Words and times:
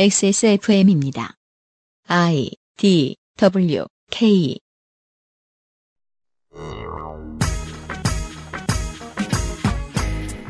XSFM입니다. 0.00 1.34
I 2.06 2.52
D 2.76 3.16
W 3.36 3.84
K 4.12 4.56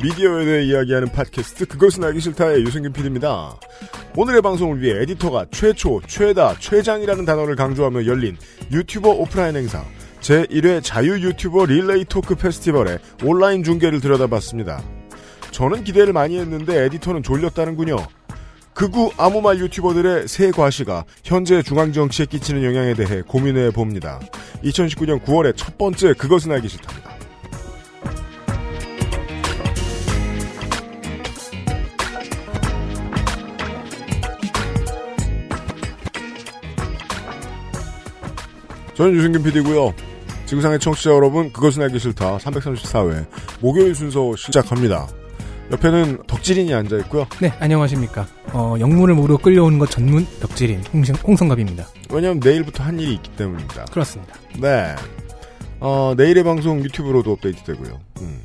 미디어에 0.03 0.45
대해 0.45 0.65
이야기하는 0.65 1.11
팟캐스트 1.13 1.65
그것은 1.65 2.05
알기 2.05 2.21
싫다의 2.21 2.61
유승균 2.61 2.93
PD입니다. 2.93 3.59
오늘의 4.19 4.43
방송을 4.43 4.83
위해 4.83 5.01
에디터가 5.01 5.47
최초, 5.51 6.03
최다, 6.07 6.59
최장이라는 6.59 7.25
단어를 7.25 7.57
강조하며 7.57 8.05
열린 8.05 8.37
유튜버 8.71 9.09
오프라인 9.09 9.57
행사 9.57 9.83
제1회 10.21 10.85
자유 10.85 11.19
유튜버 11.27 11.65
릴레이 11.65 12.05
토크 12.05 12.35
페스티벌의 12.35 12.99
온라인 13.25 13.65
중계를 13.65 14.03
들여다봤습니다. 14.03 14.85
저는 15.53 15.85
기대를 15.85 16.13
많이 16.13 16.39
했는데 16.39 16.85
에디터는 16.85 17.23
졸렸다는군요. 17.23 18.18
극우 18.79 19.11
아무 19.17 19.41
말 19.41 19.59
유튜버들의 19.59 20.29
새 20.29 20.53
과시가 20.53 21.05
현재 21.25 21.63
중앙 21.63 21.93
정치에 21.93 22.27
끼치는 22.27 22.63
영향에 22.63 22.95
대해 22.95 23.23
고민해 23.23 23.73
봅니다. 23.73 24.21
2019년 24.63 25.21
9월의 25.25 25.57
첫 25.57 25.77
번째 25.77 26.15
그것은 26.15 26.53
알기 26.53 26.69
싫답니다. 26.69 27.11
저는 38.95 39.13
유승균 39.13 39.43
PD고요. 39.43 39.93
지구상의 40.47 40.79
청취자 40.79 41.11
여러분, 41.11 41.53
그것은 41.53 41.83
알기 41.83 41.99
싫다 41.99 42.39
334회 42.39 43.27
목요일 43.61 43.97
순서 43.97 44.37
시작합니다. 44.37 45.09
옆에는 45.71 46.23
덕질인이 46.27 46.73
앉아 46.73 46.97
있고요. 46.99 47.27
네, 47.41 47.53
안녕하십니까. 47.61 48.27
어, 48.53 48.77
영문을 48.81 49.15
모르고 49.15 49.43
끌려오는 49.43 49.79
것 49.79 49.91
전문 49.91 50.27
덕질인 50.41 50.83
홍성, 50.93 51.17
홍성 51.17 51.49
갑입니다. 51.49 51.87
왜냐하면 52.11 52.41
내일부터 52.43 52.83
한 52.85 52.99
일이 52.99 53.15
있기 53.15 53.31
때문입니다. 53.37 53.85
그렇습니다. 53.87 54.35
네. 54.59 54.95
어, 55.81 56.15
내일의 56.17 56.43
방송 56.43 56.83
유튜브로도 56.83 57.33
업데이트 57.33 57.63
되고요. 57.65 58.01
음. 58.23 58.41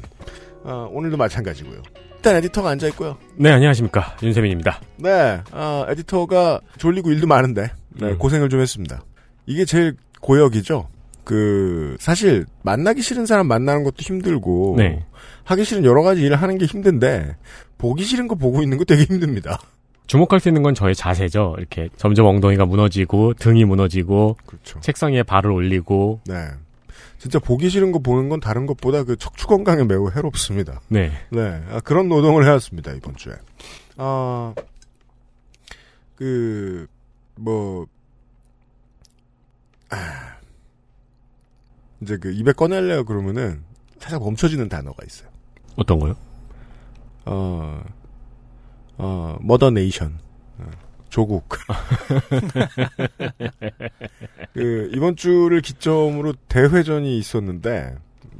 어, 0.63 0.89
오늘도 0.91 1.15
마찬가지고요. 1.17 1.81
일단 2.15 2.35
에디터가 2.37 2.69
앉아 2.71 2.87
있고요. 2.89 3.17
네, 3.35 3.51
안녕하십니까. 3.51 4.17
윤세민입니다. 4.21 4.81
네. 4.97 5.41
어, 5.51 5.85
에디터가 5.89 6.59
졸리고 6.77 7.11
일도 7.11 7.27
많은데 7.27 7.71
네, 7.89 8.07
음. 8.07 8.17
고생을 8.17 8.49
좀 8.49 8.59
했습니다. 8.59 9.01
이게 9.45 9.65
제일 9.65 9.95
고역이죠. 10.21 10.89
그 11.23 11.95
사실 11.99 12.45
만나기 12.63 13.01
싫은 13.01 13.25
사람 13.25 13.47
만나는 13.47 13.83
것도 13.85 13.95
힘들고 13.99 14.75
네. 14.77 15.05
하기 15.43 15.65
싫은 15.65 15.85
여러 15.85 16.03
가지 16.03 16.21
일을 16.21 16.41
하는 16.41 16.57
게 16.57 16.65
힘든데 16.65 17.35
보기 17.77 18.03
싫은 18.03 18.27
거 18.27 18.35
보고 18.35 18.61
있는 18.61 18.77
거 18.77 18.85
되게 18.85 19.03
힘듭니다. 19.03 19.59
주목할 20.07 20.39
수 20.39 20.49
있는 20.49 20.63
건 20.63 20.75
저의 20.75 20.95
자세죠. 20.95 21.55
이렇게 21.57 21.89
점점 21.97 22.25
엉덩이가 22.25 22.65
무너지고 22.65 23.33
등이 23.35 23.65
무너지고 23.65 24.37
그렇죠. 24.45 24.79
책상 24.81 25.13
위에 25.13 25.23
발을 25.23 25.51
올리고 25.51 26.21
네. 26.25 26.49
진짜 27.23 27.39
보기 27.39 27.69
싫은 27.69 27.93
거 27.93 27.99
보는 27.99 28.27
건 28.27 28.41
다른 28.41 28.65
것보다 28.65 29.03
그 29.03 29.15
척추 29.15 29.47
건강에 29.47 29.85
매우 29.85 30.11
해롭습니다. 30.11 30.81
네. 30.89 31.09
네. 31.29 31.63
아, 31.69 31.79
그런 31.79 32.09
노동을 32.09 32.45
해왔습니다, 32.45 32.91
이번 32.91 33.15
주에. 33.15 33.33
아, 33.95 34.53
그, 36.17 36.85
뭐, 37.35 37.87
아, 39.89 40.35
이제 42.01 42.17
그 42.17 42.33
입에 42.33 42.51
꺼내려고 42.51 43.05
그러면은 43.05 43.63
살짝 43.99 44.21
멈춰지는 44.21 44.67
단어가 44.67 45.05
있어요. 45.05 45.29
어떤 45.75 45.99
거요? 45.99 46.15
어, 47.25 47.83
어, 48.97 49.37
머더 49.41 49.69
네이션. 49.71 50.17
어, 50.59 50.65
조국. 51.09 51.47
그, 54.53 54.91
이번 54.93 55.15
주를 55.15 55.61
기점으로 55.61 56.33
대회전이 56.47 57.17
있었는데, 57.17 57.95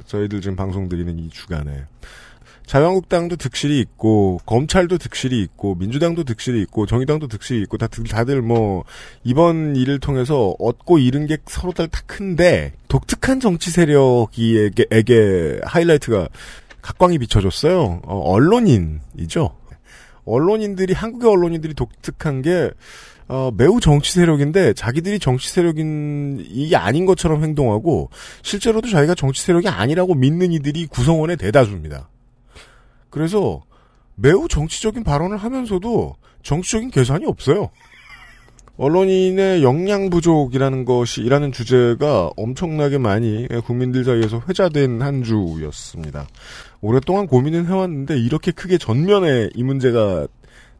저희들 0.06 0.40
지금 0.40 0.56
방송 0.56 0.88
드리는 0.88 1.18
이 1.18 1.28
주간에, 1.30 1.84
자유한국당도 2.66 3.36
득실이 3.36 3.78
있고, 3.80 4.40
검찰도 4.46 4.96
득실이 4.98 5.40
있고, 5.42 5.74
민주당도 5.74 6.24
득실이 6.24 6.62
있고, 6.62 6.86
정의당도 6.86 7.26
득실이 7.28 7.60
있고, 7.62 7.76
다, 7.76 7.86
들- 7.88 8.04
다들 8.04 8.40
뭐, 8.42 8.84
이번 9.22 9.76
일을 9.76 9.98
통해서 10.00 10.54
얻고 10.58 10.98
잃은 10.98 11.26
게 11.26 11.38
서로 11.46 11.72
다 11.72 11.86
큰데, 12.06 12.72
독특한 12.88 13.40
정치 13.40 13.70
세력에게, 13.70 14.86
에게 14.90 15.60
하이라이트가 15.64 16.28
각광이 16.84 17.18
비춰졌어요. 17.18 18.02
어, 18.04 18.18
언론인이죠. 18.18 19.56
언론인들이 20.26 20.92
한국의 20.92 21.30
언론인들이 21.30 21.72
독특한 21.72 22.42
게 22.42 22.70
어, 23.26 23.50
매우 23.56 23.80
정치 23.80 24.12
세력인데 24.12 24.74
자기들이 24.74 25.18
정치 25.18 25.48
세력인 25.48 26.44
이 26.46 26.74
아닌 26.74 27.06
것처럼 27.06 27.42
행동하고 27.42 28.10
실제로도 28.42 28.90
자기가 28.90 29.14
정치 29.14 29.42
세력이 29.42 29.66
아니라고 29.66 30.14
믿는 30.14 30.52
이들이 30.52 30.86
구성원의 30.86 31.38
대다수입니다. 31.38 32.10
그래서 33.08 33.62
매우 34.14 34.46
정치적인 34.46 35.04
발언을 35.04 35.38
하면서도 35.38 36.16
정치적인 36.42 36.90
계산이 36.90 37.24
없어요. 37.24 37.70
언론인의 38.76 39.62
역량 39.62 40.10
부족이라는 40.10 40.84
것이라는 40.84 41.52
주제가 41.52 42.30
엄청나게 42.36 42.98
많이 42.98 43.46
국민들 43.64 44.04
사이에서 44.04 44.42
회자된 44.48 45.00
한 45.00 45.22
주였습니다. 45.22 46.26
오랫동안 46.80 47.26
고민은 47.26 47.66
해왔는데 47.66 48.18
이렇게 48.18 48.50
크게 48.50 48.78
전면에 48.78 49.50
이 49.54 49.62
문제가 49.62 50.26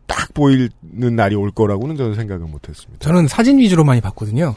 딱 0.07 0.35
보이는 0.35 0.69
날이 1.17 1.35
올 1.35 1.51
거라고는 1.51 1.97
저는 1.97 2.15
생각을 2.15 2.47
못했습니다. 2.47 2.99
저는 2.99 3.29
사진 3.29 3.59
위주로 3.59 3.85
많이 3.85 4.01
봤거든요. 4.01 4.55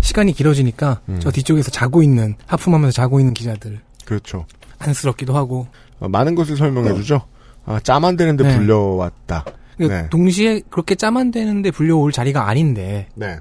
시간이 0.00 0.32
길어지니까 0.32 1.00
음. 1.08 1.18
저 1.20 1.30
뒤쪽에서 1.30 1.70
자고 1.70 2.02
있는 2.02 2.34
하품하면서 2.46 2.92
자고 2.94 3.18
있는 3.18 3.34
기자들 3.34 3.80
그렇죠. 4.04 4.46
안쓰럽기도 4.78 5.34
하고 5.36 5.66
어, 5.98 6.08
많은 6.08 6.34
것을 6.34 6.56
설명해주죠. 6.56 7.20
아, 7.66 7.80
짬안 7.80 8.16
되는데 8.16 8.44
네. 8.44 8.56
불려왔다. 8.56 9.44
그러니까 9.76 10.02
네. 10.02 10.08
동시에 10.10 10.62
그렇게 10.70 10.94
짬안 10.94 11.30
되는데 11.30 11.70
불려올 11.70 12.12
자리가 12.12 12.48
아닌데 12.48 13.08
네. 13.14 13.38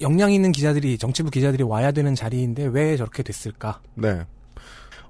역량 0.00 0.32
있는 0.32 0.52
기자들이 0.52 0.98
정치부 0.98 1.30
기자들이 1.30 1.62
와야 1.62 1.90
되는 1.90 2.14
자리인데 2.14 2.66
왜 2.66 2.96
저렇게 2.96 3.22
됐을까? 3.22 3.80
네. 3.94 4.22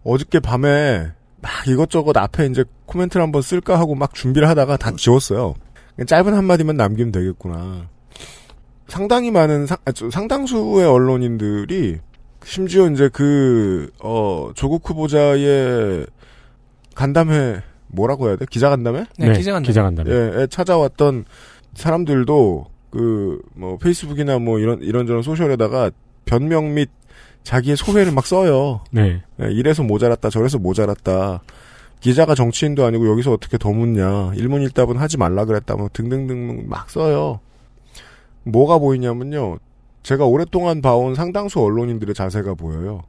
어저께 0.04 0.40
밤에 0.40 1.10
막 1.42 1.52
이것저것 1.66 2.16
앞에 2.16 2.46
이제 2.46 2.64
코멘트를 2.86 3.22
한번 3.22 3.42
쓸까 3.42 3.78
하고 3.78 3.94
막 3.94 4.14
준비를 4.14 4.48
하다가 4.48 4.76
다 4.76 4.92
지웠어요. 4.96 5.54
짧은 6.06 6.34
한마디만 6.34 6.76
남기면 6.76 7.12
되겠구나. 7.12 7.88
상당히 8.88 9.30
많은 9.30 9.66
상, 9.66 9.78
아, 9.84 9.92
저, 9.92 10.10
상당수의 10.10 10.86
언론인들이 10.86 11.98
심지어 12.44 12.88
이제 12.88 13.08
그, 13.12 13.90
어, 14.00 14.50
조국 14.54 14.88
후보자의 14.88 16.06
간담회, 16.94 17.62
뭐라고 17.96 18.28
해야 18.28 18.36
돼? 18.36 18.44
기자 18.48 18.68
간담회? 18.70 19.06
네, 19.18 19.32
기자간 19.32 19.62
기자 19.64 19.82
간담회. 19.82 20.10
예, 20.12 20.42
에 20.42 20.46
찾아왔던 20.46 21.24
사람들도 21.74 22.66
그 22.90 23.40
뭐 23.54 23.76
페이스북이나 23.78 24.38
뭐 24.38 24.58
이런 24.58 24.80
이런저런 24.82 25.22
소셜에다가 25.22 25.90
변명 26.24 26.74
및 26.74 26.90
자기의 27.42 27.76
소회를 27.76 28.12
막 28.12 28.26
써요. 28.26 28.80
네. 28.90 29.22
예, 29.42 29.50
이래서 29.50 29.82
모자랐다, 29.82 30.30
저래서 30.30 30.58
모자랐다. 30.58 31.42
기자가 32.00 32.34
정치인도 32.34 32.84
아니고 32.84 33.08
여기서 33.08 33.32
어떻게 33.32 33.56
더 33.58 33.70
묻냐. 33.72 34.32
일문일답은 34.34 34.96
하지 34.96 35.16
말라 35.16 35.44
그랬다. 35.44 35.76
뭐 35.76 35.88
등등등 35.92 36.64
막 36.68 36.90
써요. 36.90 37.40
뭐가 38.44 38.78
보이냐면요. 38.78 39.58
제가 40.02 40.24
오랫동안 40.26 40.82
봐온 40.82 41.14
상당수 41.14 41.60
언론인들의 41.60 42.14
자세가 42.14 42.54
보여요. 42.54 43.02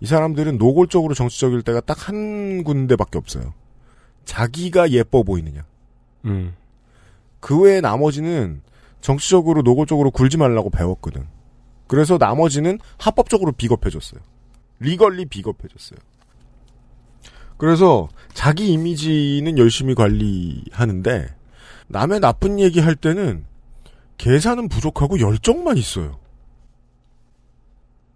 이 0.00 0.06
사람들은 0.06 0.58
노골적으로 0.58 1.14
정치적일 1.14 1.62
때가 1.62 1.80
딱 1.80 2.08
한 2.08 2.64
군데밖에 2.64 3.18
없어요. 3.18 3.52
자기가 4.28 4.90
예뻐 4.90 5.22
보이느냐. 5.22 5.64
음. 6.26 6.54
그 7.40 7.58
외에 7.58 7.80
나머지는 7.80 8.60
정치적으로 9.00 9.62
노골적으로 9.62 10.10
굴지 10.10 10.36
말라고 10.36 10.68
배웠거든. 10.68 11.26
그래서 11.86 12.18
나머지는 12.18 12.78
합법적으로 12.98 13.52
비겁해졌어요. 13.52 14.20
리걸리 14.80 15.24
비겁해졌어요. 15.24 15.98
그래서 17.56 18.08
자기 18.34 18.70
이미지는 18.72 19.56
열심히 19.56 19.94
관리하는데 19.94 21.34
남의 21.86 22.20
나쁜 22.20 22.60
얘기 22.60 22.80
할 22.80 22.94
때는 22.96 23.46
계산은 24.18 24.68
부족하고 24.68 25.20
열정만 25.20 25.78
있어요. 25.78 26.18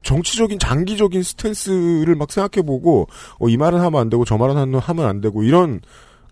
정치적인 0.02 0.58
장기적인 0.58 1.22
스탠스를 1.22 2.14
막 2.14 2.30
생각해보고 2.30 3.06
어, 3.38 3.48
이 3.48 3.56
말은 3.56 3.80
하면 3.80 4.00
안 4.00 4.10
되고 4.10 4.24
저 4.24 4.36
말은 4.36 4.74
하면 4.74 5.06
안 5.06 5.20
되고 5.20 5.42
이런 5.42 5.80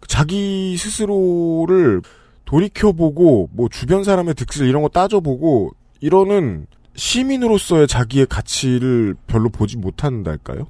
자기 0.07 0.77
스스로를 0.77 2.03
돌이켜보고 2.45 3.51
뭐 3.53 3.69
주변 3.69 4.03
사람의 4.05 4.35
득실 4.35 4.67
이런 4.67 4.83
거 4.83 4.89
따져보고 4.89 5.71
이러는 6.01 6.67
시민으로서의 6.95 7.87
자기의 7.87 8.27
가치를 8.27 9.15
별로 9.27 9.49
보지 9.49 9.77
못한달까요? 9.77 10.67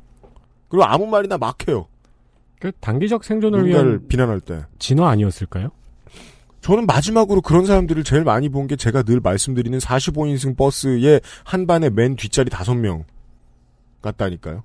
그리고 0.68 0.84
아무 0.84 1.06
말이나 1.06 1.38
막 1.38 1.66
해요. 1.68 1.86
그 2.60 2.70
단기적 2.80 3.24
생존을 3.24 3.66
위한 3.66 4.06
비난할 4.08 4.40
때. 4.40 4.64
진화 4.78 5.08
아니었을까요? 5.08 5.70
저는 6.60 6.86
마지막으로 6.86 7.40
그런 7.40 7.64
사람들을 7.66 8.04
제일 8.04 8.24
많이 8.24 8.48
본 8.48 8.66
게 8.66 8.76
제가 8.76 9.02
늘 9.02 9.20
말씀드리는 9.20 9.78
45인승 9.78 10.56
버스의 10.56 11.20
한 11.44 11.66
반에 11.66 11.88
맨 11.90 12.16
뒷자리 12.16 12.50
다섯 12.50 12.74
명 12.74 13.04
같다니까요. 14.02 14.62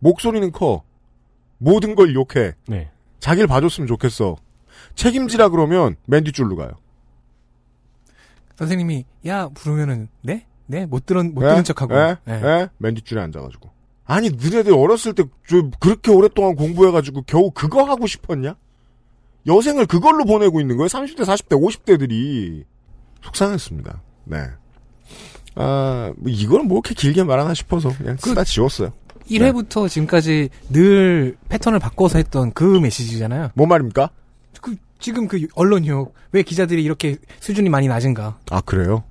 목소리는 0.00 0.50
커. 0.52 0.82
모든 1.58 1.94
걸 1.94 2.14
욕해. 2.14 2.52
네. 2.68 2.90
자기를 3.20 3.46
봐줬으면 3.46 3.86
좋겠어. 3.86 4.36
책임지라 4.94 5.48
그러면 5.50 5.96
맨 6.04 6.24
뒷줄로 6.24 6.56
가요. 6.56 6.72
선생님이 8.56 9.04
야 9.26 9.48
부르면은 9.48 10.08
네? 10.22 10.46
네? 10.66 10.84
못 10.86 11.06
들은 11.06 11.32
못 11.34 11.44
예? 11.44 11.48
들은 11.48 11.64
척하고. 11.64 11.94
예? 11.94 12.16
네. 12.24 12.40
예? 12.42 12.68
맨 12.78 12.94
뒷줄에 12.94 13.20
앉아가지고. 13.20 13.70
아니, 14.04 14.30
너네들 14.30 14.72
어렸을 14.72 15.14
때, 15.14 15.24
저, 15.48 15.68
그렇게 15.80 16.12
오랫동안 16.12 16.54
공부해가지고 16.54 17.22
겨우 17.22 17.50
그거 17.50 17.82
하고 17.84 18.06
싶었냐? 18.06 18.54
여생을 19.46 19.86
그걸로 19.86 20.24
보내고 20.24 20.60
있는 20.60 20.76
거예요? 20.76 20.88
30대, 20.88 21.20
40대, 21.20 21.50
50대들이. 21.60 22.64
속상했습니다. 23.24 24.02
네. 24.24 24.38
아, 25.54 26.12
뭐 26.16 26.30
이거는 26.30 26.68
뭐 26.68 26.78
이렇게 26.78 26.94
길게 26.94 27.24
말하나 27.24 27.54
싶어서 27.54 27.90
그냥 27.96 28.16
그- 28.20 28.30
쓰다 28.30 28.44
지웠어요. 28.44 28.92
1회부터 29.30 29.88
지금까지 29.88 30.50
늘 30.70 31.36
패턴을 31.48 31.78
바꿔서 31.80 32.18
했던 32.18 32.52
그 32.52 32.62
메시지잖아요. 32.78 33.50
뭔 33.54 33.68
말입니까? 33.68 34.10
그 34.60 34.76
지금 35.00 35.26
그 35.26 35.44
언론욕 35.54 36.14
왜 36.32 36.42
기자들이 36.42 36.84
이렇게 36.84 37.16
수준이 37.40 37.68
많이 37.68 37.88
낮은가? 37.88 38.38
아, 38.50 38.60
그래요? 38.60 39.02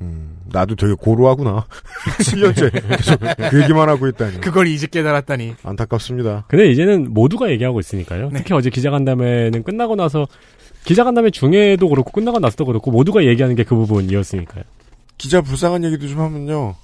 음, 0.00 0.38
나도 0.46 0.76
되게 0.76 0.94
고루하구나. 0.94 1.66
7년째 2.20 2.96
계속 2.96 3.20
그 3.50 3.62
얘기만 3.62 3.88
하고 3.88 4.08
있다니. 4.08 4.40
그걸 4.40 4.66
이제 4.66 4.86
깨달았다니. 4.86 5.56
안타깝습니다. 5.62 6.44
근데 6.48 6.70
이제는 6.70 7.12
모두가 7.12 7.50
얘기하고 7.50 7.80
있으니까요. 7.80 8.30
네. 8.30 8.38
특히 8.38 8.54
어제 8.54 8.70
기자간담회는 8.70 9.62
끝나고 9.62 9.96
나서 9.96 10.26
기자간담회 10.84 11.30
중에도 11.30 11.88
그렇고 11.88 12.10
끝나고 12.12 12.38
나서도 12.38 12.64
그렇고 12.64 12.90
모두가 12.90 13.24
얘기하는 13.26 13.56
게 13.56 13.64
그 13.64 13.74
부분이었으니까요. 13.76 14.64
기자 15.18 15.42
불쌍한 15.42 15.84
얘기도 15.84 16.08
좀 16.08 16.20
하면요. 16.20 16.74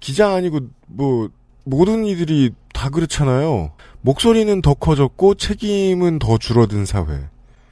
기자 0.00 0.32
아니고 0.34 0.60
뭐 0.88 1.28
모든 1.64 2.04
이들이 2.06 2.50
다 2.72 2.90
그렇잖아요. 2.90 3.70
목소리는 4.00 4.60
더 4.62 4.74
커졌고 4.74 5.34
책임은 5.36 6.18
더 6.18 6.38
줄어든 6.38 6.84
사회에 6.86 7.20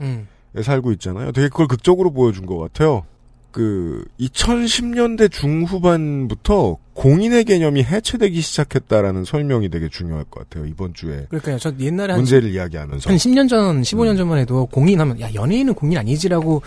음. 0.03 0.29
살고 0.61 0.93
있잖아요. 0.93 1.33
되게 1.33 1.49
그걸 1.49 1.67
극적으로 1.67 2.13
보여준 2.13 2.47
것 2.47 2.57
같아요. 2.59 3.05
그 3.51 4.05
2010년대 4.21 5.31
중후반부터 5.31 6.77
공인의 6.95 7.45
개념이 7.45 7.83
해체되기 7.83 8.41
시작했다라는 8.41 9.25
설명이 9.25 9.71
되게 9.71 9.89
중요할 9.89 10.25
것 10.25 10.49
같아요. 10.49 10.67
이번 10.67 10.95
주에 10.95 11.27
그러니까요. 11.29 11.59
저 11.59 11.73
옛날에 11.79 12.13
한, 12.13 12.21
문제를 12.21 12.51
이야기하면서 12.51 13.09
한 13.09 13.17
10년 13.17 13.49
전, 13.49 13.83
15년 13.83 14.17
전만 14.17 14.39
해도 14.39 14.67
공인하면 14.67 15.21
야 15.21 15.33
연예인은 15.33 15.75
공인 15.75 15.99
아니지라고 15.99 16.63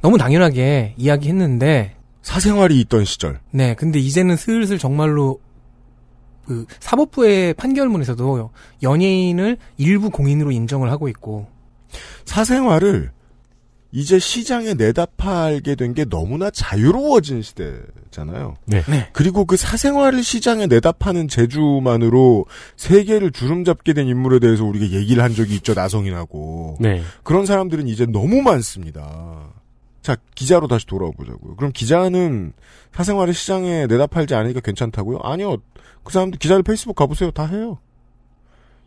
너무 0.00 0.18
당연하게 0.18 0.94
이야기했는데 0.96 1.96
사생활이 2.22 2.80
있던 2.80 3.04
시절. 3.04 3.40
네, 3.50 3.74
근데 3.74 3.98
이제는 3.98 4.36
슬슬 4.36 4.78
정말로 4.78 5.40
그 6.46 6.64
사법부의 6.80 7.54
판결문에서도 7.54 8.50
연예인을 8.82 9.58
일부 9.76 10.10
공인으로 10.10 10.50
인정을 10.50 10.90
하고 10.90 11.08
있고 11.08 11.46
사생활을 12.24 13.12
이제 13.90 14.18
시장에 14.18 14.74
내다 14.74 15.06
팔게 15.16 15.74
된 15.74 15.94
게 15.94 16.04
너무나 16.04 16.50
자유로워진 16.50 17.40
시대잖아요. 17.42 18.56
네. 18.66 18.82
네. 18.82 19.08
그리고 19.14 19.46
그 19.46 19.56
사생활을 19.56 20.22
시장에 20.22 20.66
내다 20.66 20.92
파는 20.92 21.28
재주만으로 21.28 22.44
세계를 22.76 23.30
주름잡게 23.32 23.94
된 23.94 24.06
인물에 24.06 24.40
대해서 24.40 24.64
우리가 24.64 24.90
얘기를 24.94 25.22
한 25.22 25.34
적이 25.34 25.54
있죠, 25.56 25.72
나성인하고. 25.74 26.76
네. 26.80 27.02
그런 27.22 27.46
사람들은 27.46 27.88
이제 27.88 28.04
너무 28.04 28.42
많습니다. 28.42 29.54
자, 30.02 30.16
기자로 30.34 30.68
다시 30.68 30.86
돌아와 30.86 31.10
보자고요. 31.12 31.56
그럼 31.56 31.72
기자는 31.72 32.52
사생활을 32.92 33.32
시장에 33.32 33.86
내다 33.86 34.06
팔지 34.06 34.34
않으니까 34.34 34.60
괜찮다고요? 34.60 35.20
아니요. 35.22 35.56
그 36.04 36.12
사람들 36.12 36.38
기자들 36.38 36.62
페이스북 36.62 36.94
가보세요. 36.94 37.30
다 37.30 37.46
해요. 37.46 37.78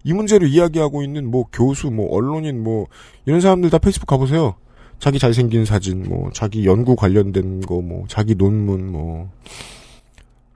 이 0.03 0.13
문제를 0.13 0.47
이야기하고 0.47 1.03
있는 1.03 1.29
뭐 1.29 1.45
교수, 1.51 1.91
뭐 1.91 2.07
언론인, 2.15 2.63
뭐 2.63 2.87
이런 3.25 3.41
사람들 3.41 3.69
다 3.71 3.77
페이스북 3.79 4.05
가보세요. 4.07 4.55
자기 5.01 5.17
잘생긴 5.17 5.65
사진, 5.65 6.03
뭐 6.07 6.29
자기 6.31 6.63
연구 6.67 6.95
관련된 6.95 7.61
거, 7.61 7.81
뭐 7.81 8.05
자기 8.07 8.35
논문, 8.35 8.91
뭐. 8.91 9.29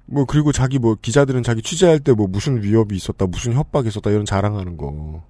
뭐 0.06 0.26
그리고 0.26 0.52
자기 0.52 0.78
뭐 0.78 0.96
기자들은 1.02 1.42
자기 1.42 1.64
취재할 1.64 2.00
때 2.00 2.12
뭐 2.14 2.28
무슨 2.28 2.62
위협이 2.62 2.96
있었다, 2.96 3.26
무슨 3.26 3.54
협박이 3.54 3.88
있었다 3.88 4.12
이런 4.12 4.24
자랑하는 4.24 4.78
거. 4.78 5.24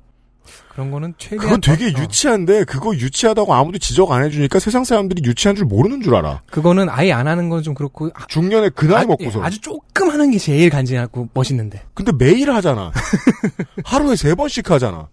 그런 0.70 0.92
거는 0.92 1.14
최대한 1.18 1.44
그건 1.46 1.62
되게 1.62 1.94
더- 1.94 2.00
어, 2.00 2.04
유치한데 2.04 2.66
그거 2.66 2.94
유치하다고 2.94 3.54
아무도 3.54 3.78
지적 3.78 4.12
안 4.12 4.26
해주니까 4.26 4.60
세상 4.60 4.84
사람들이 4.84 5.24
유치한 5.24 5.56
줄 5.56 5.66
모르는 5.66 6.02
줄 6.02 6.14
알아. 6.14 6.42
그거는 6.52 6.90
아예 6.90 7.14
안 7.14 7.26
하는 7.30 7.48
건 7.50 7.64
좀 7.64 7.74
그렇고 7.74 8.10
아, 8.14 8.28
중년에 8.28 8.70
그 8.76 8.86
나이 8.86 9.04
아, 9.04 9.08
먹고서. 9.08 9.40
예, 9.40 9.44
아주 9.44 9.62
조금 9.62 10.10
하는 10.12 10.30
게 10.30 10.38
제일 10.38 10.70
간지나고 10.70 11.30
멋있는데. 11.34 11.82
근데 11.94 12.12
매일 12.12 12.52
하잖아. 12.52 12.92
하루에 13.86 14.18
세 14.18 14.36
번씩 14.36 14.70
하잖아. 14.70 15.08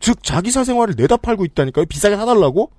즉 0.00 0.24
자기 0.24 0.50
사생활을 0.50 0.94
내다 0.98 1.18
팔고 1.18 1.44
있다니까요. 1.44 1.86
비싸게 1.86 2.16
사달라고? 2.16 2.72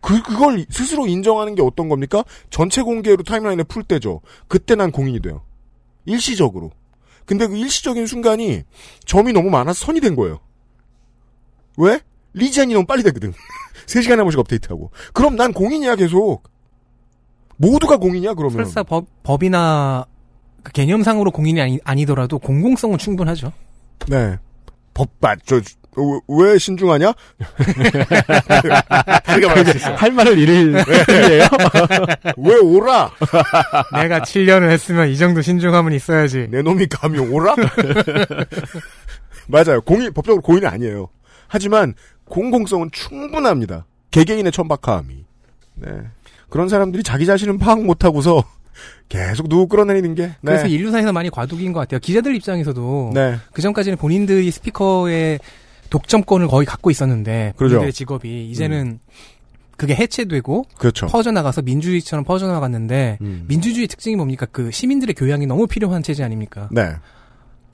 그 0.00 0.22
그걸 0.22 0.64
스스로 0.70 1.06
인정하는 1.06 1.54
게 1.54 1.62
어떤 1.62 1.88
겁니까? 1.88 2.24
전체 2.50 2.82
공개로 2.82 3.22
타임라인에 3.24 3.64
풀 3.64 3.82
때죠. 3.82 4.20
그때 4.46 4.74
난 4.74 4.90
공인이 4.90 5.20
돼요. 5.20 5.42
일시적으로. 6.04 6.70
근데 7.24 7.46
그 7.46 7.56
일시적인 7.56 8.06
순간이 8.06 8.62
점이 9.04 9.32
너무 9.32 9.50
많아서 9.50 9.86
선이 9.86 10.00
된 10.00 10.16
거예요. 10.16 10.40
왜? 11.76 12.00
regen이 12.32 12.72
너무 12.74 12.86
빨리 12.86 13.02
되거든. 13.02 13.32
3시간에 13.86 14.16
한 14.16 14.24
번씩 14.24 14.38
업데이트하고. 14.38 14.90
그럼 15.12 15.36
난 15.36 15.52
공인이야, 15.52 15.96
계속. 15.96 16.42
모두가 17.56 17.96
공인이야, 17.96 18.34
그러면. 18.34 18.64
설사 18.64 18.82
법, 18.82 19.06
법이나 19.22 20.06
그 20.62 20.72
개념상으로 20.72 21.30
공인이 21.30 21.60
아니, 21.60 21.78
아니더라도 21.84 22.38
공공성은 22.38 22.98
충분하죠. 22.98 23.52
네. 24.08 24.38
법, 24.94 25.08
맞, 25.20 25.38
저, 25.44 25.56
어, 25.56 25.60
왜 26.28 26.58
신중하냐? 26.58 27.12
그게 29.26 29.46
말했어. 29.46 29.94
할 29.94 30.12
말을 30.12 30.38
잃을 30.38 30.84
때예요. 31.06 31.46
왜 32.38 32.56
오라? 32.56 33.10
내가 34.00 34.20
7년을 34.20 34.70
했으면 34.70 35.08
이 35.08 35.16
정도 35.16 35.42
신중함은 35.42 35.92
있어야지. 35.92 36.48
내 36.50 36.62
놈이 36.62 36.86
감히 36.86 37.18
오라? 37.18 37.56
맞아요. 39.48 39.80
공인, 39.80 40.12
법적으로 40.12 40.42
고인이 40.42 40.66
아니에요. 40.66 41.08
하지만 41.48 41.94
공공성은 42.26 42.90
충분합니다. 42.92 43.86
개개인의 44.10 44.52
천박함이. 44.52 45.24
네. 45.76 45.88
그런 46.48 46.68
사람들이 46.68 47.02
자기 47.02 47.26
자신은 47.26 47.58
파악 47.58 47.82
못하고서 47.82 48.44
계속 49.08 49.48
누구 49.48 49.66
끌어내리는 49.68 50.14
게. 50.14 50.26
네. 50.26 50.34
그래서 50.42 50.66
인류사에서 50.66 51.12
많이 51.12 51.30
과도기인 51.30 51.72
것 51.72 51.80
같아요. 51.80 51.98
기자들 52.00 52.34
입장에서도 52.36 53.12
네. 53.14 53.36
그 53.52 53.62
전까지는 53.62 53.96
본인들이 53.98 54.50
스피커의 54.50 55.40
독점권을 55.90 56.48
거의 56.48 56.66
갖고 56.66 56.90
있었는데 56.90 57.54
그러죠. 57.56 57.74
본인들의 57.76 57.92
직업이 57.92 58.50
이제는 58.50 58.98
그게 59.76 59.94
해체되고 59.94 60.64
그렇죠. 60.76 61.06
퍼져나가서 61.06 61.62
민주주의처럼 61.62 62.24
퍼져나갔는데 62.24 63.18
음. 63.20 63.44
민주주의 63.48 63.86
특징이 63.86 64.16
뭡니까? 64.16 64.46
그 64.50 64.70
시민들의 64.70 65.14
교양이 65.14 65.46
너무 65.46 65.66
필요한 65.66 66.02
체제 66.02 66.24
아닙니까? 66.24 66.68
네. 66.72 66.96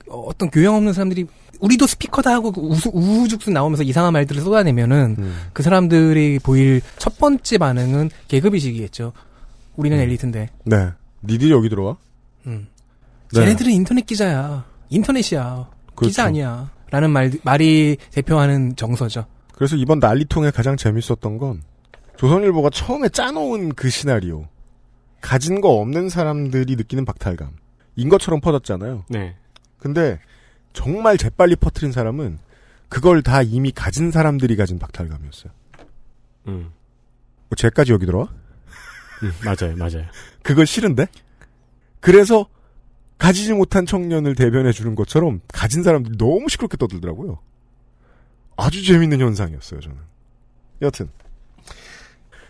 어, 0.07 0.19
어떤 0.19 0.51
교양 0.51 0.75
없는 0.75 0.93
사람들이 0.93 1.25
우리도 1.59 1.87
스피커다 1.87 2.31
하고 2.31 2.53
우수, 2.57 2.91
우후죽순 2.93 3.53
나오면서 3.53 3.83
이상한 3.83 4.13
말들을 4.13 4.41
쏟아내면은 4.41 5.15
음. 5.17 5.35
그 5.53 5.63
사람들이 5.63 6.39
보일 6.43 6.81
첫 6.99 7.17
번째 7.17 7.57
반응은 7.57 8.11
계급이식이겠죠. 8.27 9.13
우리는 9.75 9.97
엘리트인데. 9.97 10.49
네. 10.65 10.89
니들이 11.23 11.51
여기 11.51 11.69
들어와? 11.69 11.97
음. 12.45 12.67
네. 13.33 13.39
쟤네들은 13.39 13.71
인터넷 13.71 14.05
기자야. 14.05 14.63
인터넷이야. 14.89 15.69
그렇죠. 15.95 16.09
기자 16.09 16.25
아니야. 16.25 16.69
라는 16.91 17.11
말, 17.11 17.31
말이 17.43 17.97
대표하는 18.11 18.75
정서죠. 18.75 19.25
그래서 19.53 19.75
이번 19.75 19.99
난리통에 19.99 20.51
가장 20.51 20.77
재밌었던 20.77 21.37
건 21.37 21.63
조선일보가 22.17 22.69
처음에 22.69 23.09
짜놓은 23.09 23.73
그 23.73 23.89
시나리오. 23.89 24.47
가진 25.21 25.59
거 25.61 25.69
없는 25.69 26.09
사람들이 26.09 26.75
느끼는 26.75 27.05
박탈감. 27.05 27.51
인 27.95 28.09
것처럼 28.09 28.41
퍼졌잖아요. 28.41 29.05
네. 29.09 29.35
근데 29.79 30.19
정말 30.73 31.17
재빨리 31.17 31.55
퍼트린 31.55 31.91
사람은 31.91 32.37
그걸 32.89 33.23
다 33.23 33.41
이미 33.41 33.71
가진 33.71 34.11
사람들이 34.11 34.55
가진 34.55 34.77
박탈감이었어요. 34.77 35.51
음. 36.47 36.71
뭐 37.49 37.55
쟤까지 37.55 37.91
여기 37.93 38.05
들어와? 38.05 38.27
음, 39.23 39.31
맞아요, 39.43 39.75
맞아요. 39.77 40.05
그거 40.43 40.65
싫은데? 40.65 41.07
그래서 41.99 42.47
가지지 43.17 43.53
못한 43.53 43.85
청년을 43.85 44.35
대변해 44.35 44.71
주는 44.71 44.95
것처럼 44.95 45.41
가진 45.47 45.83
사람들이 45.83 46.17
너무 46.17 46.47
시끄럽게 46.49 46.77
떠들더라고요. 46.77 47.39
아주 48.57 48.83
재밌는 48.85 49.19
현상이었어요, 49.19 49.79
저는. 49.79 49.97
여튼 50.81 51.09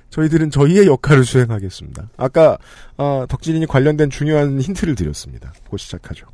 저희들은 0.09 0.49
저희의 0.49 0.87
역할을 0.87 1.25
수행하겠습니다. 1.25 2.09
아까 2.17 2.57
어, 2.97 3.25
덕질인이 3.27 3.65
관련된 3.65 4.09
중요한 4.09 4.61
힌트를 4.61 4.95
드렸습니다. 4.95 5.53
곧 5.69 5.77
시작하죠. 5.77 6.27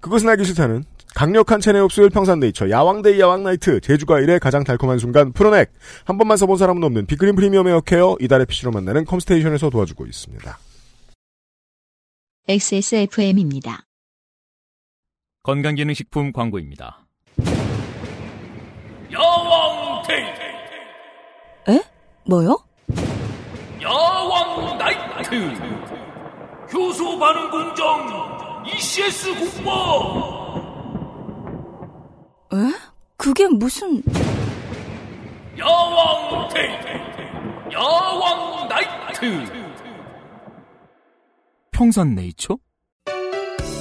그것은 0.00 0.28
알기 0.28 0.44
싫다는 0.44 0.84
강력한 1.14 1.60
체내 1.60 1.78
흡수율 1.78 2.10
평산네이처 2.10 2.70
야왕데이 2.70 3.20
야왕나이트 3.20 3.80
제주과일의 3.80 4.40
가장 4.40 4.64
달콤한 4.64 4.98
순간 4.98 5.32
프로넥 5.32 5.72
한 6.04 6.18
번만 6.18 6.36
써본 6.36 6.56
사람은 6.56 6.82
없는 6.84 7.06
빅그린 7.06 7.34
프리미엄 7.34 7.68
에어케어 7.68 8.16
이달의 8.20 8.46
PC로 8.46 8.72
만나는 8.72 9.04
컴스테이션에서 9.04 9.70
도와주고 9.70 10.06
있습니다. 10.06 10.58
XSFM입니다. 12.48 13.84
건강기능식품 15.44 16.32
광고입니다. 16.32 17.06
야왕 19.12 20.02
데이 20.08 20.24
에? 21.76 21.80
뭐요? 22.26 22.58
야왕 23.80 24.76
나이트 24.76 25.54
효소 26.72 27.16
반응 27.20 27.48
공정 27.48 28.64
ECS 28.66 29.34
공모 29.62 30.60
에? 32.54 32.56
그게 33.16 33.46
무슨 33.46 34.02
야왕 35.56 36.48
데이 36.48 37.72
야왕 37.72 38.68
나이트 38.68 39.61
평산네이처 41.72 42.58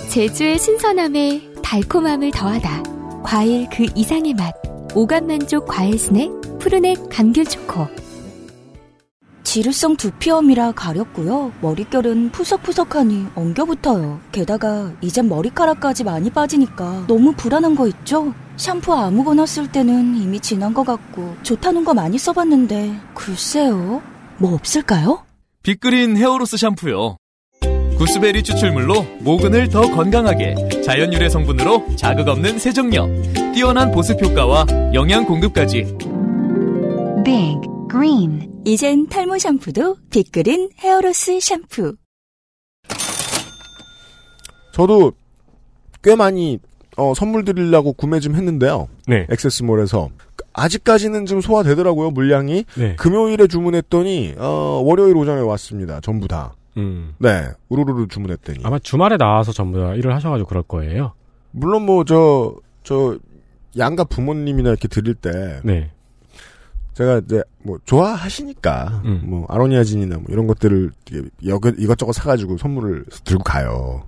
제주의 0.09 0.57
신선함에 0.57 1.53
달콤함을 1.63 2.31
더하다. 2.31 2.83
과일 3.23 3.69
그 3.69 3.85
이상의 3.95 4.33
맛. 4.33 4.53
오감만족 4.93 5.67
과일 5.67 5.97
스낵 5.97 6.31
푸르넥 6.59 7.07
감귤 7.09 7.45
초코. 7.45 7.87
지루성 9.43 9.95
두피염이라 9.97 10.73
가렵고요. 10.73 11.53
머릿결은 11.61 12.31
푸석푸석하니 12.31 13.27
엉겨붙어요. 13.35 14.19
게다가 14.31 14.93
이젠 15.01 15.29
머리카락까지 15.29 16.03
많이 16.03 16.29
빠지니까 16.29 17.05
너무 17.07 17.33
불안한 17.33 17.75
거 17.75 17.87
있죠? 17.87 18.33
샴푸 18.57 18.93
아무거나 18.93 19.45
쓸 19.45 19.71
때는 19.71 20.15
이미 20.15 20.39
지난 20.39 20.73
것 20.73 20.83
같고 20.85 21.35
좋다는 21.43 21.83
거 21.85 21.93
많이 21.93 22.17
써봤는데 22.17 22.99
글쎄요. 23.13 24.01
뭐 24.37 24.53
없을까요? 24.53 25.25
빅그린 25.63 26.17
헤어로스 26.17 26.57
샴푸요 26.57 27.17
구스베리 28.01 28.41
추출물로 28.41 29.03
모근을 29.19 29.69
더 29.69 29.81
건강하게 29.81 30.55
자연 30.83 31.13
유래 31.13 31.29
성분으로 31.29 31.95
자극 31.95 32.29
없는 32.29 32.57
세정력 32.57 33.07
뛰어난 33.53 33.91
보습 33.91 34.19
효과와 34.25 34.65
영양 34.95 35.23
공급까지 35.23 35.83
Big 37.23 37.59
Green 37.91 38.49
이젠 38.65 39.07
탈모 39.07 39.37
샴푸도 39.37 39.97
빅그린 40.09 40.71
헤어로스 40.79 41.39
샴푸. 41.41 41.95
저도 44.73 45.11
꽤 46.03 46.15
많이 46.15 46.57
어, 46.97 47.13
선물 47.13 47.45
드리려고 47.45 47.93
구매 47.93 48.19
좀 48.19 48.33
했는데요. 48.33 48.87
네. 49.05 49.27
액세스몰에서 49.29 50.09
아직까지는 50.53 51.27
좀 51.27 51.39
소화되더라고요 51.39 52.09
물량이. 52.09 52.65
네. 52.77 52.95
금요일에 52.95 53.45
주문했더니 53.45 54.33
어, 54.39 54.81
월요일 54.83 55.15
오전에 55.15 55.41
왔습니다. 55.41 56.01
전부 56.01 56.27
다. 56.27 56.55
음. 56.77 57.13
네, 57.19 57.47
우르르르 57.69 58.07
주문했더니. 58.07 58.59
아마 58.63 58.79
주말에 58.79 59.17
나와서 59.17 59.51
전부 59.51 59.79
다 59.79 59.93
일을 59.95 60.13
하셔가지고 60.15 60.47
그럴 60.47 60.63
거예요. 60.63 61.13
물론 61.51 61.83
뭐 61.85 62.03
저 62.03 62.55
저 62.83 63.17
양가 63.77 64.03
부모님이나 64.05 64.69
이렇게 64.69 64.87
드릴 64.87 65.13
때 65.15 65.61
네. 65.63 65.91
제가 66.93 67.19
이제 67.19 67.41
뭐 67.63 67.77
좋아하시니까 67.85 69.01
음. 69.05 69.21
뭐 69.25 69.45
아로니아진이나 69.49 70.15
뭐 70.17 70.25
이런 70.29 70.47
것들을 70.47 70.91
이것저것 71.41 72.11
사가지고 72.13 72.57
선물을 72.57 73.05
들고 73.23 73.43
가요. 73.43 74.03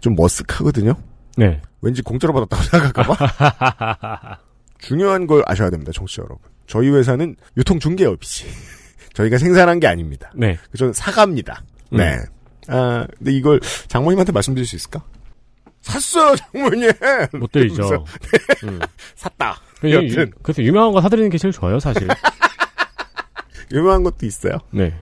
좀 0.00 0.14
머쓱하거든요. 0.16 0.96
네. 1.36 1.60
왠지 1.80 2.02
공짜로 2.02 2.32
받았다고 2.34 2.62
생각할까봐. 2.64 4.38
중요한 4.78 5.26
걸 5.26 5.42
아셔야 5.46 5.70
됩니다, 5.70 5.92
청취자 5.92 6.22
여러분. 6.22 6.38
저희 6.66 6.90
회사는 6.90 7.36
유통중개업이지. 7.56 8.46
저희가 9.14 9.38
생산한 9.38 9.80
게 9.80 9.86
아닙니다. 9.86 10.30
네. 10.34 10.58
저는 10.76 10.92
사갑니다. 10.92 11.62
음. 11.92 11.96
네. 11.98 12.16
아, 12.68 13.06
근데 13.18 13.32
이걸 13.32 13.60
장모님한테 13.88 14.32
말씀드릴 14.32 14.66
수 14.66 14.76
있을까? 14.76 15.02
샀어요, 15.80 16.34
장모님! 16.36 16.90
못 17.34 17.50
드리죠. 17.52 17.76
그래서 17.82 18.04
음. 18.64 18.78
샀다. 19.16 19.56
그 19.80 19.90
유- 19.90 19.94
여튼, 20.10 20.32
그래서 20.42 20.62
유명한 20.62 20.92
거 20.92 21.00
사드리는 21.00 21.30
게 21.30 21.38
제일 21.38 21.52
좋아요, 21.52 21.78
사실. 21.78 22.06
유명한 23.72 24.02
것도 24.02 24.26
있어요. 24.26 24.58
네. 24.70 24.94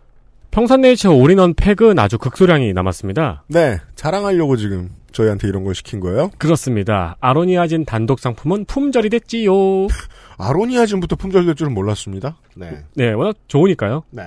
평산네이처 0.51 1.13
올인원 1.13 1.55
팩은 1.55 1.99
아주 1.99 2.19
극소량이 2.19 2.73
남았습니다. 2.73 3.45
네, 3.49 3.79
자랑하려고 3.95 4.57
지금 4.57 4.91
저희한테 5.13 5.49
이런 5.49 5.65
걸 5.65 5.75
시킨 5.75 6.01
거예요. 6.01 6.31
그렇습니다. 6.39 7.17
아로니아진 7.21 7.85
단독 7.85 8.21
상품은 8.21 8.65
품절이 8.65 9.11
됐지요. 9.11 9.53
아로니아진부터 10.39 11.17
품절될 11.17 11.55
줄은 11.57 11.75
몰랐습니다. 11.75 12.39
네. 12.55 12.85
네, 12.95 13.13
워낙 13.13 13.37
좋으니까요. 13.49 14.05
네. 14.11 14.23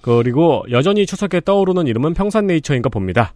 그리고 0.00 0.64
여전히 0.70 1.06
추석에 1.06 1.40
떠오르는 1.40 1.86
이름은 1.86 2.14
평산네이처인가 2.14 2.88
봅니다. 2.88 3.32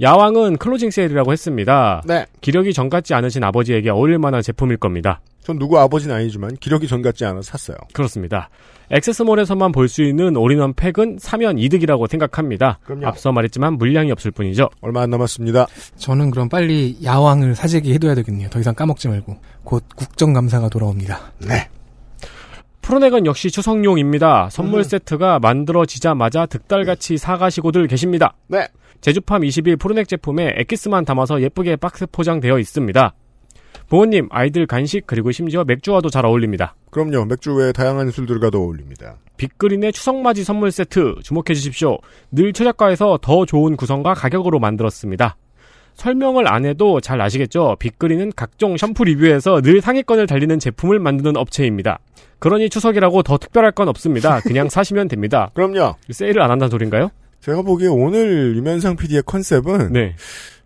야왕은 0.00 0.56
closing 0.56 0.90
sale이라고 0.90 1.32
했습니다. 1.32 2.02
네. 2.06 2.24
기력이 2.40 2.72
전 2.72 2.88
같지 2.88 3.12
않으신 3.12 3.44
아버지에게 3.44 3.90
어울릴 3.90 4.18
만한 4.18 4.40
제품일 4.40 4.78
겁니다. 4.78 5.20
전 5.42 5.58
누구 5.58 5.78
아버지는 5.78 6.14
아니지만 6.14 6.56
기력이 6.56 6.86
전 6.86 7.02
같지 7.02 7.24
않아서 7.26 7.42
샀어요. 7.42 7.76
그렇습니다. 7.92 8.48
액세스몰에서만 8.90 9.72
볼 9.72 9.88
수 9.88 10.02
있는 10.02 10.36
올인원 10.36 10.72
팩은 10.74 11.18
사면 11.18 11.58
이득이라고 11.58 12.06
생각합니다. 12.06 12.78
그럼요. 12.84 13.06
앞서 13.08 13.32
말했지만 13.32 13.74
물량이 13.74 14.12
없을 14.12 14.30
뿐이죠. 14.30 14.70
얼마 14.80 15.02
안 15.02 15.10
남았습니다. 15.10 15.66
저는 15.96 16.30
그럼 16.30 16.48
빨리 16.48 16.96
야왕을 17.02 17.54
사재기 17.54 17.92
해둬야 17.92 18.14
되겠네요. 18.14 18.48
더 18.50 18.60
이상 18.60 18.74
까먹지 18.74 19.08
말고. 19.08 19.36
곧 19.64 19.84
국정감사가 19.96 20.68
돌아옵니다. 20.70 21.32
네. 21.46 21.68
프로넥은 22.82 23.26
역시 23.26 23.50
추석용입니다. 23.50 24.48
선물 24.50 24.80
음. 24.80 24.82
세트가 24.82 25.38
만들어지자마자 25.38 26.46
득달같이 26.46 27.16
사가시고들 27.16 27.86
계십니다. 27.86 28.34
네. 28.48 28.66
제주팜 29.00 29.44
21 29.44 29.76
프로넥 29.76 30.08
제품에 30.08 30.54
엑기스만 30.58 31.04
담아서 31.04 31.40
예쁘게 31.40 31.76
박스 31.76 32.06
포장되어 32.10 32.58
있습니다. 32.58 33.14
부모님, 33.88 34.28
아이들 34.30 34.66
간식 34.66 35.06
그리고 35.06 35.32
심지어 35.32 35.64
맥주와도 35.64 36.08
잘 36.08 36.24
어울립니다. 36.24 36.74
그럼요. 36.90 37.24
맥주 37.26 37.54
외에 37.54 37.72
다양한 37.72 38.10
술들과도 38.10 38.58
어울립니다. 38.58 39.16
빅그린의 39.36 39.92
추석맞이 39.92 40.44
선물 40.44 40.70
세트 40.70 41.16
주목해 41.22 41.54
주십시오. 41.54 41.98
늘 42.30 42.52
최저가에서 42.52 43.18
더 43.22 43.44
좋은 43.44 43.76
구성과 43.76 44.14
가격으로 44.14 44.60
만들었습니다. 44.60 45.36
설명을 45.94 46.52
안 46.52 46.64
해도 46.64 47.00
잘 47.00 47.20
아시겠죠? 47.20 47.76
빅그린은 47.78 48.32
각종 48.34 48.76
샴푸 48.76 49.04
리뷰에서 49.04 49.60
늘 49.60 49.80
상위권을 49.80 50.26
달리는 50.26 50.58
제품을 50.58 50.98
만드는 50.98 51.36
업체입니다. 51.36 51.98
그러니 52.38 52.70
추석이라고 52.70 53.22
더 53.22 53.38
특별할 53.38 53.72
건 53.72 53.88
없습니다. 53.88 54.40
그냥 54.40 54.68
사시면 54.70 55.08
됩니다. 55.08 55.50
그럼요. 55.54 55.94
세일을 56.10 56.42
안 56.42 56.50
한다는 56.50 56.70
소린가요? 56.70 57.10
제가 57.40 57.62
보기에 57.62 57.88
오늘 57.88 58.56
유면상 58.56 58.96
PD의 58.96 59.22
컨셉은 59.26 59.92
네. 59.92 60.14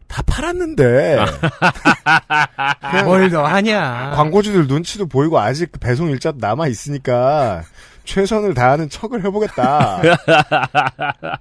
다 0.08 0.22
팔았는데 0.24 1.16
뭘 3.04 3.28
더 3.30 3.44
하냐. 3.44 4.12
광고주들 4.14 4.66
눈치도 4.68 5.06
보이고 5.06 5.38
아직 5.38 5.72
배송 5.80 6.10
일자도 6.10 6.38
남아 6.40 6.68
있으니까 6.68 7.62
최선을 8.06 8.54
다하는 8.54 8.88
척을 8.88 9.22
해보겠다. 9.24 10.00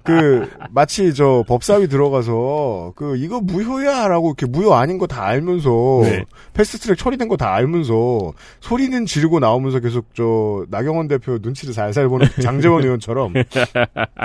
그 0.04 0.50
마치 0.70 1.14
저 1.14 1.42
법사위 1.48 1.88
들어가서 1.88 2.92
그 2.96 3.16
이거 3.16 3.40
무효야라고 3.40 4.28
이렇게 4.28 4.44
무효 4.46 4.74
아닌 4.74 4.98
거 4.98 5.06
다 5.06 5.24
알면서 5.24 5.70
네. 6.02 6.24
패스트트랙 6.52 6.98
처리된 6.98 7.28
거 7.28 7.36
다 7.36 7.54
알면서 7.54 8.32
소리는 8.60 9.06
지르고 9.06 9.38
나오면서 9.40 9.78
계속 9.80 10.06
저 10.14 10.64
나경원 10.68 11.06
대표 11.08 11.38
눈치를 11.40 11.72
살살 11.72 12.08
보는 12.08 12.26
장재원 12.42 12.82
의원처럼 12.82 13.32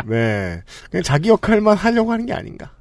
네 0.07 0.62
그냥 0.89 1.03
자기 1.03 1.29
역할만 1.29 1.77
하려고 1.77 2.12
하는 2.12 2.25
게 2.25 2.33
아닌가. 2.33 2.71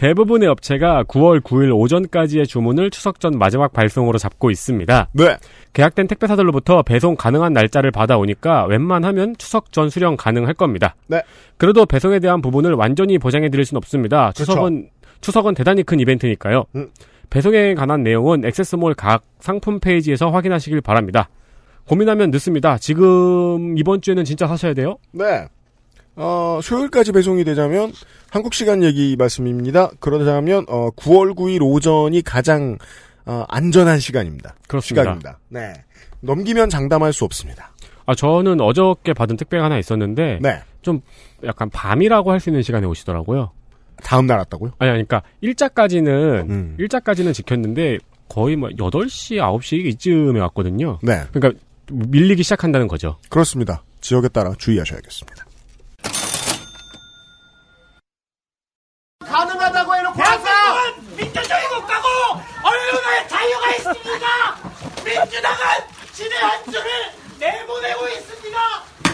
대부분의 0.00 0.48
업체가 0.48 1.04
9월 1.04 1.42
9일 1.42 1.78
오전까지의 1.78 2.46
주문을 2.46 2.88
추석 2.88 3.20
전 3.20 3.38
마지막 3.38 3.74
발송으로 3.74 4.16
잡고 4.16 4.50
있습니다. 4.50 5.08
네. 5.12 5.36
계약된 5.74 6.06
택배사들로부터 6.06 6.82
배송 6.82 7.16
가능한 7.16 7.52
날짜를 7.52 7.90
받아오니까 7.90 8.64
웬만하면 8.64 9.36
추석 9.36 9.72
전 9.72 9.90
수령 9.90 10.16
가능할 10.16 10.54
겁니다. 10.54 10.94
네. 11.06 11.20
그래도 11.58 11.84
배송에 11.84 12.18
대한 12.18 12.40
부분을 12.40 12.72
완전히 12.72 13.18
보장해 13.18 13.50
드릴 13.50 13.66
순 13.66 13.76
없습니다. 13.76 14.32
추석은 14.32 14.88
추석은 15.20 15.52
대단히 15.52 15.82
큰 15.82 16.00
이벤트니까요. 16.00 16.64
음. 16.76 16.88
배송에 17.28 17.74
관한 17.74 18.02
내용은 18.02 18.42
액세스몰 18.46 18.94
각 18.94 19.22
상품 19.38 19.80
페이지에서 19.80 20.30
확인하시길 20.30 20.80
바랍니다. 20.80 21.28
고민하면 21.86 22.30
늦습니다. 22.30 22.78
지금 22.78 23.76
이번 23.76 24.00
주에는 24.00 24.24
진짜 24.24 24.46
사셔야 24.46 24.72
돼요. 24.72 24.96
네. 25.12 25.46
어, 26.22 26.60
수요일까지 26.62 27.12
배송이 27.12 27.44
되자면 27.44 27.92
한국 28.30 28.52
시간 28.52 28.82
얘기 28.82 29.16
말씀입니다. 29.18 29.90
그러자면 30.00 30.66
어, 30.68 30.90
9월 30.90 31.34
9일 31.34 31.62
오전이 31.62 32.20
가장 32.22 32.76
어, 33.24 33.44
안전한 33.48 33.98
시간입니다. 34.00 34.54
그렇습니다. 34.68 35.02
시간입니다. 35.02 35.38
네. 35.48 35.72
넘기면 36.20 36.68
장담할 36.68 37.14
수 37.14 37.24
없습니다. 37.24 37.72
아 38.04 38.14
저는 38.14 38.60
어저께 38.60 39.14
받은 39.14 39.36
택배가 39.38 39.64
하나 39.64 39.78
있었는데 39.78 40.40
네. 40.42 40.60
약간 41.44 41.70
밤이라고 41.70 42.30
할 42.32 42.40
수 42.40 42.50
있는 42.50 42.62
시간에 42.62 42.86
오시더라고요. 42.86 43.52
다음 44.02 44.26
날 44.26 44.38
왔다고요? 44.38 44.72
아니 44.78 44.90
그러니까 44.90 45.22
일자까지는 45.40 46.12
음. 46.50 46.76
일자까지는 46.78 47.32
지켰는데 47.32 47.98
거의 48.28 48.56
뭐 48.56 48.68
8시, 48.70 49.36
9시 49.38 49.84
이쯤에 49.86 50.38
왔거든요. 50.40 50.98
네, 51.02 51.22
그러니까 51.32 51.58
밀리기 51.90 52.42
시작한다는 52.42 52.88
거죠. 52.88 53.16
그렇습니다. 53.28 53.82
지역에 54.00 54.28
따라 54.28 54.52
주의하셔야겠습니다. 54.58 55.44
가능하다고 59.20 59.96
해놓고 59.96 60.16
대한민국은 60.16 61.16
민주주의 61.16 61.68
국가고 61.68 62.08
언론의 62.64 63.28
자유가 63.28 63.70
있습니다. 63.76 64.26
민주당은 65.04 65.58
신의 66.12 66.38
한 66.38 66.64
줄을 66.64 66.90
내보내고 67.38 68.08
있습니다. 68.08 68.58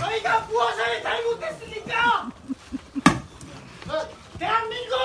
저희가 0.00 0.40
무엇을 0.48 1.02
잘못했습니까? 1.02 2.30
어, 3.88 4.08
대한민국 4.38 4.96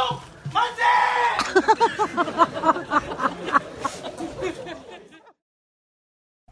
만세! 0.53 0.82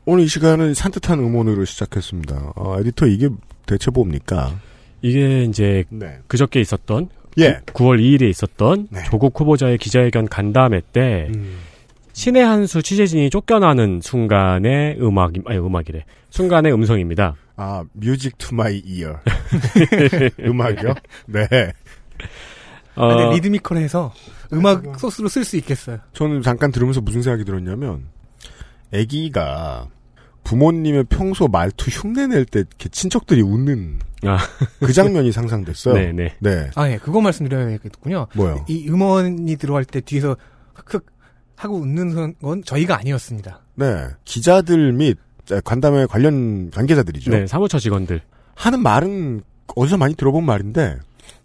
오늘 0.05 0.23
이 0.23 0.27
시간은 0.27 0.73
산뜻한 0.73 1.19
음원으로 1.19 1.65
시작했습니다. 1.65 2.53
어, 2.55 2.79
에디터 2.79 3.05
이게 3.05 3.29
대체 3.67 3.91
뭡니까? 3.91 4.59
이게 5.01 5.43
이제 5.43 5.83
네. 5.89 6.17
그저께 6.27 6.59
있었던 6.61 7.09
예. 7.37 7.59
9월 7.67 7.99
2일에 7.99 8.23
있었던 8.29 8.87
네. 8.89 9.03
조국 9.03 9.39
후보자의 9.39 9.77
기자회견 9.77 10.27
간담회 10.27 10.81
때 10.91 11.27
음. 11.35 11.59
신의 12.13 12.43
한수 12.43 12.81
취재진이 12.81 13.29
쫓겨나는 13.29 14.01
순간의 14.01 14.97
음악 14.99 15.33
아니 15.45 15.57
음악이래 15.59 16.05
순간의 16.31 16.73
음성입니다. 16.73 17.35
아, 17.55 17.83
music 17.93 18.37
to 18.37 18.55
my 18.55 18.79
ear. 18.79 19.19
음악이요? 20.43 20.93
네. 21.27 21.47
어, 22.99 23.11
아, 23.11 23.15
네, 23.15 23.35
리드미컬해서 23.35 24.13
음악 24.53 24.99
소스로 24.99 25.27
쓸 25.27 25.43
수 25.43 25.57
있겠어요. 25.57 25.99
저는 26.13 26.41
잠깐 26.41 26.71
들으면서 26.71 27.01
무슨 27.01 27.21
생각이 27.21 27.45
들었냐면, 27.45 28.07
아기가 28.93 29.87
부모님의 30.43 31.05
평소 31.09 31.47
말투 31.47 31.89
흉내낼 31.89 32.45
때 32.45 32.59
이렇게 32.59 32.89
친척들이 32.89 33.41
웃는 33.41 33.99
아. 34.23 34.37
그 34.79 34.91
장면이 34.91 35.31
상상됐어요. 35.31 35.93
네네. 35.93 36.35
네. 36.39 36.69
아, 36.75 36.89
예, 36.89 36.97
그거 36.97 37.21
말씀드려야겠군요. 37.21 38.27
뭐요? 38.35 38.65
이 38.67 38.89
음원이 38.89 39.55
들어갈 39.57 39.85
때 39.85 40.01
뒤에서 40.01 40.35
흑흑 40.73 41.05
하고 41.55 41.77
웃는 41.77 42.35
건 42.41 42.63
저희가 42.63 42.97
아니었습니다. 42.97 43.61
네. 43.75 44.07
기자들 44.25 44.93
및 44.93 45.17
관담회 45.63 46.05
관련 46.05 46.71
관계자들이죠. 46.71 47.31
네 47.31 47.47
사무처 47.47 47.79
직원들 47.79 48.21
하는 48.55 48.81
말은 48.81 49.41
어디서 49.75 49.97
많이 49.97 50.15
들어본 50.15 50.45
말인데, 50.45 50.97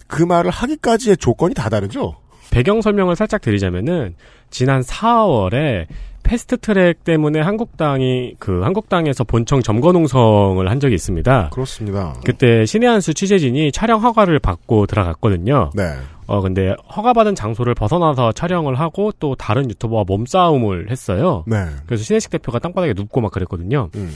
그 0.06 0.22
말을 0.22 0.50
하기까지의 0.50 1.16
조건이 1.16 1.54
다 1.54 1.68
다르죠? 1.68 2.16
배경 2.50 2.80
설명을 2.80 3.16
살짝 3.16 3.40
드리자면은 3.40 4.14
지난 4.50 4.80
4월에 4.82 5.86
패스트 6.22 6.56
트랙 6.56 7.04
때문에 7.04 7.40
한국당이 7.40 8.34
그 8.38 8.62
한국당에서 8.62 9.24
본청 9.24 9.62
점거 9.62 9.92
농성을 9.92 10.68
한 10.68 10.80
적이 10.80 10.94
있습니다. 10.94 11.50
그렇습니다. 11.52 12.14
그때 12.24 12.64
신의 12.64 12.88
한수 12.88 13.12
취재진이 13.12 13.72
촬영 13.72 14.02
허가를 14.02 14.38
받고 14.38 14.86
들어갔거든요. 14.86 15.70
네. 15.74 15.84
어 16.26 16.40
근데 16.40 16.74
허가받은 16.96 17.34
장소를 17.34 17.74
벗어나서 17.74 18.32
촬영을 18.32 18.80
하고 18.80 19.12
또 19.18 19.34
다른 19.34 19.68
유튜버와 19.68 20.04
몸싸움을 20.06 20.90
했어요. 20.90 21.44
네. 21.46 21.66
그래서 21.86 22.02
신혜식 22.02 22.30
대표가 22.30 22.58
땅바닥에 22.58 22.94
눕고 22.96 23.20
막 23.20 23.30
그랬거든요. 23.30 23.90
음. 23.94 24.10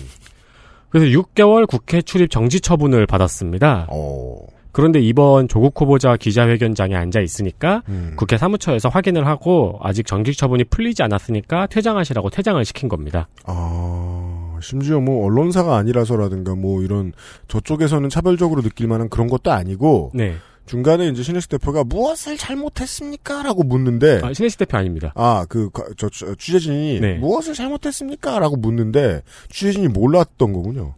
그래서 0.88 1.06
6개월 1.06 1.66
국회 1.68 2.00
출입 2.00 2.30
정지 2.30 2.60
처분을 2.60 3.06
받았습니다. 3.06 3.88
어. 3.90 4.38
그런데 4.78 5.00
이번 5.00 5.48
조국 5.48 5.80
후보자 5.80 6.16
기자회견장에 6.16 6.94
앉아 6.94 7.18
있으니까 7.18 7.82
음. 7.88 8.12
국회 8.14 8.38
사무처에서 8.38 8.88
확인을 8.88 9.26
하고 9.26 9.76
아직 9.82 10.06
정직 10.06 10.38
처분이 10.38 10.62
풀리지 10.62 11.02
않았으니까 11.02 11.66
퇴장하시라고 11.66 12.30
퇴장을 12.30 12.64
시킨 12.64 12.88
겁니다. 12.88 13.26
아, 13.44 14.56
심지어 14.62 15.00
뭐 15.00 15.26
언론사가 15.26 15.76
아니라서라든가 15.78 16.54
뭐 16.54 16.80
이런 16.82 17.12
저쪽에서는 17.48 18.08
차별적으로 18.08 18.62
느낄 18.62 18.86
만한 18.86 19.08
그런 19.08 19.26
것도 19.26 19.50
아니고 19.50 20.12
네. 20.14 20.36
중간에 20.66 21.08
이제 21.08 21.24
신혜식 21.24 21.50
대표가 21.50 21.82
무엇을 21.82 22.36
잘못했습니까? 22.36 23.42
라고 23.42 23.64
묻는데 23.64 24.20
아, 24.22 24.32
신혜식 24.32 24.60
대표 24.60 24.76
아닙니다. 24.76 25.12
아, 25.16 25.44
그, 25.48 25.70
가- 25.70 25.82
저, 25.96 26.08
저, 26.08 26.36
취재진이 26.36 27.00
네. 27.00 27.14
무엇을 27.14 27.54
잘못했습니까? 27.54 28.38
라고 28.38 28.54
묻는데 28.54 29.22
취재진이 29.50 29.88
몰랐던 29.88 30.52
거군요. 30.52 30.94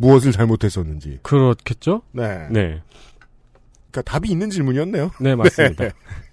무엇을 0.00 0.32
잘못했었는지. 0.32 1.18
그렇겠죠? 1.22 2.02
네. 2.12 2.48
네. 2.50 2.80
그러니까 3.90 4.02
답이 4.04 4.30
있는 4.30 4.48
질문이었네요. 4.50 5.10
네, 5.20 5.34
맞습니다. 5.34 5.90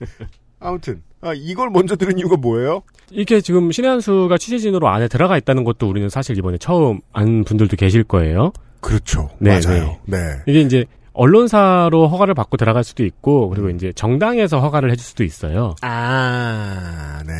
아무튼 0.60 1.02
아, 1.22 1.34
이걸 1.36 1.70
먼저 1.70 1.96
들은 1.96 2.18
이유가 2.18 2.38
뭐예요? 2.38 2.84
이게 3.12 3.42
지금 3.42 3.72
신의 3.72 3.90
한수가 3.90 4.38
취재진으로 4.38 4.88
안에 4.88 5.08
들어가 5.08 5.38
있다는 5.38 5.64
것도 5.64 5.90
우리는 5.90 6.08
사실 6.10 6.38
이번에 6.38 6.58
처음 6.58 7.02
안 7.12 7.44
분들도 7.44 7.76
계실 7.76 8.04
거예요. 8.04 8.52
그렇죠. 8.80 9.30
네, 9.40 9.60
맞아요. 9.64 9.98
네. 10.06 10.18
이게 10.48 10.62
이제 10.62 10.86
언론사로 11.14 12.08
허가를 12.08 12.36
받고 12.36 12.58
들어갈 12.58 12.84
수도 12.84 13.04
있고 13.04 13.50
음. 13.50 13.50
그리고 13.50 13.70
이제 13.70 13.92
정당에서 13.92 14.60
허가를 14.60 14.92
해줄 14.92 15.04
수도 15.04 15.24
있어요. 15.24 15.76
아, 15.82 17.22
네. 17.26 17.34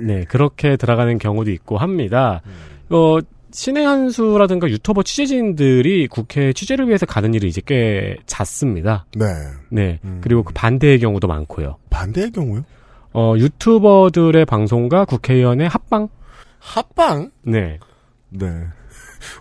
네, 0.00 0.24
그렇게 0.24 0.76
들어가는 0.76 1.18
경우도 1.18 1.50
있고 1.50 1.76
합니다. 1.76 2.40
음. 2.46 2.94
어, 2.94 3.18
신의 3.50 3.84
한수라든가 3.84 4.68
유튜버 4.68 5.02
취재진들이 5.02 6.06
국회 6.08 6.52
취재를 6.52 6.88
위해서 6.88 7.06
가는 7.06 7.32
일이 7.34 7.48
이제 7.48 7.62
꽤 7.64 8.16
잦습니다. 8.26 9.06
네. 9.16 9.26
네. 9.70 10.00
음. 10.04 10.20
그리고 10.22 10.42
그 10.42 10.52
반대의 10.52 11.00
경우도 11.00 11.26
많고요. 11.26 11.76
반대의 11.90 12.30
경우요? 12.32 12.64
어, 13.12 13.34
유튜버들의 13.36 14.44
방송과 14.44 15.04
국회의원의 15.06 15.68
합방? 15.68 16.08
합방? 16.58 17.30
네. 17.42 17.78
네. 18.28 18.46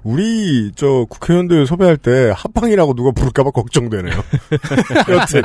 우리 0.04 0.72
저 0.76 1.06
국회의원들 1.10 1.66
섭외할 1.68 1.98
때 1.98 2.32
합방이라고 2.36 2.94
누가 2.96 3.12
부를까봐 3.12 3.52
걱정되네요. 3.52 4.16
여튼 5.10 5.42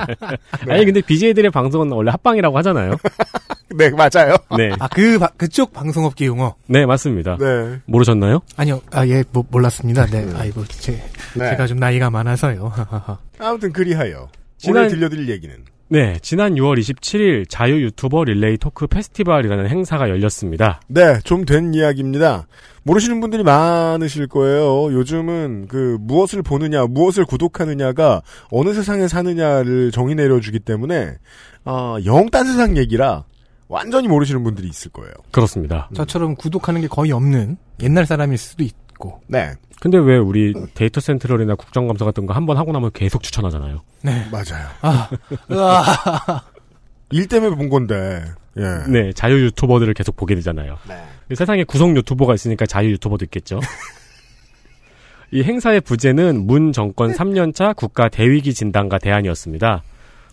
아니, 0.69 0.85
근데 0.85 1.01
BJ들의 1.01 1.51
방송은 1.51 1.91
원래 1.93 2.11
합방이라고 2.11 2.57
하잖아요. 2.59 2.97
네 3.77 3.91
맞아요. 3.91 4.37
네. 4.57 4.71
아, 4.79 4.89
그, 4.89 5.19
바- 5.19 5.29
그쪽 5.37 5.73
방송업계 5.73 6.27
용어. 6.27 6.55
네, 6.67 6.85
맞습니다. 6.85 7.37
네. 7.41 7.79
모르셨나요? 7.87 8.41
아니요, 8.57 8.83
아, 8.91 9.07
예, 9.07 9.25
뭐, 9.33 9.45
몰랐습니다. 9.51 10.05
네. 10.07 10.27
아이고, 10.37 10.65
제, 10.67 10.93
네. 11.35 11.51
제가 11.51 11.67
좀 11.67 11.79
나이가 11.79 12.11
많아서요. 12.11 12.71
아무튼 13.39 13.73
그리하여 13.73 14.29
지난- 14.59 14.85
오늘 14.85 14.89
들려드릴 14.91 15.29
얘기는 15.31 15.57
네, 15.89 16.17
지난 16.23 16.55
6월 16.55 16.79
27일 16.79 17.47
자유 17.51 17.83
유튜버 17.83 18.25
릴레이 18.25 18.57
토크 18.57 18.87
페스티벌이라는 18.87 19.69
행사가 19.69 20.09
열렸습니다. 20.09 20.81
네, 20.89 21.19
좀 21.25 21.45
된 21.45 21.75
이야기입니다. 21.75 22.47
모르시는 22.85 23.21
분들이 23.21 23.43
많으실 23.45 24.27
거예요. 24.27 24.93
요즘은 24.93 25.67
그 25.69 25.97
무엇을 26.01 26.43
보느냐, 26.43 26.85
무엇을 26.87 27.25
구독하느냐가 27.25 28.23
어느 28.51 28.75
세상에 28.75 29.07
사느냐를 29.09 29.93
정의 29.93 30.15
내려주기 30.17 30.59
때문에 30.61 31.17
어, 31.65 31.97
영딴 32.05 32.45
세상 32.47 32.77
얘기라 32.77 33.25
완전히 33.69 34.09
모르시는 34.09 34.43
분들이 34.45 34.69
있을 34.69 34.91
거예요. 34.91 35.13
그렇습니다. 35.31 35.89
저처럼 35.95 36.35
구독하는 36.35 36.81
게 36.81 36.89
거의 36.89 37.13
없는 37.13 37.57
옛날 37.83 38.05
사람일 38.05 38.37
수도 38.37 38.65
있고. 38.65 39.21
네, 39.29 39.53
근데 39.81 39.99
왜 39.99 40.19
우리 40.19 40.53
데이터 40.75 41.01
센트럴이나 41.01 41.55
국정감사 41.55 42.05
같은 42.05 42.27
거 42.27 42.35
한 42.35 42.47
번 42.47 42.57
하고 42.57 42.73
나면 42.73 42.91
계속 42.93 43.23
추천하잖아요. 43.23 43.81
네. 44.03 44.27
맞아요. 44.31 44.67
아, 44.83 45.09
으아. 45.51 46.43
일 47.13 47.29
때문에 47.29 47.55
본 47.57 47.69
건데. 47.69 48.25
예. 48.59 48.91
네, 48.91 49.13
자유 49.13 49.45
유튜버들을 49.47 49.95
계속 49.95 50.17
보게 50.17 50.35
되잖아요. 50.35 50.77
네. 50.89 51.35
세상에 51.35 51.65
구성 51.65 51.97
유튜버가 51.97 52.35
있으니까 52.35 52.67
자유 52.67 52.91
유튜버도 52.91 53.25
있겠죠. 53.27 53.61
이 55.31 55.43
행사의 55.43 55.81
부제는 55.81 56.47
문 56.47 56.73
정권 56.73 57.13
3년차 57.13 57.75
국가 57.75 58.09
대위기 58.09 58.53
진단과 58.53 58.99
대안이었습니다. 58.99 59.83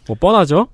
뭐 0.07 0.17
뻔하죠? 0.19 0.67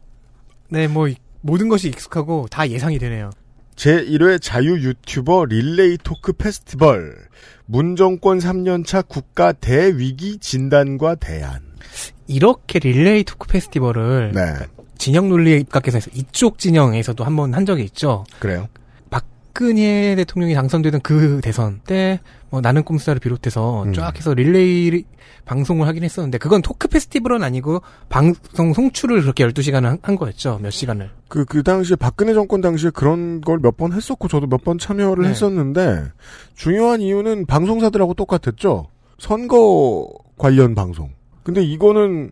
네, 0.69 0.87
뭐, 0.87 1.07
이- 1.07 1.15
모든 1.41 1.69
것이 1.69 1.89
익숙하고 1.89 2.47
다 2.49 2.67
예상이 2.67 2.97
되네요. 2.97 3.29
제1회 3.75 4.41
자유 4.41 4.79
유튜버 4.79 5.45
릴레이 5.45 5.97
토크 6.03 6.33
페스티벌. 6.33 7.15
문정권 7.67 8.39
3년차 8.39 9.07
국가 9.07 9.51
대위기 9.51 10.37
진단과 10.39 11.15
대안. 11.15 11.59
이렇게 12.27 12.79
릴레이 12.79 13.23
토크 13.25 13.47
페스티벌을 13.47 14.31
네. 14.33 14.41
진영 14.97 15.29
논리에 15.29 15.57
입각해서 15.57 15.97
해서 15.97 16.09
이쪽 16.13 16.57
진영에서도 16.59 17.23
한 17.23 17.35
번 17.35 17.53
한 17.53 17.65
적이 17.65 17.83
있죠. 17.83 18.23
그래요. 18.39 18.67
박근혜 19.09 20.15
대통령이 20.15 20.53
당선되던 20.53 20.99
그 21.01 21.39
대선 21.41 21.79
때, 21.85 22.19
뭐, 22.49 22.59
나는 22.61 22.83
꼼수다를 22.83 23.19
비롯해서 23.21 23.83
음. 23.83 23.93
쫙 23.93 24.13
해서 24.17 24.33
릴레이 24.33 25.03
방송을 25.45 25.87
하긴 25.87 26.03
했었는데, 26.03 26.37
그건 26.39 26.61
토크 26.61 26.87
페스티벌은 26.89 27.41
아니고, 27.43 27.81
방송 28.09 28.73
송출을 28.73 29.21
그렇게 29.21 29.45
12시간을 29.47 29.83
한, 29.83 29.97
한 30.01 30.15
거였죠. 30.17 30.59
몇 30.61 30.71
시간을. 30.71 31.09
그, 31.29 31.45
그 31.45 31.63
당시에 31.63 31.95
박근혜 31.95 32.33
정권 32.33 32.59
당시에 32.61 32.89
그런 32.89 33.39
걸 33.41 33.59
몇 33.59 33.77
번 33.77 33.93
했었고 33.93 34.27
저도 34.27 34.47
몇 34.47 34.63
번 34.63 34.77
참여를 34.77 35.23
네. 35.23 35.29
했었는데 35.29 36.05
중요한 36.55 36.99
이유는 37.01 37.45
방송사들하고 37.45 38.13
똑같았죠. 38.15 38.87
선거 39.19 40.07
관련 40.37 40.75
방송. 40.75 41.11
근데 41.43 41.61
이거는 41.63 42.31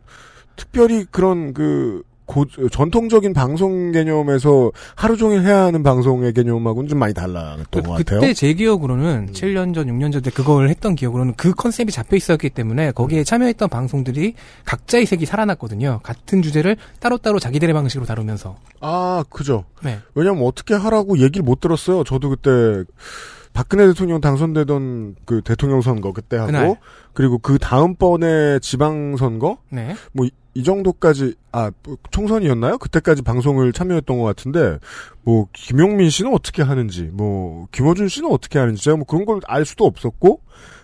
특별히 0.58 1.06
그런 1.10 1.54
그 1.54 2.02
고- 2.25 2.45
전통적인 2.71 3.33
방송 3.33 3.91
개념에서 3.91 4.71
하루 4.95 5.17
종일 5.17 5.41
해야 5.41 5.63
하는 5.63 5.83
방송의 5.83 6.33
개념하고는 6.33 6.88
좀 6.89 6.99
많이 6.99 7.13
달랐던 7.13 7.65
그, 7.69 7.81
것 7.81 7.91
같아요. 7.97 8.19
그때 8.21 8.33
제 8.33 8.53
기억으로는 8.53 9.31
7년 9.33 9.73
전, 9.73 9.88
6년 9.88 10.12
전때 10.12 10.31
그걸 10.31 10.69
했던 10.69 10.95
기억으로는 10.95 11.33
그 11.36 11.53
컨셉이 11.53 11.91
잡혀 11.91 12.15
있었기 12.15 12.49
때문에 12.51 12.91
거기에 12.91 13.23
참여했던 13.23 13.69
방송들이 13.69 14.36
각자의 14.65 15.05
색이 15.05 15.25
살아났거든요. 15.25 15.99
같은 16.03 16.41
주제를 16.41 16.77
따로따로 16.99 17.39
자기들의 17.39 17.73
방식으로 17.73 18.05
다루면서. 18.05 18.55
아, 18.79 19.23
그죠. 19.29 19.65
네. 19.83 19.99
왜냐면 20.15 20.43
어떻게 20.45 20.73
하라고 20.73 21.17
얘기를 21.19 21.43
못 21.43 21.59
들었어요. 21.59 22.03
저도 22.03 22.29
그때 22.29 22.83
박근혜 23.53 23.86
대통령 23.86 24.19
당선되던 24.19 25.15
그 25.25 25.41
대통령 25.43 25.81
선거 25.81 26.12
그때 26.12 26.38
하고 26.38 26.47
그날. 26.47 26.75
그리고 27.13 27.38
그 27.38 27.59
다음번에 27.59 28.57
지방 28.59 29.15
선거 29.17 29.57
네. 29.69 29.95
뭐 30.12 30.27
이 30.55 30.63
정도까지 30.63 31.35
아 31.51 31.71
총선이었나요? 32.11 32.77
그때까지 32.77 33.21
방송을 33.23 33.73
참여했던 33.73 34.17
것 34.19 34.23
같은데 34.23 34.77
뭐 35.23 35.47
김용민 35.53 36.09
씨는 36.09 36.33
어떻게 36.33 36.61
하는지 36.61 37.09
뭐 37.11 37.67
김어준 37.71 38.07
씨는 38.07 38.29
어떻게 38.31 38.59
하는지 38.59 38.83
제가 38.83 38.97
뭐 38.97 39.05
그런 39.05 39.25
걸 39.25 39.39
알 39.47 39.65
수도 39.65 39.85
없었고 39.85 40.41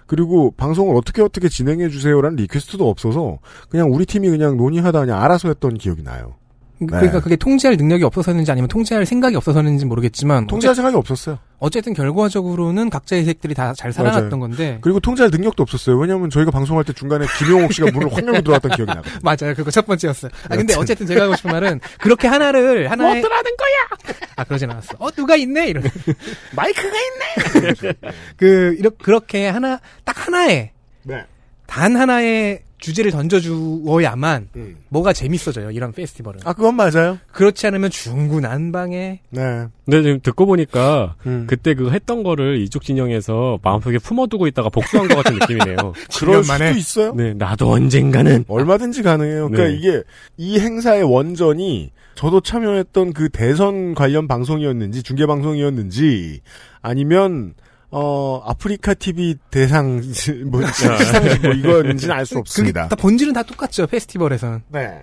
그리고 0.07 0.51
방송을 0.57 0.95
어떻게 0.95 1.21
어떻게 1.21 1.49
진행해 1.49 1.89
주세요라는 1.89 2.35
request도 2.37 2.89
없어서 2.89 3.37
그냥 3.69 3.91
우리 3.93 4.05
팀이 4.07 4.27
그냥 4.29 4.57
논의하다 4.57 5.01
그냥 5.01 5.21
알아서 5.21 5.49
했던 5.49 5.75
기억이 5.75 6.01
나요. 6.01 6.38
그러니까 6.87 7.19
그게 7.19 7.35
통제할 7.35 7.75
능력이 7.75 8.03
없어서는지 8.05 8.51
아니면 8.51 8.67
통제할 8.69 9.05
생각이 9.05 9.35
없어서는지 9.35 9.85
모르겠지만 9.85 10.47
통제할 10.47 10.73
생각이 10.75 10.95
없었어요. 10.95 11.37
어쨌든 11.59 11.93
결과적으로는 11.93 12.89
각자의 12.89 13.25
색들이 13.25 13.53
다 13.53 13.73
잘 13.73 13.91
살아났던 13.91 14.29
맞아요. 14.29 14.39
건데 14.39 14.77
그리고 14.81 14.99
통제할 14.99 15.29
능력도 15.29 15.61
없었어요. 15.63 15.97
왜냐하면 15.97 16.29
저희가 16.29 16.51
방송할 16.51 16.83
때 16.85 16.93
중간에 16.93 17.25
김용옥 17.37 17.73
씨가 17.73 17.91
문을 17.91 18.11
확 18.13 18.25
열고 18.25 18.41
들어왔던 18.41 18.71
기억이 18.75 18.85
나거든요. 18.93 19.19
맞아요. 19.23 19.53
그거 19.55 19.69
첫 19.71 19.85
번째였어요. 19.85 20.31
아 20.49 20.55
근데 20.55 20.73
어쨌든 20.75 21.05
제가 21.05 21.23
하고 21.23 21.35
싶은 21.35 21.51
말은 21.51 21.79
그렇게 21.99 22.27
하나를 22.27 22.89
하나의 22.89 23.09
뭐 23.09 23.19
어떠라는 23.19 23.51
거야? 23.57 24.15
아 24.37 24.43
그러진 24.45 24.71
않았어. 24.71 24.95
어 24.99 25.11
누가 25.11 25.35
있네 25.35 25.67
이런. 25.67 25.83
마이크가 26.55 26.87
있네. 26.87 27.83
그 28.37 28.75
이렇게 28.79 28.97
그렇게 29.03 29.47
하나 29.47 29.79
딱 30.05 30.27
하나의 30.27 30.71
네. 31.03 31.25
단 31.67 31.95
하나의 31.95 32.61
주제를 32.79 33.11
던져주어야만 33.11 34.49
음. 34.55 34.77
뭐가 34.89 35.13
재밌어져요. 35.13 35.71
이런 35.71 35.91
페스티벌은. 35.91 36.39
아 36.45 36.53
그건 36.53 36.75
맞아요. 36.75 37.17
그렇지 37.31 37.67
않으면 37.67 37.89
중구난방에 37.89 39.19
네. 39.29 39.67
근데 39.85 40.01
지금 40.01 40.19
듣고 40.21 40.45
보니까 40.45 41.15
음. 41.25 41.45
그때 41.47 41.73
그 41.73 41.91
했던 41.91 42.23
거를 42.23 42.59
이쪽 42.61 42.83
진영에서 42.83 43.59
마음속에 43.63 43.97
품어두고 43.99 44.47
있다가 44.47 44.69
복수한 44.69 45.07
것 45.07 45.15
같은 45.17 45.37
느낌이네요. 45.39 45.75
그럴 46.17 46.41
10년 46.41 46.47
만에. 46.47 46.67
수도 46.67 46.79
있어요. 46.79 47.13
네, 47.15 47.33
나도 47.33 47.69
언젠가는 47.71 48.45
얼마든지 48.47 49.03
가능해요. 49.03 49.49
그러니까 49.49 49.69
네. 49.69 49.75
이게 49.77 50.03
이 50.37 50.59
행사의 50.59 51.03
원전이 51.03 51.91
저도 52.15 52.41
참여했던 52.41 53.13
그 53.13 53.29
대선 53.29 53.93
관련 53.95 54.27
방송이었는지 54.27 55.03
중계 55.03 55.25
방송이었는지 55.25 56.41
아니면 56.81 57.53
어 57.91 58.41
아프리카 58.45 58.93
TV 58.93 59.35
대상 59.49 60.01
뭐 60.51 60.65
시상식 60.65 61.41
뭐 61.41 61.51
이거였는지는 61.53 62.15
알 62.15 62.25
수 62.25 62.37
없습니다. 62.37 62.87
다 62.87 62.95
본질은 62.95 63.33
다 63.33 63.43
똑같죠. 63.43 63.87
페스티벌에서는. 63.87 64.61
네. 64.69 65.01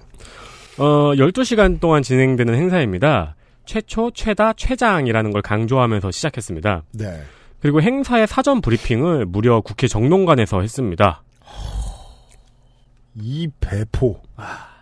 어 0.79 1.13
12시간 1.15 1.81
동안 1.81 2.03
진행되는 2.03 2.55
행사입니다. 2.55 3.35
최초, 3.65 4.11
최다, 4.13 4.53
최장이라는 4.53 5.33
걸 5.33 5.43
강조하면서 5.43 6.11
시작했습니다. 6.13 6.85
네. 6.93 7.23
그리고 7.61 7.83
행사의 7.83 8.29
사전 8.29 8.61
브리핑을 8.61 9.27
무려 9.27 9.61
국회 9.61 9.89
정론관에서 9.89 10.61
했습니다. 10.61 11.25
이 13.15 13.49
배포 13.61 14.21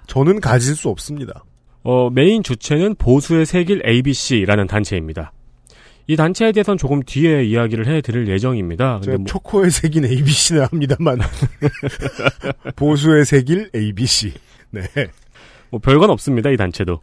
저는 0.07 0.41
가질 0.41 0.75
수 0.75 0.89
없습니다. 0.91 1.45
어, 1.83 2.11
메인 2.11 2.43
주체는 2.43 2.97
보수의 2.97 3.47
세길 3.47 3.83
ABC라는 3.87 4.67
단체입니다. 4.67 5.33
이 6.07 6.17
단체에 6.17 6.53
대해서는 6.53 6.77
조금 6.77 7.03
뒤에 7.03 7.45
이야기를 7.45 7.87
해드릴 7.87 8.29
예정입니다. 8.29 9.01
근데 9.03 9.17
뭐, 9.17 9.27
초코의 9.27 9.71
색인 9.71 10.05
ABC는 10.05 10.63
합니다만 10.71 11.19
보수의 12.77 13.25
색일 13.25 13.71
ABC. 13.75 14.33
네. 14.71 14.83
뭐 15.71 15.81
별건 15.81 16.11
없습니다. 16.11 16.51
이 16.51 16.57
단체도. 16.57 17.01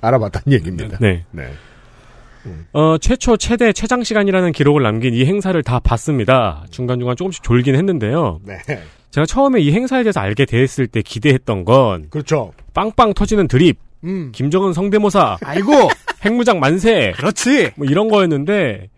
알아봤다는 0.00 0.52
얘기입니다. 0.52 0.98
네. 1.00 1.24
네. 1.30 1.52
어, 2.72 2.96
최초, 2.98 3.36
최대, 3.36 3.72
최장 3.72 4.04
시간이라는 4.04 4.52
기록을 4.52 4.82
남긴 4.82 5.14
이 5.14 5.24
행사를 5.24 5.60
다 5.62 5.80
봤습니다. 5.80 6.64
중간중간 6.70 7.16
조금씩 7.16 7.42
졸긴 7.42 7.74
했는데요. 7.74 8.40
네. 8.44 8.58
제가 9.10 9.26
처음에 9.26 9.60
이 9.60 9.72
행사에 9.72 10.02
대해서 10.02 10.20
알게 10.20 10.44
됐을 10.44 10.86
때 10.86 11.02
기대했던 11.02 11.64
건 11.64 12.06
그렇죠. 12.10 12.52
빵빵 12.74 13.14
터지는 13.14 13.48
드립, 13.48 13.78
음. 14.04 14.30
김정은 14.32 14.72
성대모사, 14.74 15.38
아이고 15.42 15.72
핵무장 16.24 16.60
만세, 16.60 17.12
그렇지. 17.16 17.72
뭐 17.76 17.86
이런 17.86 18.08
거였는데 18.08 18.88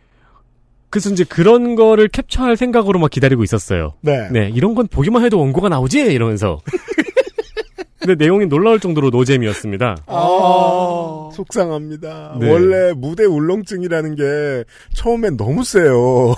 그래서 0.91 1.11
이제 1.11 1.25
그런 1.25 1.75
거를 1.75 2.09
캡처할 2.09 2.57
생각으로 2.57 2.99
막 2.99 3.11
기다리고 3.11 3.43
있었어요. 3.45 3.95
네. 4.01 4.29
네, 4.31 4.51
이런 4.55 4.75
건 4.75 4.87
보기만 4.87 5.25
해도 5.25 5.39
원고가 5.39 5.69
나오지 5.69 6.01
이러면서. 6.01 6.61
근데 8.01 8.15
내용이 8.25 8.47
놀라울 8.47 8.81
정도로 8.81 9.11
노잼이었습니다. 9.11 9.97
아, 10.07 11.31
속상합니다. 11.35 12.37
네. 12.41 12.51
원래 12.51 12.93
무대 12.95 13.25
울렁증이라는 13.25 14.15
게 14.15 14.65
처음엔 14.95 15.37
너무 15.37 15.63
세요. 15.65 16.35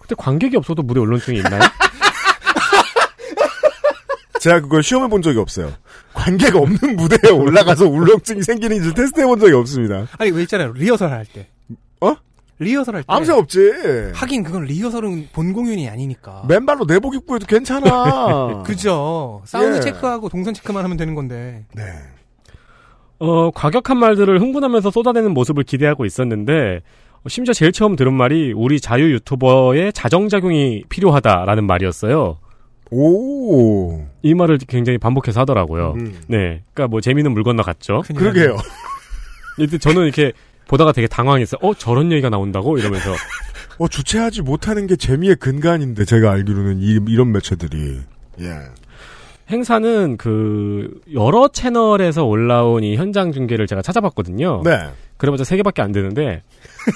근데 0.00 0.14
관객이 0.16 0.56
없어도 0.56 0.82
무대 0.82 0.98
울렁증이 1.00 1.38
있나요? 1.38 1.60
제가 4.44 4.60
그걸 4.60 4.82
시험해 4.82 5.08
본 5.08 5.22
적이 5.22 5.38
없어요. 5.38 5.72
관객이 6.12 6.58
없는 6.58 6.96
무대에 6.96 7.30
올라가서 7.32 7.88
울렁증이 7.88 8.42
생기는지 8.42 8.92
테스트해 8.92 9.26
본 9.26 9.40
적이 9.40 9.54
없습니다. 9.54 10.06
아니 10.18 10.32
왜 10.32 10.42
있잖아요. 10.42 10.74
리허설 10.74 11.10
할 11.12 11.24
때. 11.24 11.48
어? 12.02 12.14
리허설 12.58 12.96
할 12.96 13.02
때. 13.04 13.06
아무 13.08 13.24
생각 13.24 13.40
없지. 13.40 13.72
하긴 14.12 14.42
그건 14.42 14.64
리허설은 14.64 15.28
본 15.32 15.54
공연이 15.54 15.88
아니니까. 15.88 16.44
맨발로 16.46 16.84
내복 16.84 17.14
입고 17.14 17.36
해도 17.36 17.46
괜찮아. 17.46 18.64
그죠. 18.66 19.40
사운드 19.46 19.78
예. 19.78 19.80
체크하고 19.80 20.28
동선 20.28 20.52
체크만 20.52 20.84
하면 20.84 20.98
되는 20.98 21.14
건데. 21.14 21.64
네. 21.74 21.82
어, 23.20 23.50
과격한 23.50 23.96
말들을 23.96 24.42
흥분하면서 24.42 24.90
쏟아내는 24.90 25.32
모습을 25.32 25.64
기대하고 25.64 26.04
있었는데 26.04 26.82
어, 27.22 27.28
심지어 27.30 27.54
제일 27.54 27.72
처음 27.72 27.96
들은 27.96 28.12
말이 28.12 28.52
우리 28.52 28.78
자유 28.78 29.10
유튜버의 29.10 29.94
자정작용이 29.94 30.84
필요하다라는 30.90 31.66
말이었어요. 31.66 32.40
오. 32.94 34.04
이 34.22 34.34
말을 34.34 34.58
굉장히 34.68 34.98
반복해서 34.98 35.40
하더라고요. 35.40 35.94
음. 35.96 36.14
네. 36.28 36.62
그러니까 36.72 36.88
뭐 36.88 37.00
재미는 37.00 37.32
물 37.32 37.42
건너 37.42 37.62
갔죠. 37.62 38.02
큰일 38.06 38.20
그러게요. 38.20 38.56
이때 39.58 39.78
저는 39.78 40.04
이렇게 40.04 40.32
보다가 40.68 40.92
되게 40.92 41.06
당황했어요. 41.06 41.58
어, 41.62 41.74
저런 41.74 42.10
얘기가 42.12 42.30
나온다고? 42.30 42.78
이러면서. 42.78 43.12
어, 43.78 43.88
주체하지 43.88 44.42
못하는 44.42 44.86
게 44.86 44.96
재미의 44.96 45.36
근간인데, 45.36 46.04
제가 46.04 46.30
알기로는 46.30 46.78
이, 46.80 46.98
이런 47.08 47.32
매체들이. 47.32 47.98
예. 48.40 48.50
행사는 49.50 50.16
그 50.16 51.00
여러 51.12 51.48
채널에서 51.48 52.24
올라온 52.24 52.82
이 52.82 52.96
현장 52.96 53.30
중계를 53.30 53.66
제가 53.66 53.82
찾아봤거든요. 53.82 54.62
네. 54.64 54.88
그래봤자 55.18 55.44
세 55.44 55.56
개밖에 55.58 55.82
안 55.82 55.92
되는데 55.92 56.42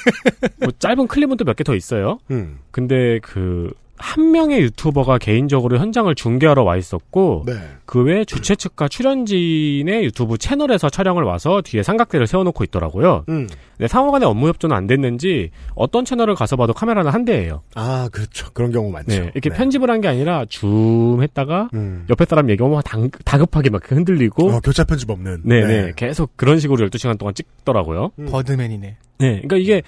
뭐 0.60 0.72
짧은 0.78 1.08
클립은 1.08 1.36
또 1.36 1.44
몇 1.44 1.56
개 1.56 1.62
더 1.64 1.74
있어요. 1.74 2.18
음. 2.30 2.58
근데 2.70 3.18
그 3.22 3.70
한 3.98 4.30
명의 4.32 4.60
유튜버가 4.60 5.18
개인적으로 5.18 5.78
현장을 5.78 6.12
중계하러 6.14 6.62
와 6.62 6.76
있었고 6.76 7.44
네. 7.46 7.52
그 7.84 8.02
외에 8.02 8.24
주최 8.24 8.54
측과 8.54 8.88
출연진의 8.88 10.04
유튜브 10.04 10.38
채널에서 10.38 10.88
촬영을 10.88 11.24
와서 11.24 11.62
뒤에 11.62 11.82
삼각대를 11.82 12.26
세워놓고 12.26 12.62
있더라고요. 12.64 13.24
음. 13.28 13.48
근데 13.76 13.88
상호간의 13.88 14.26
업무 14.28 14.48
협조는 14.48 14.76
안 14.76 14.86
됐는지 14.86 15.50
어떤 15.74 16.04
채널을 16.04 16.34
가서 16.34 16.56
봐도 16.56 16.72
카메라는 16.72 17.10
한 17.12 17.24
대예요. 17.24 17.62
아, 17.74 18.08
그렇죠. 18.12 18.50
그런 18.52 18.72
경우 18.72 18.90
많죠. 18.90 19.06
네, 19.10 19.30
이렇게 19.34 19.50
네. 19.50 19.56
편집을 19.56 19.90
한 19.90 19.98
게 20.00 20.06
아니라 20.08 20.44
줌 20.48 21.18
했다가 21.22 21.70
음. 21.74 22.06
옆에 22.08 22.24
사람 22.24 22.48
얘기하면 22.50 22.76
막 22.76 22.82
당, 22.84 23.10
다급하게 23.24 23.70
막 23.70 23.82
흔들리고 23.90 24.48
어, 24.48 24.60
교차 24.60 24.84
편집 24.84 25.10
없는. 25.10 25.42
네네 25.44 25.92
계속 25.96 26.36
그런 26.36 26.60
식으로 26.60 26.88
12시간 26.88 27.18
동안 27.18 27.34
찍더라고요. 27.34 28.10
음. 28.18 28.26
버드맨이네. 28.30 28.96
네, 29.18 29.26
그러니까 29.42 29.56
이게 29.56 29.82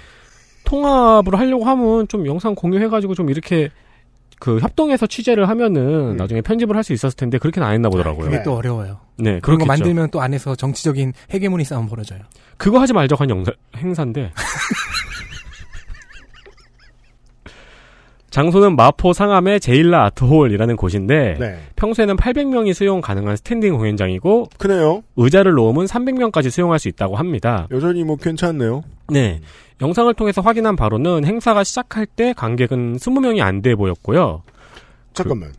통합을 0.64 1.38
하려고 1.38 1.64
하면 1.64 2.09
좀 2.09 2.27
영상 2.27 2.55
공유해가지고 2.55 3.14
좀 3.14 3.31
이렇게 3.31 3.70
그 4.40 4.59
협동해서 4.59 5.07
취재를 5.07 5.48
하면은 5.48 6.12
음. 6.12 6.16
나중에 6.16 6.40
편집을 6.40 6.74
할 6.74 6.83
수 6.83 6.92
있었을 6.94 7.14
텐데 7.14 7.37
그렇게는 7.38 7.68
안 7.68 7.74
했나 7.74 7.88
보더라고요. 7.90 8.24
그게 8.24 8.38
네. 8.38 8.42
또 8.42 8.57
어려워요. 8.57 8.98
네, 9.18 9.38
그런 9.40 9.59
거 9.59 9.64
그렇겠죠. 9.64 9.66
만들면 9.66 10.11
또 10.11 10.22
안에서 10.22 10.57
정치적인 10.57 11.12
헤게모니 11.33 11.62
싸움 11.64 11.87
벌어져요. 11.87 12.20
그거 12.57 12.81
하지 12.81 12.94
말자고 12.94 13.22
한 13.22 13.29
영사, 13.31 13.53
행사인데. 13.76 14.33
장소는 18.31 18.77
마포 18.77 19.12
상암의 19.12 19.61
제일라 19.61 20.05
아트홀이라는 20.07 20.77
곳인데 20.77 21.37
네. 21.38 21.59
평소에는 21.77 22.16
800명이 22.16 22.73
수용 22.75 23.01
가능한 23.01 23.37
standing 23.37 23.76
공연장이고 23.77 24.47
크네요. 24.59 25.03
의자를 25.16 25.53
놓으면 25.53 25.87
300명까지 25.87 26.51
수용할 26.51 26.79
수 26.79 26.88
있다고 26.88 27.16
합니다. 27.16 27.66
여전히 27.71 28.05
뭐 28.05 28.16
괜찮네요. 28.16 28.83
네. 29.09 29.40
영상을 29.83 30.12
통해서 30.14 30.40
확인한 30.40 30.77
바로는 30.77 31.25
행사가 31.25 31.64
시작할 31.64 32.07
때 32.07 32.33
관객은 32.37 32.97
20명이 32.99 33.40
안 33.40 33.62
돼 33.62 33.75
보였고요. 33.75 34.43
잠깐만. 35.12 35.53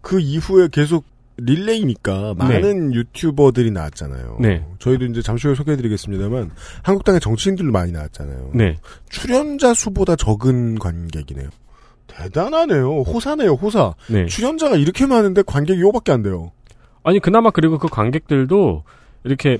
그 0.00 0.20
이후에 0.20 0.68
계속 0.70 1.04
릴레이니까 1.38 2.34
많은 2.38 2.94
유튜버들이 2.94 3.70
나왔잖아요. 3.70 4.38
네. 4.40 4.64
저희도 4.78 5.04
이제 5.06 5.20
잠시 5.20 5.48
후에 5.48 5.54
소개해드리겠습니다만 5.56 6.50
한국당의 6.82 7.20
정치인들도 7.20 7.72
많이 7.72 7.92
나왔잖아요. 7.92 8.52
네. 8.54 8.78
출연자 9.10 9.74
수보다 9.74 10.16
적은 10.16 10.78
관객이네요. 10.78 11.48
대단하네요. 12.06 13.02
호사네요, 13.02 13.52
호사. 13.52 13.94
네. 14.08 14.26
출연자가 14.26 14.76
이렇게 14.76 15.06
많은데 15.06 15.42
관객이 15.42 15.80
요밖에 15.80 16.12
안 16.12 16.22
돼요. 16.22 16.52
아니 17.02 17.20
그나마 17.20 17.50
그리고 17.50 17.78
그 17.78 17.88
관객들도 17.88 18.82
이렇게 19.24 19.58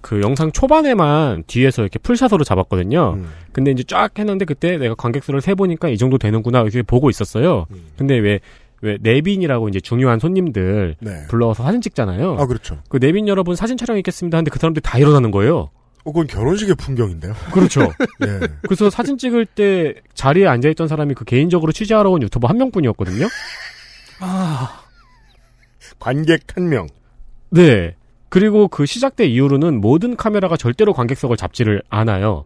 그 0.00 0.20
영상 0.22 0.52
초반에만 0.52 1.44
뒤에서 1.46 1.82
이렇게 1.82 1.98
풀샷으로 1.98 2.44
잡았거든요. 2.44 3.14
음. 3.16 3.28
근데 3.52 3.70
이제 3.70 3.82
쫙 3.82 4.18
했는데 4.18 4.44
그때 4.44 4.78
내가 4.78 4.94
관객수를 4.94 5.40
세 5.40 5.54
보니까 5.54 5.88
이 5.88 5.98
정도 5.98 6.18
되는구나 6.18 6.62
이렇게 6.62 6.82
보고 6.82 7.10
있었어요. 7.10 7.66
음. 7.70 7.76
근데 7.96 8.16
왜왜 8.16 8.98
내빈이라고 9.00 9.68
이제 9.68 9.80
중요한 9.80 10.18
손님들 10.18 10.96
네. 11.00 11.26
불러서 11.28 11.62
사진 11.64 11.80
찍잖아요. 11.80 12.36
아, 12.38 12.46
그렇죠. 12.46 12.78
그 12.88 12.98
내빈 12.98 13.28
여러분 13.28 13.56
사진 13.56 13.76
촬영 13.76 13.98
있겠습니다. 13.98 14.38
하는데 14.38 14.50
그 14.50 14.58
사람들이 14.58 14.82
다 14.82 14.98
일어나는 14.98 15.30
거예요. 15.30 15.70
어, 16.04 16.12
그건 16.12 16.26
결혼식의 16.26 16.74
풍경인데요. 16.76 17.34
그렇죠. 17.52 17.82
예. 18.26 18.40
그래서 18.62 18.90
사진 18.90 19.18
찍을 19.18 19.46
때 19.46 19.94
자리에 20.14 20.46
앉아있던 20.46 20.88
사람이 20.88 21.14
그 21.14 21.24
개인적으로 21.24 21.72
취재하러 21.72 22.10
온 22.10 22.22
유튜버 22.22 22.48
한 22.48 22.58
명뿐이었거든요. 22.58 23.28
아, 24.20 24.82
관객 25.98 26.42
한 26.56 26.68
명. 26.68 26.86
네. 27.50 27.94
그리고 28.28 28.66
그 28.66 28.86
시작 28.86 29.14
때 29.14 29.26
이후로는 29.26 29.80
모든 29.80 30.16
카메라가 30.16 30.56
절대로 30.56 30.92
관객석을 30.92 31.36
잡지를 31.36 31.82
않아요. 31.90 32.44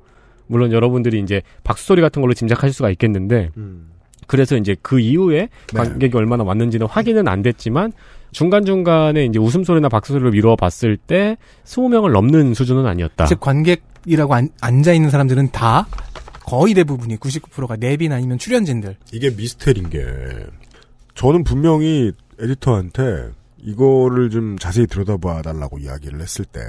물론 0.49 0.73
여러분들이 0.73 1.21
이제 1.21 1.43
박수 1.65 1.87
소리 1.87 2.03
같은 2.03 2.23
걸로 2.23 2.35
짐작하실 2.35 2.73
수가 2.73 2.91
있겠는데 2.91 3.51
음. 3.57 3.91
그래서 4.27 4.57
이제 4.57 4.77
그 4.83 4.99
이후에 4.99 5.49
네. 5.73 5.79
관객이 5.79 6.17
얼마나 6.17 6.45
왔는지는 6.45 6.87
확인은 6.87 7.29
안 7.29 7.43
됐지만 7.43 7.93
중간중간에 8.33 9.25
이제 9.25 9.39
웃음소리나 9.39 9.89
박수소리를 9.89 10.31
미루어 10.33 10.57
봤을 10.57 10.97
때 10.97 11.37
20명을 11.65 12.13
넘는 12.13 12.55
수준은 12.55 12.87
아니었다. 12.87 13.27
즉 13.27 13.41
관객이라고 13.41 14.35
안, 14.35 14.51
앉아 14.61 14.93
있는 14.93 15.11
사람들은 15.11 15.51
다 15.53 15.87
거의 16.45 16.75
대부분이 16.75 17.17
99%가 17.17 17.77
내빈 17.77 18.13
아니면 18.13 18.39
출연진들. 18.39 18.97
이게 19.13 19.31
미스테리인 19.31 19.91
게 19.91 20.05
저는 21.15 21.45
분명히 21.45 22.13
에디터한테 22.39 23.31
이거를 23.59 24.31
좀 24.31 24.59
자세히 24.59 24.87
들여다봐 24.87 25.43
달라고 25.43 25.79
이야기를 25.79 26.21
했을 26.21 26.45
때 26.45 26.61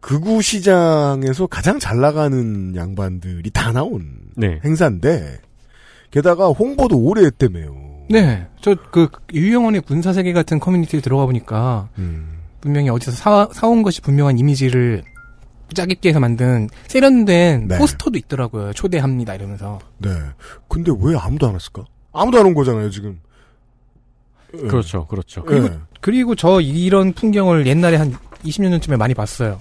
극우 0.00 0.42
시장에서 0.42 1.46
가장 1.46 1.78
잘 1.78 2.00
나가는 2.00 2.76
양반들이 2.76 3.48
다 3.50 3.72
나온 3.72 4.18
네. 4.36 4.60
행사인데 4.62 5.38
게다가 6.10 6.48
홍보도 6.48 6.98
오래 6.98 7.24
했다며요. 7.24 7.83
네, 8.08 8.46
저 8.60 8.74
그 8.90 9.08
유영원의 9.32 9.82
군사 9.82 10.12
세계 10.12 10.32
같은 10.32 10.60
커뮤니티에 10.60 11.00
들어가 11.00 11.26
보니까 11.26 11.88
음. 11.98 12.38
분명히 12.60 12.88
어디서 12.90 13.12
사, 13.12 13.48
사온 13.52 13.82
것이 13.82 14.00
분명한 14.00 14.38
이미지를 14.38 15.02
짜깁기 15.74 16.08
해서 16.08 16.20
만든 16.20 16.68
세련된 16.86 17.68
네. 17.68 17.78
포스터도 17.78 18.16
있더라고요. 18.18 18.72
초대합니다 18.74 19.34
이러면서. 19.34 19.80
네. 19.98 20.10
근데 20.68 20.92
왜 21.00 21.16
아무도 21.16 21.46
안 21.46 21.54
왔을까? 21.54 21.84
아무도 22.12 22.38
안 22.38 22.46
온 22.46 22.54
거잖아요, 22.54 22.90
지금. 22.90 23.20
예. 24.54 24.58
그렇죠, 24.68 25.06
그렇죠. 25.06 25.42
그리고- 25.42 25.66
예. 25.66 25.78
그리고 26.00 26.34
저 26.34 26.60
이런 26.60 27.12
풍경을 27.12 27.66
옛날에 27.66 27.96
한 27.96 28.14
20년 28.44 28.70
전쯤에 28.70 28.96
많이 28.96 29.14
봤어요. 29.14 29.58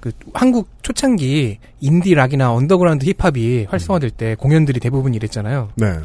그 0.00 0.12
한국 0.34 0.68
초창기 0.82 1.58
인디 1.80 2.14
락이나 2.14 2.52
언더그라운드 2.52 3.06
힙합이 3.06 3.66
활성화될 3.70 4.10
때 4.10 4.34
공연들이 4.34 4.80
대부분 4.80 5.14
이랬잖아요. 5.14 5.70
네. 5.76 5.98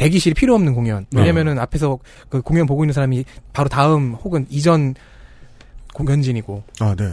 대기실이 0.00 0.34
필요 0.34 0.54
없는 0.54 0.72
공연. 0.74 1.04
왜냐면은 1.14 1.58
앞에서 1.58 1.98
그 2.30 2.40
공연 2.40 2.66
보고 2.66 2.82
있는 2.84 2.94
사람이 2.94 3.22
바로 3.52 3.68
다음 3.68 4.14
혹은 4.14 4.46
이전 4.48 4.94
공연진이고. 5.92 6.62
아, 6.80 6.94
네. 6.96 7.04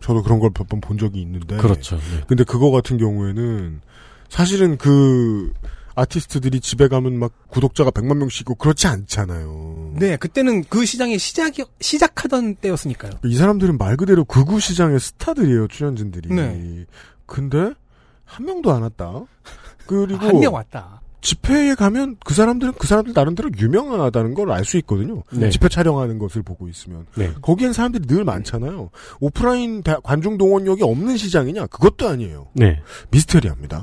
저도 0.00 0.22
그런 0.22 0.40
걸 0.40 0.50
몇 0.50 0.66
번 0.68 0.80
본 0.80 0.98
적이 0.98 1.22
있는데. 1.22 1.56
그렇죠. 1.56 1.96
네. 1.96 2.02
근데 2.26 2.44
그거 2.44 2.70
같은 2.70 2.98
경우에는 2.98 3.80
사실은 4.28 4.76
그 4.76 5.52
아티스트들이 5.94 6.60
집에 6.60 6.88
가면 6.88 7.18
막 7.18 7.32
구독자가 7.48 7.90
100만 7.92 8.16
명씩 8.18 8.40
있고 8.42 8.54
그렇지 8.56 8.86
않잖아요. 8.88 9.92
네, 9.96 10.16
그때는 10.16 10.64
그 10.64 10.84
시장이 10.84 11.18
시작이 11.18 11.64
시작하던 11.80 12.56
때였으니까요. 12.56 13.12
이 13.24 13.36
사람들은 13.36 13.78
말 13.78 13.96
그대로 13.96 14.24
극우 14.26 14.60
시장의 14.60 15.00
스타들이에요, 15.00 15.68
출연진들이. 15.68 16.34
네. 16.34 16.84
근데 17.26 17.72
한 18.24 18.44
명도 18.46 18.72
안 18.72 18.82
왔다. 18.82 19.12
그리고 19.86 20.26
한 20.26 20.40
명 20.40 20.54
왔다. 20.54 21.00
집회에 21.22 21.74
가면 21.74 22.16
그 22.24 22.34
사람들은 22.34 22.74
그 22.78 22.86
사람들 22.86 23.12
나름대로 23.14 23.48
유명하다는 23.58 24.34
걸 24.34 24.50
알 24.50 24.64
수 24.64 24.76
있거든요. 24.78 25.22
네. 25.32 25.48
집회 25.50 25.68
촬영하는 25.68 26.18
것을 26.18 26.42
보고 26.42 26.68
있으면. 26.68 27.06
네. 27.14 27.30
거기엔 27.40 27.72
사람들이 27.72 28.06
늘 28.06 28.24
많잖아요. 28.24 28.90
오프라인 29.20 29.82
대- 29.82 29.96
관중 30.02 30.36
동원력이 30.36 30.82
없는 30.82 31.16
시장이냐? 31.16 31.66
그것도 31.68 32.08
아니에요. 32.08 32.48
네. 32.54 32.80
미스테리합니다. 33.10 33.82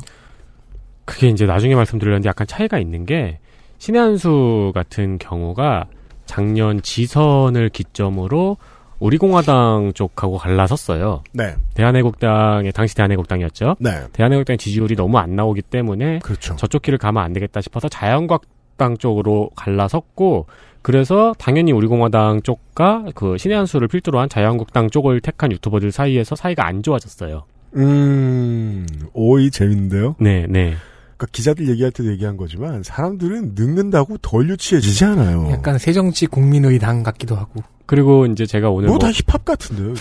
그게 1.06 1.30
이제 1.30 1.46
나중에 1.46 1.74
말씀드렸는데 1.76 2.28
약간 2.30 2.46
차이가 2.46 2.78
있는 2.78 3.06
게 3.06 3.40
신의 3.80 4.00
한수 4.02 4.72
같은 4.76 5.18
경우가 5.18 5.88
작년 6.26 6.82
지선을 6.82 7.70
기점으로 7.70 8.58
우리공화당 9.00 9.94
쪽하고 9.94 10.38
갈라섰어요. 10.38 11.24
네. 11.32 11.56
대한애국당의 11.74 12.72
당시 12.72 12.96
대한애국당이었죠. 12.96 13.76
네. 13.80 13.92
대한애국당 14.14 14.58
지지율이 14.58 14.96
너무 14.96 15.18
안 15.18 15.36
나오기 15.36 15.62
때문에 15.64 16.20
그렇죠. 16.20 16.56
저쪽 16.56 16.82
길을 16.82 16.98
가면 16.98 17.24
안 17.24 17.34
되겠다 17.34 17.62
싶어서 17.62 17.88
자유한국당 17.90 18.98
쪽으로 18.98 19.52
갈라섰고 19.56 20.48
그래서 20.82 21.34
당연히 21.38 21.72
우리공화당 21.72 22.42
쪽과 22.42 23.06
그 23.16 23.38
신의 23.38 23.58
한 23.58 23.66
수를 23.66 23.88
필두로 23.88 24.20
한 24.20 24.30
자유한국당 24.30 24.90
쪽을 24.90 25.22
택한 25.22 25.52
유튜버들 25.52 25.92
사이에서 25.92 26.36
사이가 26.36 26.66
안 26.66 26.84
좋아졌어요. 26.84 27.44
음, 27.76 28.88
오이 29.14 29.52
재밌는데요? 29.52 30.16
네, 30.20 30.46
네. 30.50 30.76
그러니까 31.20 31.28
기자들 31.34 31.68
얘기할 31.68 31.92
때도 31.92 32.10
얘기한 32.12 32.38
거지만 32.38 32.82
사람들은 32.82 33.52
늙는다고 33.54 34.18
덜 34.20 34.50
유치해지지 34.50 35.04
않아요. 35.04 35.50
약간 35.52 35.78
새정치 35.78 36.28
국민의당 36.28 37.04
같기도 37.04 37.36
하고. 37.36 37.62
그리고 37.86 38.26
이제 38.28 38.46
제가 38.46 38.70
오늘 38.70 38.88
뭐뭐다 38.88 39.12
힙합 39.12 39.44
같은데요. 39.44 39.96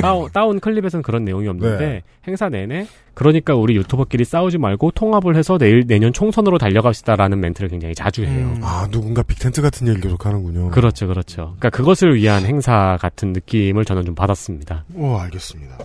다운, 0.00 0.30
다운 0.32 0.60
클립에서는 0.60 1.02
그런 1.02 1.24
내용이 1.24 1.46
없는데 1.48 1.86
네. 1.86 2.02
행사 2.26 2.48
내내 2.48 2.86
그러니까 3.14 3.54
우리 3.54 3.76
유튜버끼리 3.76 4.24
싸우지 4.24 4.58
말고 4.58 4.92
통합을 4.92 5.36
해서 5.36 5.58
내일 5.58 5.86
내년 5.86 6.12
총선으로 6.12 6.56
달려갑시다라는 6.56 7.40
멘트를 7.40 7.68
굉장히 7.68 7.94
자주 7.94 8.24
해요. 8.24 8.54
음. 8.56 8.60
아 8.62 8.88
누군가 8.90 9.22
빅텐트 9.22 9.60
같은 9.60 9.88
얘기 9.88 10.00
계속 10.00 10.24
하는군요. 10.24 10.70
그렇죠, 10.70 11.06
그렇죠. 11.06 11.54
그러니까 11.58 11.70
그것을 11.70 12.14
위한 12.14 12.46
행사 12.46 12.96
같은 12.98 13.32
느낌을 13.34 13.84
저는 13.84 14.06
좀 14.06 14.14
받았습니다. 14.14 14.84
오 14.94 15.16
알겠습니다. 15.16 15.78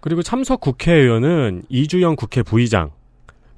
그리고 0.00 0.22
참석 0.22 0.60
국회의원은 0.60 1.62
이주영 1.68 2.16
국회 2.16 2.42
부의장, 2.42 2.90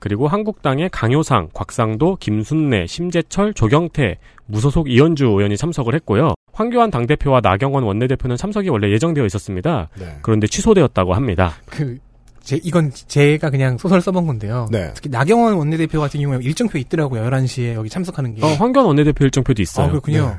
그리고 0.02 0.26
한국당의 0.26 0.88
강효상, 0.90 1.50
곽상도, 1.54 2.16
김순례, 2.16 2.88
심재철, 2.88 3.54
조경태, 3.54 4.18
무소속 4.46 4.90
이현주 4.90 5.26
의원이 5.26 5.56
참석을 5.56 5.94
했고요. 5.94 6.34
황교안 6.52 6.90
당대표와 6.90 7.38
나경원 7.40 7.84
원내대표는 7.84 8.36
참석이 8.36 8.68
원래 8.68 8.90
예정되어 8.90 9.24
있었습니다. 9.26 9.90
네. 9.96 10.18
그런데 10.22 10.48
취소되었다고 10.48 11.14
합니다. 11.14 11.52
그, 11.66 11.98
제, 12.40 12.58
이건 12.64 12.90
제가 12.90 13.50
그냥 13.50 13.78
소설 13.78 14.00
써본 14.00 14.26
건데요. 14.26 14.66
네. 14.72 14.90
특히 14.92 15.08
나경원 15.08 15.54
원내대표 15.54 16.00
같은 16.00 16.20
경우에 16.20 16.40
일정표 16.42 16.78
있더라고요. 16.78 17.22
11시에 17.22 17.74
여기 17.74 17.88
참석하는 17.88 18.34
게. 18.34 18.44
어, 18.44 18.48
황교안 18.48 18.86
원내대표 18.86 19.24
일정표도 19.26 19.62
있어요. 19.62 19.86
아, 19.86 19.88
그렇군요. 19.88 20.30
네. 20.30 20.34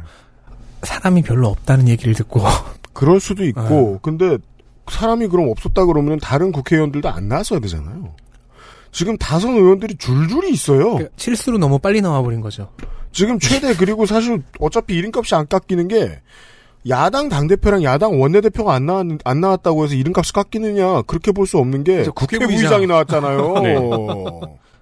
사람이 0.81 1.21
별로 1.21 1.47
없다는 1.47 1.87
얘기를 1.87 2.13
듣고. 2.13 2.41
그럴 2.91 3.21
수도 3.21 3.45
있고 3.45 3.61
네. 3.61 3.99
근데 4.01 4.37
사람이 4.91 5.29
그럼 5.29 5.47
없었다 5.47 5.85
그러면 5.85 6.19
다른 6.19 6.51
국회의원들도 6.51 7.07
안 7.07 7.29
나왔어야 7.29 7.61
되잖아요. 7.61 8.13
지금 8.93 9.17
다선 9.17 9.55
의원들이 9.55 9.95
줄줄이 9.97 10.51
있어요. 10.51 10.95
그 10.97 11.09
실수로 11.17 11.57
너무 11.57 11.79
빨리 11.79 11.99
나와버린 11.99 12.39
거죠. 12.39 12.69
지금 13.11 13.39
최대 13.39 13.73
그리고 13.77 14.05
사실 14.05 14.41
어차피 14.59 14.93
이름값이 14.95 15.35
안 15.35 15.47
깎이는 15.47 15.87
게 15.89 16.21
야당 16.89 17.27
당대표랑 17.29 17.83
야당 17.83 18.21
원내대표가 18.21 18.73
안 18.73 18.85
나왔 18.85 19.05
안 19.25 19.39
나왔다고 19.41 19.83
해서 19.83 19.95
이름값이 19.95 20.31
깎이느냐 20.33 21.01
그렇게 21.03 21.31
볼 21.31 21.47
수 21.47 21.57
없는 21.57 21.83
게 21.83 22.03
국회부의장. 22.15 22.85
나왔잖아요. 22.87 23.53
네. 23.63 23.75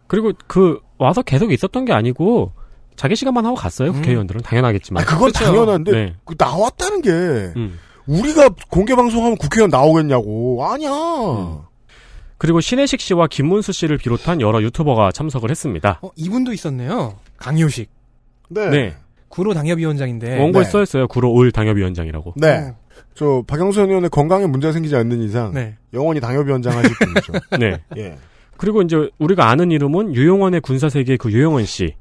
그리고 0.08 0.32
그 0.48 0.80
와서 0.98 1.22
계속 1.22 1.52
있었던 1.54 1.86
게 1.86 1.94
아니고 1.94 2.52
자기 2.96 3.16
시간만 3.16 3.46
하고 3.46 3.56
갔어요. 3.56 3.94
국회의원들은 3.94 4.42
당연하겠지만. 4.42 5.02
아, 5.02 5.06
그건 5.06 5.32
그렇죠. 5.32 5.46
당연한데 5.46 5.92
네. 5.92 6.16
그 6.26 6.36
나왔다는 6.38 7.02
게 7.02 7.10
음. 7.56 7.80
우리가 8.08 8.50
공개 8.70 8.96
방송하면 8.96 9.38
국회의원 9.38 9.70
나오겠냐고 9.70 10.66
아니야. 10.66 10.92
음. 10.92 11.60
그리고 12.42 12.60
신혜식 12.60 13.00
씨와 13.02 13.28
김문수 13.28 13.72
씨를 13.72 14.00
비롯한 14.00 14.42
여러 14.42 14.64
유튜버가 14.64 15.12
참석을 15.12 15.52
했습니다. 15.52 16.00
어, 16.02 16.10
이분도 16.16 16.54
있었네요. 16.54 17.20
강효식. 17.38 17.88
네. 18.50 18.70
네. 18.72 18.96
구로 19.28 19.54
당협위원장인데. 19.54 20.40
원고에 20.40 20.64
네. 20.64 20.68
써 20.72 20.82
있어요. 20.82 21.08
구로 21.08 21.32
올 21.32 21.52
당협위원장이라고. 21.52 22.34
네. 22.38 22.58
어, 22.58 22.76
저 23.14 23.44
박영선 23.46 23.90
의원의 23.90 24.10
건강에 24.10 24.48
문제가 24.48 24.72
생기지 24.72 24.96
않는 24.96 25.22
이상 25.22 25.54
네. 25.54 25.78
영원히 25.94 26.20
당협위원장 26.20 26.76
하실 26.76 26.92
분이죠. 27.00 27.34
네. 27.60 27.80
예. 27.98 28.18
그리고 28.58 28.82
이제 28.82 29.08
우리가 29.20 29.48
아는 29.48 29.70
이름은 29.70 30.16
유용원의 30.16 30.62
군사 30.62 30.90
세계 30.90 31.18
그 31.18 31.32
유용원 31.32 31.66
씨. 31.66 31.94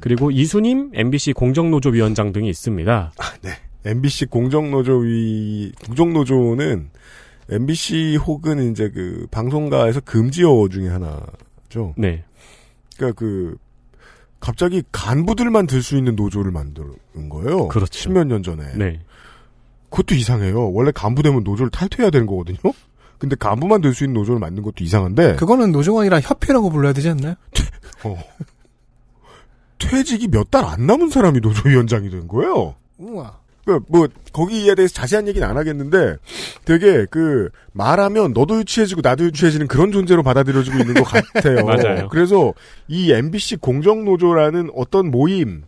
그리고 0.00 0.30
이수님 0.30 0.90
MBC 0.92 1.32
공정노조 1.32 1.88
위원장 1.88 2.32
등이 2.32 2.50
있습니다. 2.50 3.12
네. 3.40 3.50
MBC 3.86 4.26
공정노조 4.26 4.98
위, 4.98 5.72
공정노조는 5.86 6.90
MBC 7.50 8.16
혹은 8.26 8.70
이제 8.70 8.90
그 8.90 9.26
방송가에서 9.30 10.00
금지어 10.00 10.68
중에 10.70 10.88
하나죠. 10.88 11.94
네. 11.96 12.24
그러니까 12.96 13.18
그 13.18 13.56
갑자기 14.40 14.82
간부들만 14.92 15.66
들 15.66 15.82
수 15.82 15.96
있는 15.96 16.14
노조를 16.14 16.52
만든 16.52 16.92
거예요. 17.28 17.68
그렇죠. 17.68 17.92
십몇 17.98 18.26
년 18.26 18.42
전에. 18.42 18.74
네. 18.76 19.00
그것도 19.90 20.14
이상해요. 20.14 20.70
원래 20.72 20.90
간부 20.92 21.22
되면 21.22 21.42
노조를 21.44 21.70
탈퇴해야 21.70 22.10
되는 22.10 22.26
거거든요. 22.26 22.58
근데 23.18 23.34
간부만 23.34 23.80
들수 23.80 24.04
있는 24.04 24.14
노조를 24.14 24.38
만든 24.38 24.62
것도 24.62 24.84
이상한데 24.84 25.36
그거는 25.36 25.72
노조가 25.72 26.02
아니라 26.02 26.20
협회라고 26.20 26.70
불러야 26.70 26.92
되지 26.92 27.08
않나요? 27.08 27.34
어. 28.04 28.16
퇴직이 29.78 30.28
몇 30.28 30.50
달 30.50 30.64
안 30.64 30.86
남은 30.86 31.08
사람이 31.10 31.40
노조위원장이 31.40 32.10
된 32.10 32.28
거예요. 32.28 32.74
우와. 32.98 33.37
그, 33.68 33.80
뭐, 33.88 34.08
거기에 34.32 34.74
대해서 34.74 34.94
자세한 34.94 35.28
얘기는 35.28 35.46
안 35.46 35.58
하겠는데, 35.58 36.16
되게, 36.64 37.04
그, 37.10 37.50
말하면 37.72 38.32
너도 38.32 38.60
유치해지고 38.60 39.02
나도 39.02 39.24
유치해지는 39.24 39.66
그런 39.66 39.92
존재로 39.92 40.22
받아들여지고 40.22 40.78
있는 40.78 40.94
것 40.94 41.04
같아요. 41.34 41.66
맞아요. 41.66 42.08
그래서, 42.08 42.54
이 42.88 43.12
MBC 43.12 43.56
공정노조라는 43.56 44.70
어떤 44.74 45.10
모임 45.10 45.64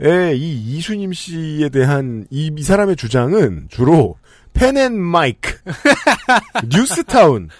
에 0.00 0.34
이 0.34 0.76
이수님 0.76 1.12
씨에 1.12 1.68
대한 1.68 2.26
이, 2.30 2.50
이 2.56 2.62
사람의 2.62 2.96
주장은 2.96 3.68
주로 3.70 4.16
펜앤 4.54 4.98
마이크, 4.98 5.58
뉴스타운, 6.72 7.50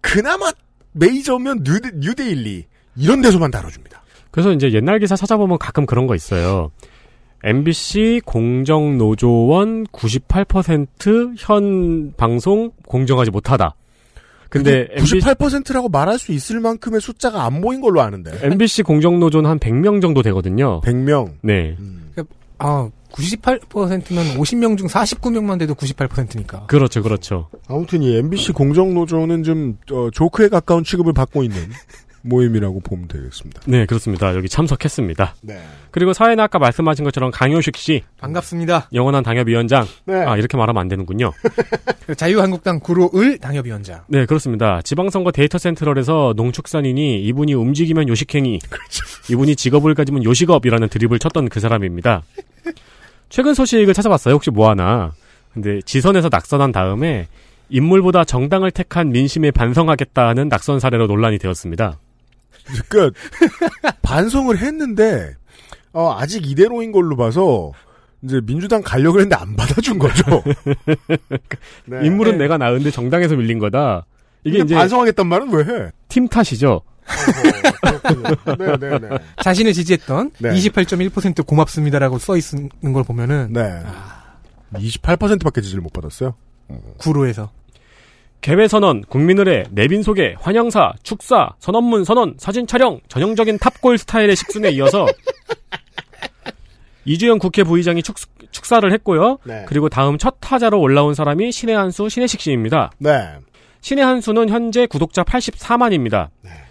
그나마 0.00 0.52
메이저면 0.92 1.64
뉴, 1.64 1.80
뉴데일리, 1.94 2.66
이런 2.96 3.20
데서만 3.20 3.50
다뤄줍니다. 3.50 4.00
그래서 4.30 4.52
이제 4.52 4.72
옛날 4.72 5.00
기사 5.00 5.16
찾아보면 5.16 5.58
가끔 5.58 5.86
그런 5.86 6.06
거 6.06 6.14
있어요. 6.14 6.70
MBC 7.44 8.22
공정노조원 8.24 9.86
98%현 9.86 12.14
방송 12.16 12.72
공정하지 12.86 13.30
못하다. 13.30 13.74
근데 14.48 14.88
MBC, 14.92 15.18
98%라고 15.18 15.88
말할 15.88 16.18
수 16.18 16.32
있을 16.32 16.60
만큼의 16.60 17.00
숫자가 17.00 17.44
안 17.44 17.60
모인 17.60 17.80
걸로 17.80 18.00
아는데. 18.00 18.32
MBC 18.42 18.82
공정노조는 18.82 19.48
한 19.48 19.58
100명 19.58 20.00
정도 20.00 20.22
되거든요. 20.22 20.80
100명. 20.80 21.32
네. 21.42 21.76
아, 22.58 22.90
98%면 23.12 24.36
50명 24.36 24.76
중 24.76 24.86
49명만 24.86 25.58
돼도 25.58 25.74
98%니까. 25.74 26.66
그렇죠, 26.66 27.02
그렇죠. 27.02 27.48
아무튼 27.68 28.02
이 28.02 28.16
MBC 28.16 28.52
공정노조는 28.52 29.44
좀 29.44 29.78
어, 29.92 30.08
조크에 30.12 30.48
가까운 30.48 30.84
취급을 30.84 31.12
받고 31.12 31.42
있는 31.42 31.58
모임이라고 32.28 32.80
보면 32.80 33.08
되겠습니다. 33.08 33.62
네, 33.66 33.86
그렇습니다. 33.86 34.34
여기 34.34 34.48
참석했습니다. 34.48 35.34
네. 35.42 35.60
그리고 35.90 36.12
사회는 36.12 36.42
아까 36.42 36.58
말씀하신 36.58 37.04
것처럼 37.04 37.30
강효식 37.30 37.76
씨, 37.76 38.02
반갑습니다. 38.18 38.88
영원한 38.92 39.22
당협위원장. 39.22 39.86
네. 40.04 40.14
아, 40.14 40.36
이렇게 40.36 40.56
말하면 40.56 40.80
안 40.80 40.88
되는군요. 40.88 41.32
자유한국당 42.16 42.80
구로을 42.80 43.38
당협위원장. 43.38 44.02
네, 44.08 44.26
그렇습니다. 44.26 44.80
지방선거 44.82 45.32
데이터 45.32 45.58
센트럴에서 45.58 46.34
농축산인이 46.36 47.22
이분이 47.24 47.54
움직이면 47.54 48.08
요식행위, 48.08 48.58
이분이 49.30 49.56
직업을 49.56 49.94
가지면 49.94 50.24
요식업이라는 50.24 50.88
드립을 50.88 51.18
쳤던 51.18 51.48
그 51.48 51.60
사람입니다. 51.60 52.22
최근 53.28 53.54
소식을 53.54 53.94
찾아봤어요. 53.94 54.34
혹시 54.34 54.50
뭐 54.50 54.70
하나. 54.70 55.12
근데 55.52 55.80
지선에서 55.82 56.28
낙선한 56.30 56.72
다음에 56.72 57.26
인물보다 57.70 58.24
정당을 58.24 58.70
택한 58.70 59.10
민심에 59.10 59.50
반성하겠다는 59.50 60.48
낙선 60.48 60.80
사례로 60.80 61.06
논란이 61.06 61.38
되었습니다. 61.38 61.98
그러니까 62.88 63.18
반성을 64.02 64.56
했는데 64.56 65.34
어, 65.92 66.14
아직 66.18 66.46
이대로인 66.46 66.92
걸로 66.92 67.16
봐서 67.16 67.72
이제 68.22 68.40
민주당 68.40 68.82
가려고 68.82 69.18
했는데 69.18 69.36
안 69.36 69.54
받아준 69.56 69.98
거죠. 69.98 70.42
네. 71.86 72.04
인물은 72.04 72.38
내가 72.38 72.58
나은데 72.58 72.90
정당에서 72.90 73.36
밀린 73.36 73.58
거다. 73.58 74.06
이게 74.44 74.58
이제 74.58 74.74
반성하겠단 74.74 75.26
말은 75.26 75.52
왜 75.52 75.64
해? 75.64 75.90
팀 76.08 76.28
탓이죠. 76.28 76.82
네, 78.58 78.76
네, 78.76 78.98
네. 78.98 79.08
자신을 79.42 79.72
지지했던 79.72 80.32
네. 80.38 80.50
28.1% 80.50 81.46
고맙습니다라고 81.46 82.18
써 82.18 82.36
있는 82.36 82.92
걸 82.92 83.04
보면은 83.04 83.52
네. 83.52 83.82
28%밖에 84.74 85.60
지지를 85.60 85.80
못 85.80 85.92
받았어요. 85.92 86.34
구로에서 86.98 87.50
개회선언, 88.40 89.02
국민의례, 89.08 89.64
내빈 89.70 90.02
소개, 90.02 90.34
환영사, 90.38 90.92
축사, 91.02 91.50
선언문 91.58 92.04
선언, 92.04 92.34
사진 92.38 92.66
촬영, 92.66 93.00
전형적인 93.08 93.58
탑골 93.58 93.98
스타일의 93.98 94.36
식순에 94.36 94.70
이어서 94.70 95.06
이주영 97.04 97.38
국회 97.38 97.64
부의장이 97.64 98.02
축, 98.02 98.16
축사를 98.50 98.90
했고요. 98.92 99.38
네. 99.44 99.64
그리고 99.66 99.88
다음 99.88 100.18
첫 100.18 100.36
타자로 100.40 100.80
올라온 100.80 101.14
사람이 101.14 101.50
신의 101.52 101.74
한수 101.74 102.08
신혜식 102.08 102.40
씨입니다. 102.40 102.90
네. 102.98 103.10
신의 103.80 104.04
한수는 104.04 104.48
현재 104.48 104.86
구독자 104.86 105.22
84만입니다. 105.22 106.28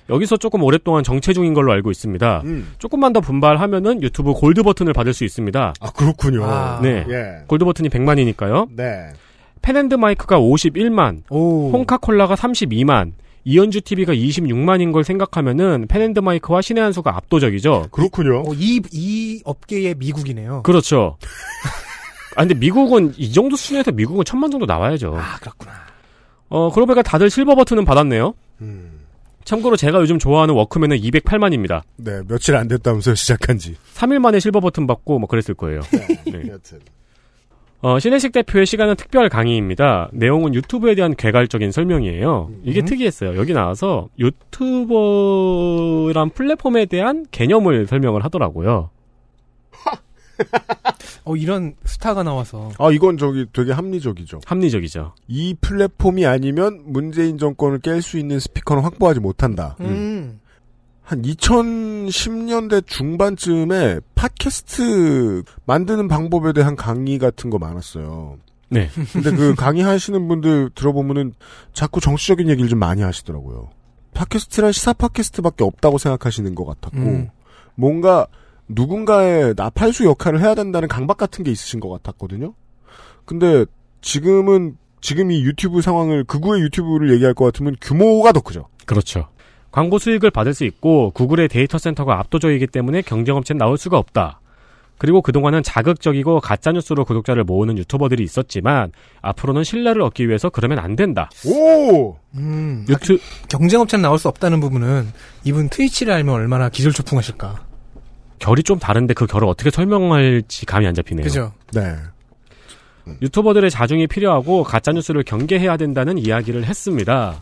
여기서 0.09 0.37
조금 0.37 0.63
오랫동안 0.63 1.03
정체 1.03 1.33
중인 1.33 1.53
걸로 1.53 1.71
알고 1.73 1.91
있습니다. 1.91 2.41
음. 2.45 2.73
조금만 2.77 3.13
더 3.13 3.19
분발하면은 3.19 4.01
유튜브 4.03 4.33
골드 4.33 4.63
버튼을 4.63 4.93
받을 4.93 5.13
수 5.13 5.23
있습니다. 5.25 5.73
아 5.79 5.91
그렇군요. 5.91 6.45
아. 6.45 6.79
네. 6.81 7.05
예. 7.09 7.43
골드 7.47 7.65
버튼이 7.65 7.89
100만이니까요. 7.89 8.67
네. 8.75 9.09
펜앤드 9.67 9.95
마이크가 9.95 10.39
51만, 10.39 11.23
오. 11.29 11.71
홍카콜라가 11.73 12.35
32만, 12.35 13.11
이언주 13.43 13.81
TV가 13.81 14.13
26만인 14.13 14.93
걸 14.93 15.03
생각하면은 15.03 15.87
펜앤드 15.89 16.21
마이크와 16.21 16.61
신의 16.61 16.81
한 16.81 16.93
수가 16.93 17.17
압도적이죠. 17.17 17.87
그렇군요. 17.91 18.43
어, 18.47 18.53
이, 18.55 18.81
이 18.93 19.41
업계의 19.43 19.95
미국이네요. 19.95 20.63
그렇죠. 20.63 21.17
아 22.37 22.45
근데 22.45 22.53
미국은 22.53 23.13
이 23.17 23.33
정도 23.33 23.57
수준에서 23.57 23.91
미국은 23.91 24.23
천만 24.23 24.49
정도 24.51 24.65
나와야죠. 24.65 25.17
아, 25.17 25.37
그렇구나. 25.39 25.71
어 26.47 26.71
그러고 26.71 26.85
보니까 26.87 27.01
다들 27.01 27.29
실버 27.29 27.55
버튼은 27.55 27.83
받았네요. 27.83 28.35
음. 28.61 29.01
참고로 29.43 29.75
제가 29.75 29.99
요즘 29.99 30.17
좋아하는 30.17 30.53
워크맨은 30.55 30.97
208만입니다. 30.97 31.81
네, 31.97 32.21
며칠 32.27 32.55
안 32.55 32.69
됐다면서요, 32.69 33.15
시작한 33.15 33.57
지. 33.57 33.75
3일 33.95 34.19
만에 34.19 34.39
실버 34.39 34.61
버튼 34.61 34.87
받고 34.87 35.19
뭐 35.19 35.27
그랬을 35.27 35.55
거예요. 35.55 35.81
네. 36.25 36.43
여튼. 36.49 36.79
어, 37.81 37.99
신혜식 37.99 38.31
대표의 38.31 38.65
시간은 38.65 38.95
특별 38.95 39.29
강의입니다. 39.29 40.09
내용은 40.11 40.55
유튜브에 40.55 40.95
대한 40.95 41.15
개괄적인 41.15 41.71
설명이에요. 41.71 42.49
이게 42.63 42.81
특이했어요. 42.83 43.37
여기 43.37 43.53
나와서 43.53 44.09
유튜버란 44.17 45.51
플랫폼에 46.31 46.87
대한 46.87 47.25
개념을 47.29 47.85
설명을 47.85 48.25
하더라고요. 48.25 48.89
어, 51.23 51.35
이런 51.35 51.75
스타가 51.83 52.23
나와서. 52.23 52.71
아, 52.79 52.89
이건 52.91 53.17
저기 53.17 53.45
되게 53.53 53.71
합리적이죠. 53.73 54.41
합리적이죠. 54.45 55.13
이 55.27 55.55
플랫폼이 55.59 56.25
아니면 56.25 56.81
문재인 56.85 57.37
정권을 57.37 57.79
깰 57.79 58.01
수 58.01 58.17
있는 58.17 58.39
스피커는 58.39 58.81
확보하지 58.83 59.19
못한다. 59.19 59.75
음. 59.81 60.39
한 61.07 61.21
2010년대 61.21 62.85
중반쯤에 62.85 64.01
팟캐스트 64.13 65.43
만드는 65.65 66.09
방법에 66.09 66.51
대한 66.51 66.75
강의 66.75 67.17
같은 67.17 67.49
거 67.49 67.57
많았어요. 67.57 68.37
네. 68.67 68.89
근데 69.13 69.31
그 69.31 69.55
강의 69.55 69.83
하시는 69.83 70.27
분들 70.27 70.71
들어보면은 70.75 71.33
자꾸 71.71 72.01
정치적인 72.01 72.49
얘기를 72.49 72.69
좀 72.69 72.79
많이 72.79 73.03
하시더라고요. 73.03 73.69
팟캐스트란 74.15 74.73
시사 74.73 74.91
팟캐스트밖에 74.91 75.63
없다고 75.63 75.97
생각하시는 75.97 76.53
것 76.55 76.65
같았고, 76.65 76.97
음. 76.97 77.29
뭔가 77.75 78.27
누군가의 78.67 79.53
나팔수 79.55 80.03
역할을 80.03 80.41
해야 80.41 80.55
된다는 80.55 80.89
강박 80.89 81.15
같은 81.15 81.45
게 81.45 81.51
있으신 81.51 81.79
것 81.79 81.87
같았거든요. 81.87 82.53
근데 83.23 83.65
지금은 84.01 84.75
지금 84.99 85.31
이 85.31 85.41
유튜브 85.45 85.81
상황을 85.81 86.25
극우의 86.25 86.63
유튜브를 86.63 87.13
얘기할 87.13 87.33
것 87.33 87.45
같으면 87.45 87.77
규모가 87.79 88.33
더 88.33 88.41
크죠. 88.41 88.67
그렇죠. 88.85 89.29
광고 89.71 89.99
수익을 89.99 90.31
받을 90.31 90.53
수 90.53 90.63
있고 90.65 91.11
구글의 91.11 91.49
데이터 91.49 91.77
센터가 91.77 92.19
압도적이기 92.19 92.67
때문에 92.67 93.01
경쟁업체는 93.01 93.57
나올 93.57 93.77
수가 93.77 93.97
없다. 93.97 94.39
그리고 94.97 95.21
그동안은 95.21 95.61
자극적이고 95.61 96.39
가짜뉴스로 96.39 97.05
구독자를 97.05 97.43
모으는 97.43 97.77
유튜버들이 97.77 98.23
있었지만 98.23 98.91
앞으로는 99.21 99.63
신뢰를 99.63 100.01
얻기 100.01 100.27
위해서 100.27 100.49
그러면 100.49 100.79
안 100.79 100.95
된다. 100.95 101.29
오! 101.45 102.15
음. 102.35 102.85
유튜 102.89 103.19
경쟁업체는 103.49 104.01
나올 104.01 104.17
수 104.17 104.27
없다는 104.27 104.59
부분은 104.59 105.11
이분 105.43 105.69
트위치를 105.69 106.13
알면 106.13 106.33
얼마나 106.33 106.69
기절초풍하실까. 106.69 107.67
결이 108.39 108.63
좀 108.63 108.79
다른데 108.79 109.13
그 109.13 109.25
결을 109.25 109.47
어떻게 109.47 109.69
설명할지 109.69 110.65
감이 110.65 110.87
안 110.87 110.93
잡히네요. 110.93 111.23
그죠? 111.23 111.53
네. 111.73 111.95
유튜버들의 113.21 113.69
자중이 113.69 114.07
필요하고 114.07 114.63
가짜뉴스를 114.63 115.23
경계해야 115.23 115.77
된다는 115.77 116.17
이야기를 116.17 116.65
했습니다. 116.65 117.39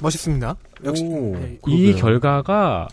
멋있습니다. 0.00 0.56
역시. 0.84 1.04
오, 1.04 1.36
네. 1.38 1.58
이. 1.66 1.92
결과가 1.94 2.88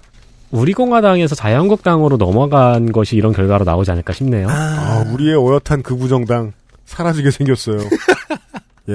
우리 0.51 0.73
공화당에서 0.73 1.35
자유한국당으로 1.35 2.17
넘어간 2.17 2.91
것이 2.91 3.15
이런 3.15 3.33
결과로 3.33 3.65
나오지 3.65 3.91
않을까 3.91 4.13
싶네요. 4.13 4.47
아, 4.49 5.05
우리의 5.11 5.35
어엿한 5.35 5.83
극우 5.83 6.07
정당 6.07 6.53
사라지게 6.85 7.31
생겼어요. 7.31 7.77
예. 8.89 8.93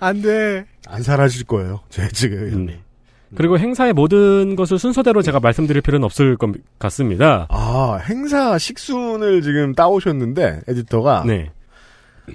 안 0.00 0.22
돼. 0.22 0.64
안 0.88 1.02
사라질 1.02 1.44
거예요. 1.44 1.80
제 1.90 2.08
지금. 2.08 2.38
음. 2.38 2.68
그리고 3.34 3.58
행사의 3.58 3.92
모든 3.92 4.54
것을 4.56 4.78
순서대로 4.78 5.20
제가 5.20 5.40
말씀드릴 5.40 5.82
필요는 5.82 6.04
없을 6.04 6.36
것 6.36 6.50
같습니다. 6.78 7.46
아, 7.50 8.00
행사 8.08 8.56
식순을 8.56 9.42
지금 9.42 9.74
따오셨는데, 9.74 10.60
에디터가. 10.68 11.24
네. 11.26 11.50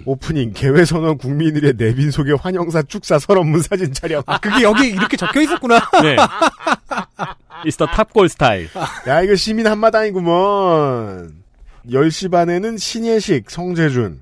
오프닝, 0.06 0.54
개회선언 0.54 1.18
국민들의 1.18 1.74
내빈 1.78 2.12
속의 2.12 2.38
환영사 2.38 2.82
축사 2.84 3.20
설업문 3.20 3.62
사진 3.62 3.94
촬영. 3.94 4.24
아, 4.26 4.38
그게 4.38 4.64
여기 4.64 4.90
이렇게 4.90 5.18
적혀 5.18 5.42
있었구나. 5.42 5.80
네. 6.04 6.16
The 7.64 7.88
탑골 7.94 8.30
스타일. 8.30 8.70
야, 9.08 9.22
이거 9.22 9.36
시민 9.36 9.68
한마당이구먼. 9.68 11.34
10시 11.90 12.32
반에는 12.32 12.78
신예식, 12.78 13.50
성재준. 13.50 14.22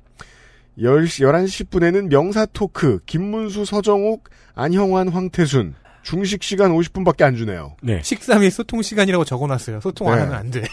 10시, 0.80 1.26
11시 1.26 1.65
10분에는 1.70 2.07
명사 2.07 2.45
토크, 2.47 2.99
김문수, 3.05 3.65
서정욱, 3.65 4.30
안형환, 4.55 5.09
황태순. 5.09 5.76
중식 6.01 6.43
시간 6.43 6.72
50분밖에 6.72 7.24
안 7.24 7.36
주네요. 7.36 7.76
네. 7.82 8.01
식사 8.03 8.39
및 8.39 8.49
소통 8.49 8.82
시간이라고 8.82 9.26
적어놨어요. 9.26 9.82
소통 9.82 10.09
안 10.09 10.15
네. 10.15 10.22
하면 10.24 10.38
안 10.38 10.51
돼. 10.51 10.63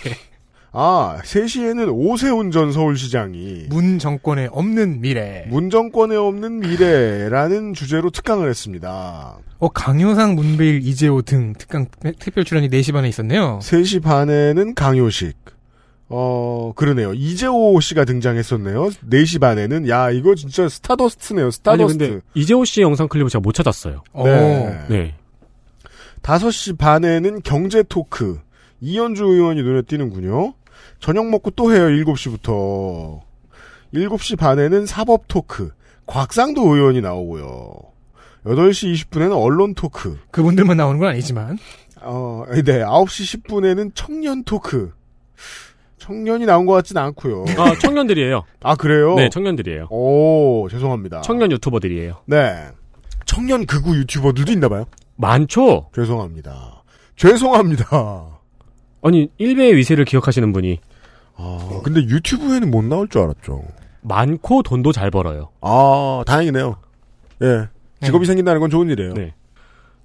아, 0.78 1.16
3시에는 1.24 1.88
오세훈 1.90 2.50
전 2.50 2.70
서울시장이 2.70 3.64
문 3.70 3.98
정권에 3.98 4.48
없는 4.50 5.00
미래. 5.00 5.46
문 5.48 5.70
정권에 5.70 6.16
없는 6.16 6.60
미래라는 6.60 7.72
주제로 7.72 8.10
특강을 8.10 8.50
했습니다. 8.50 9.38
어, 9.58 9.68
강효상, 9.70 10.34
문배일, 10.34 10.86
이재호 10.86 11.22
등 11.22 11.54
특강 11.56 11.86
특별 12.18 12.44
출연이 12.44 12.68
4시 12.68 12.92
반에 12.92 13.08
있었네요. 13.08 13.58
3시 13.62 14.02
반에는 14.02 14.74
강요식. 14.74 15.34
어, 16.10 16.72
그러네요. 16.76 17.14
이재오 17.14 17.80
씨가 17.80 18.04
등장했었네요. 18.04 18.90
4시 19.08 19.40
반에는. 19.40 19.88
야, 19.88 20.10
이거 20.10 20.34
진짜 20.34 20.68
stardust네요. 20.68 21.44
아니 21.46 21.52
stardust. 21.52 21.98
근데 21.98 22.20
이재오 22.34 22.66
씨 22.66 22.82
영상 22.82 23.08
클립을 23.08 23.30
제가 23.30 23.40
못 23.40 23.52
찾았어요. 23.52 24.02
네. 24.24 24.84
네. 24.90 25.14
5시 26.20 26.76
반에는 26.76 27.40
경제 27.44 27.82
토크. 27.82 28.40
이언주 28.82 29.24
의원이 29.24 29.62
눈에 29.62 29.80
띄는군요. 29.80 30.52
저녁 31.00 31.28
먹고 31.28 31.50
또 31.50 31.72
해요. 31.72 31.88
7시부터. 32.04 33.20
7시 33.94 34.38
반에는 34.38 34.86
사법 34.86 35.28
토크. 35.28 35.72
곽상도 36.06 36.74
의원이 36.74 37.00
나오고요. 37.00 37.74
8시 38.44 38.94
20분에는 38.94 39.40
언론 39.40 39.74
토크. 39.74 40.18
그분들만 40.30 40.76
나오는 40.76 40.98
건 40.98 41.08
아니지만. 41.08 41.58
어, 42.00 42.44
네. 42.50 42.62
9시 42.62 43.42
10분에는 43.42 43.90
청년 43.94 44.44
토크. 44.44 44.92
청년이 45.98 46.46
나온 46.46 46.66
것 46.66 46.72
같진 46.74 46.96
않고요. 46.98 47.44
아, 47.58 47.74
청년들이에요. 47.80 48.44
아, 48.62 48.76
그래요? 48.76 49.16
네, 49.16 49.28
청년들이에요. 49.28 49.88
오, 49.90 50.68
죄송합니다. 50.70 51.22
청년 51.22 51.50
유튜버들이에요. 51.50 52.22
네. 52.26 52.68
청년 53.24 53.66
극우 53.66 53.96
유튜버들도 53.96 54.52
있나 54.52 54.68
봐요? 54.68 54.84
많죠? 55.16 55.90
죄송합니다. 55.94 56.84
죄송합니다. 57.16 58.35
아니, 59.06 59.28
1배의 59.40 59.74
위세를 59.74 60.04
기억하시는 60.04 60.52
분이 60.52 60.78
아, 61.36 61.80
근데 61.84 62.00
유튜브에는 62.00 62.70
못 62.70 62.84
나올 62.84 63.08
줄 63.08 63.22
알았죠. 63.22 63.62
많고 64.02 64.62
돈도 64.62 64.92
잘 64.92 65.10
벌어요. 65.10 65.50
아, 65.60 66.22
다행이네요. 66.26 66.76
예. 67.42 67.68
직업이 68.02 68.26
생긴다는 68.26 68.60
건 68.60 68.70
좋은 68.70 68.88
일이에요. 68.90 69.14
네. 69.14 69.34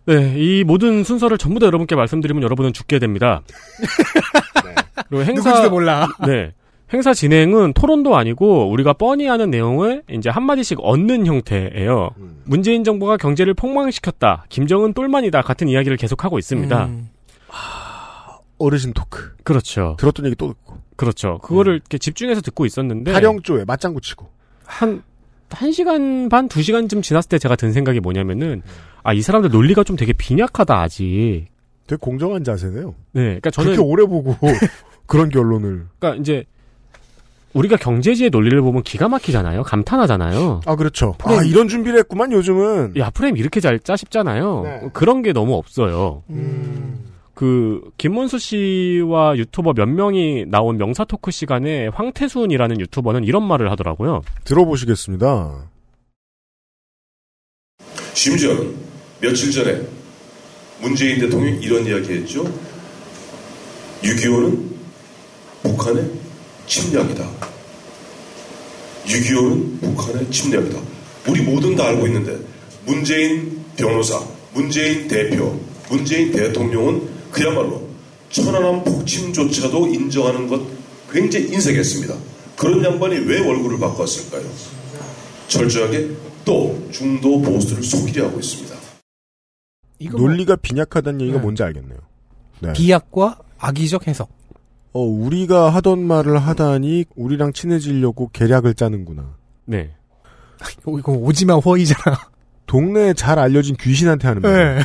네, 0.05 0.33
이 0.35 0.63
모든 0.63 1.03
순서를 1.03 1.37
전부 1.37 1.59
다 1.59 1.67
여러분께 1.67 1.95
말씀드리면 1.95 2.43
여러분은 2.43 2.73
죽게 2.73 2.99
됩니다. 2.99 3.41
그리고 5.09 5.23
행사 5.23 5.49
누군지도 5.49 5.69
몰라. 5.69 6.07
네. 6.25 6.53
행사 6.93 7.13
진행은 7.13 7.73
토론도 7.73 8.17
아니고 8.17 8.69
우리가 8.69 8.93
뻔히 8.93 9.29
아는 9.29 9.49
내용을 9.49 10.03
이제 10.11 10.29
한마디씩 10.29 10.79
얻는 10.81 11.25
형태예요. 11.25 12.09
음. 12.17 12.41
문재인 12.43 12.83
정부가 12.83 13.15
경제를 13.17 13.53
폭망시켰다. 13.53 14.45
김정은 14.49 14.93
똘만이다. 14.93 15.41
같은 15.41 15.69
이야기를 15.69 15.97
계속하고 15.97 16.37
있습니다. 16.37 16.85
음. 16.85 17.09
어르신 18.63 18.93
토크. 18.93 19.35
그렇죠. 19.43 19.95
들었던 19.99 20.25
얘기 20.25 20.35
또 20.35 20.49
듣고. 20.49 20.77
그렇죠. 20.95 21.39
그거를 21.39 21.75
이렇게 21.75 21.97
집중해서 21.97 22.41
듣고 22.41 22.65
있었는데 22.65 23.11
타령조에 23.13 23.65
맞장구 23.65 24.01
치고. 24.01 24.27
한, 24.65 25.03
한 25.49 25.71
시간 25.71 26.29
반, 26.29 26.47
두 26.47 26.61
시간쯤 26.61 27.01
지났을 27.01 27.29
때 27.29 27.39
제가 27.39 27.55
든 27.55 27.73
생각이 27.73 27.99
뭐냐면은, 27.99 28.61
아, 29.03 29.13
이 29.13 29.21
사람들 29.21 29.49
논리가 29.49 29.83
좀 29.83 29.95
되게 29.95 30.13
빈약하다, 30.13 30.79
아직. 30.79 31.47
되게 31.87 31.99
공정한 31.99 32.43
자세네요. 32.43 32.95
네. 33.13 33.21
그러니까 33.23 33.49
저는, 33.49 33.73
그렇게 33.73 33.81
오래 33.89 34.05
보고 34.05 34.35
그런 35.07 35.29
결론을. 35.29 35.87
그러니까 35.99 36.21
이제, 36.21 36.45
우리가 37.53 37.75
경제지의 37.75 38.29
논리를 38.29 38.61
보면 38.61 38.83
기가 38.83 39.09
막히잖아요. 39.09 39.63
감탄하잖아요. 39.63 40.61
아, 40.65 40.75
그렇죠. 40.75 41.15
아, 41.19 41.27
프레임. 41.27 41.51
이런 41.51 41.67
준비를 41.67 41.99
했구만, 41.99 42.31
요즘은. 42.31 42.93
야, 42.97 43.09
프레임 43.09 43.35
이렇게 43.35 43.59
잘짜 43.59 43.97
싶잖아요. 43.97 44.61
네. 44.63 44.89
그런 44.93 45.21
게 45.21 45.33
너무 45.33 45.55
없어요. 45.55 46.23
음. 46.29 47.10
그, 47.41 47.81
김문수 47.97 48.37
씨와 48.37 49.35
유튜버 49.35 49.73
몇 49.73 49.89
명이 49.89 50.45
나온 50.45 50.77
명사 50.77 51.05
토크 51.05 51.31
시간에 51.31 51.87
황태순이라는 51.87 52.79
유튜버는 52.81 53.23
이런 53.23 53.41
말을 53.47 53.71
하더라고요. 53.71 54.21
들어보시겠습니다. 54.43 55.67
심지어는 58.13 58.75
며칠 59.21 59.51
전에 59.51 59.81
문재인 60.81 61.19
대통령이 61.19 61.57
이런 61.63 61.83
이야기 61.83 62.13
했죠. 62.13 62.43
6.25는 64.03 64.63
북한의 65.63 66.11
침략이다. 66.67 67.27
6.25는 69.07 69.81
북한의 69.81 70.29
침략이다. 70.29 70.79
우리 71.27 71.41
모든 71.41 71.75
다 71.75 71.87
알고 71.87 72.05
있는데 72.05 72.37
문재인 72.85 73.65
변호사, 73.75 74.23
문재인 74.53 75.07
대표, 75.07 75.59
문재인 75.89 76.31
대통령은 76.31 77.10
그야말로 77.31 77.87
천안함 78.29 78.83
폭침조차도 78.83 79.87
인정하는 79.87 80.47
것 80.47 80.61
굉장히 81.11 81.47
인색했습니다. 81.53 82.15
그런 82.57 82.83
양반이 82.83 83.15
왜 83.19 83.39
월급을 83.39 83.79
바꿨을까요? 83.79 84.49
철저하게 85.47 86.11
또 86.45 86.87
중도 86.91 87.41
보수를 87.41 87.83
속이려 87.83 88.27
하고 88.27 88.39
있습니다. 88.39 88.75
이거 89.99 90.17
뭐 90.17 90.27
논리가 90.27 90.55
빈약하다는 90.55 91.21
얘기가 91.21 91.37
네. 91.37 91.41
뭔지 91.41 91.63
알겠네요. 91.63 91.99
네. 92.61 92.73
비약과 92.73 93.39
악의적 93.59 94.07
해석. 94.07 94.29
어, 94.93 95.01
우리가 95.01 95.69
하던 95.69 96.05
말을 96.05 96.37
하다니 96.39 97.05
우리랑 97.15 97.53
친해지려고 97.53 98.29
계략을 98.33 98.73
짜는구나. 98.73 99.35
네. 99.65 99.91
어, 100.85 100.97
이거 100.97 101.11
오지마 101.13 101.55
허이잖아. 101.55 102.17
동네에 102.65 103.13
잘 103.13 103.37
알려진 103.39 103.75
귀신한테 103.75 104.27
하는 104.27 104.41
말. 104.41 104.75
네. 104.77 104.83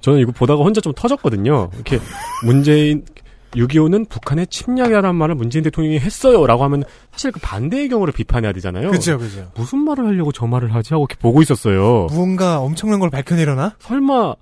저는 0.00 0.20
이거 0.20 0.32
보다가 0.32 0.62
혼자 0.62 0.80
좀 0.80 0.92
터졌거든요. 0.92 1.70
이렇게 1.74 1.98
문재인 2.44 3.04
6.25는 3.52 4.08
북한의 4.08 4.46
침략이라는 4.48 5.14
말을 5.14 5.34
문재인 5.34 5.62
대통령이 5.64 5.98
했어요 5.98 6.46
라고 6.46 6.64
하면 6.64 6.84
사실 7.12 7.32
그 7.32 7.40
반대의 7.40 7.88
경우를 7.88 8.12
비판해야 8.12 8.52
되잖아요. 8.52 8.90
그죠, 8.90 9.18
그죠. 9.18 9.50
무슨 9.54 9.78
말을 9.80 10.06
하려고 10.06 10.32
저 10.32 10.46
말을 10.46 10.74
하지 10.74 10.92
하고 10.94 11.06
이렇게 11.08 11.20
보고 11.20 11.42
있었어요. 11.42 12.06
무언가 12.10 12.60
엄청난 12.60 13.00
걸 13.00 13.10
밝혀내려나? 13.10 13.76
설마 13.78 14.34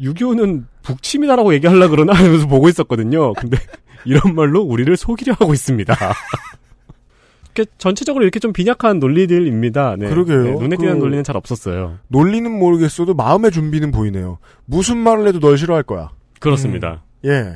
6.25는 0.00 0.64
북침이다라고 0.82 1.54
얘기하려 1.54 1.88
그러나 1.88 2.12
하면서 2.12 2.46
보고 2.46 2.68
있었거든요. 2.68 3.32
근데 3.34 3.56
이런 4.04 4.34
말로 4.34 4.62
우리를 4.62 4.94
속이려 4.96 5.34
하고 5.38 5.52
있습니다. 5.52 5.94
이렇게 7.54 7.70
전체적으로 7.78 8.24
이렇게 8.24 8.38
좀 8.40 8.52
빈약한 8.52 8.98
논리들입니다. 9.00 9.96
네. 9.98 10.08
그러게요. 10.08 10.42
네, 10.44 10.52
눈에 10.52 10.76
띄는 10.76 10.94
그- 10.94 10.98
논리는 11.04 11.24
잘 11.24 11.36
없었어요. 11.36 11.98
논리는 12.08 12.50
모르겠어도 12.50 13.14
마음의 13.14 13.50
준비는 13.50 13.90
보이네요. 13.90 14.38
무슨 14.66 14.98
말을 14.98 15.26
해도 15.28 15.40
널 15.40 15.58
싫어할 15.58 15.82
거야. 15.82 16.10
그렇습니다. 16.38 17.02
예. 17.24 17.54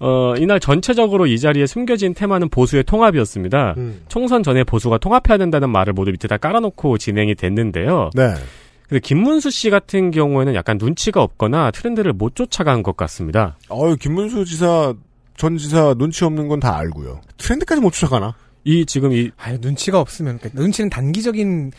어, 0.00 0.34
이날 0.36 0.58
전체적으로 0.58 1.26
이 1.26 1.38
자리에 1.38 1.66
숨겨진 1.66 2.12
테마는 2.14 2.48
보수의 2.48 2.82
통합이었습니다. 2.84 3.74
음. 3.76 4.00
총선 4.08 4.42
전에 4.42 4.64
보수가 4.64 4.98
통합해야 4.98 5.38
된다는 5.38 5.70
말을 5.70 5.92
모두 5.92 6.10
밑에다 6.10 6.38
깔아놓고 6.38 6.98
진행이 6.98 7.36
됐는데요. 7.36 8.10
네. 8.14 8.34
근데 8.88 9.00
김문수 9.00 9.50
씨 9.50 9.70
같은 9.70 10.10
경우에는 10.10 10.54
약간 10.56 10.76
눈치가 10.78 11.22
없거나 11.22 11.70
트렌드를 11.70 12.12
못 12.12 12.34
쫓아간 12.34 12.82
것 12.82 12.96
같습니다. 12.96 13.56
어유 13.70 13.96
김문수 13.96 14.44
지사 14.44 14.92
전 15.36 15.56
지사 15.56 15.94
눈치 15.94 16.24
없는 16.24 16.48
건 16.48 16.58
다 16.60 16.76
알고요. 16.76 17.20
트렌드까지 17.38 17.80
못 17.80 17.92
쫓아가나? 17.92 18.34
이 18.64 18.86
지금 18.86 19.12
이 19.12 19.30
아유, 19.36 19.58
눈치가 19.60 20.00
없으면, 20.00 20.38
그러니까 20.38 20.60
눈치는 20.60 20.90
단기적인 20.90 21.72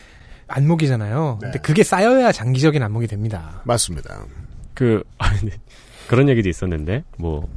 안목이잖아요. 0.46 1.38
네. 1.40 1.46
근데 1.46 1.58
그게 1.60 1.82
쌓여야 1.82 2.32
장기적인 2.32 2.82
안목이 2.82 3.06
됩니다. 3.06 3.62
맞습니다. 3.64 4.26
그 4.74 5.02
아니, 5.18 5.50
그런 6.08 6.28
얘기도 6.28 6.48
있었는데 6.48 7.04
뭐 7.18 7.48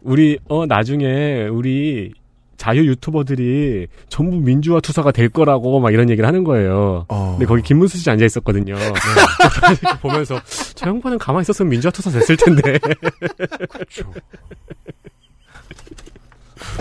우리 0.00 0.38
어 0.48 0.66
나중에 0.66 1.46
우리 1.48 2.14
자유 2.56 2.86
유튜버들이 2.86 3.86
전부 4.08 4.38
민주화 4.38 4.80
투사가 4.80 5.12
될 5.12 5.28
거라고 5.28 5.78
막 5.78 5.92
이런 5.92 6.08
얘기를 6.08 6.26
하는 6.26 6.42
거예요. 6.42 7.04
어. 7.08 7.32
근데 7.32 7.44
거기 7.44 7.62
김문수 7.62 7.98
씨 7.98 8.08
앉아 8.08 8.24
있었거든요. 8.24 8.74
이렇게 8.78 9.98
보면서 10.00 10.40
저 10.74 10.88
양반은 10.88 11.18
가만히 11.18 11.42
있었으면 11.42 11.68
민주화 11.68 11.90
투사 11.90 12.10
됐을 12.10 12.36
텐데. 12.36 12.78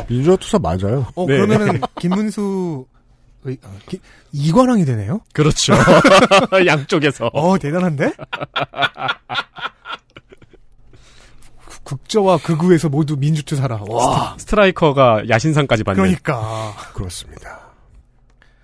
민주화 0.08 0.36
투사 0.38 0.60
맞아요. 0.60 1.08
어, 1.16 1.26
네. 1.28 1.38
그러면은 1.38 1.82
김문수 2.00 2.86
아, 3.46 3.50
이관왕이 4.32 4.86
되네요. 4.86 5.22
그렇죠. 5.34 5.74
양쪽에서. 6.66 7.30
어 7.34 7.58
대단한데? 7.58 8.14
국저와 11.84 12.38
극우에서 12.38 12.90
모두 12.90 13.16
민주투사라. 13.16 13.84
와 13.88 14.36
스트라이커가 14.40 15.30
야신상까지 15.30 15.84
받는. 15.84 16.02
그러니까 16.02 16.74
그렇습니다. 16.94 17.60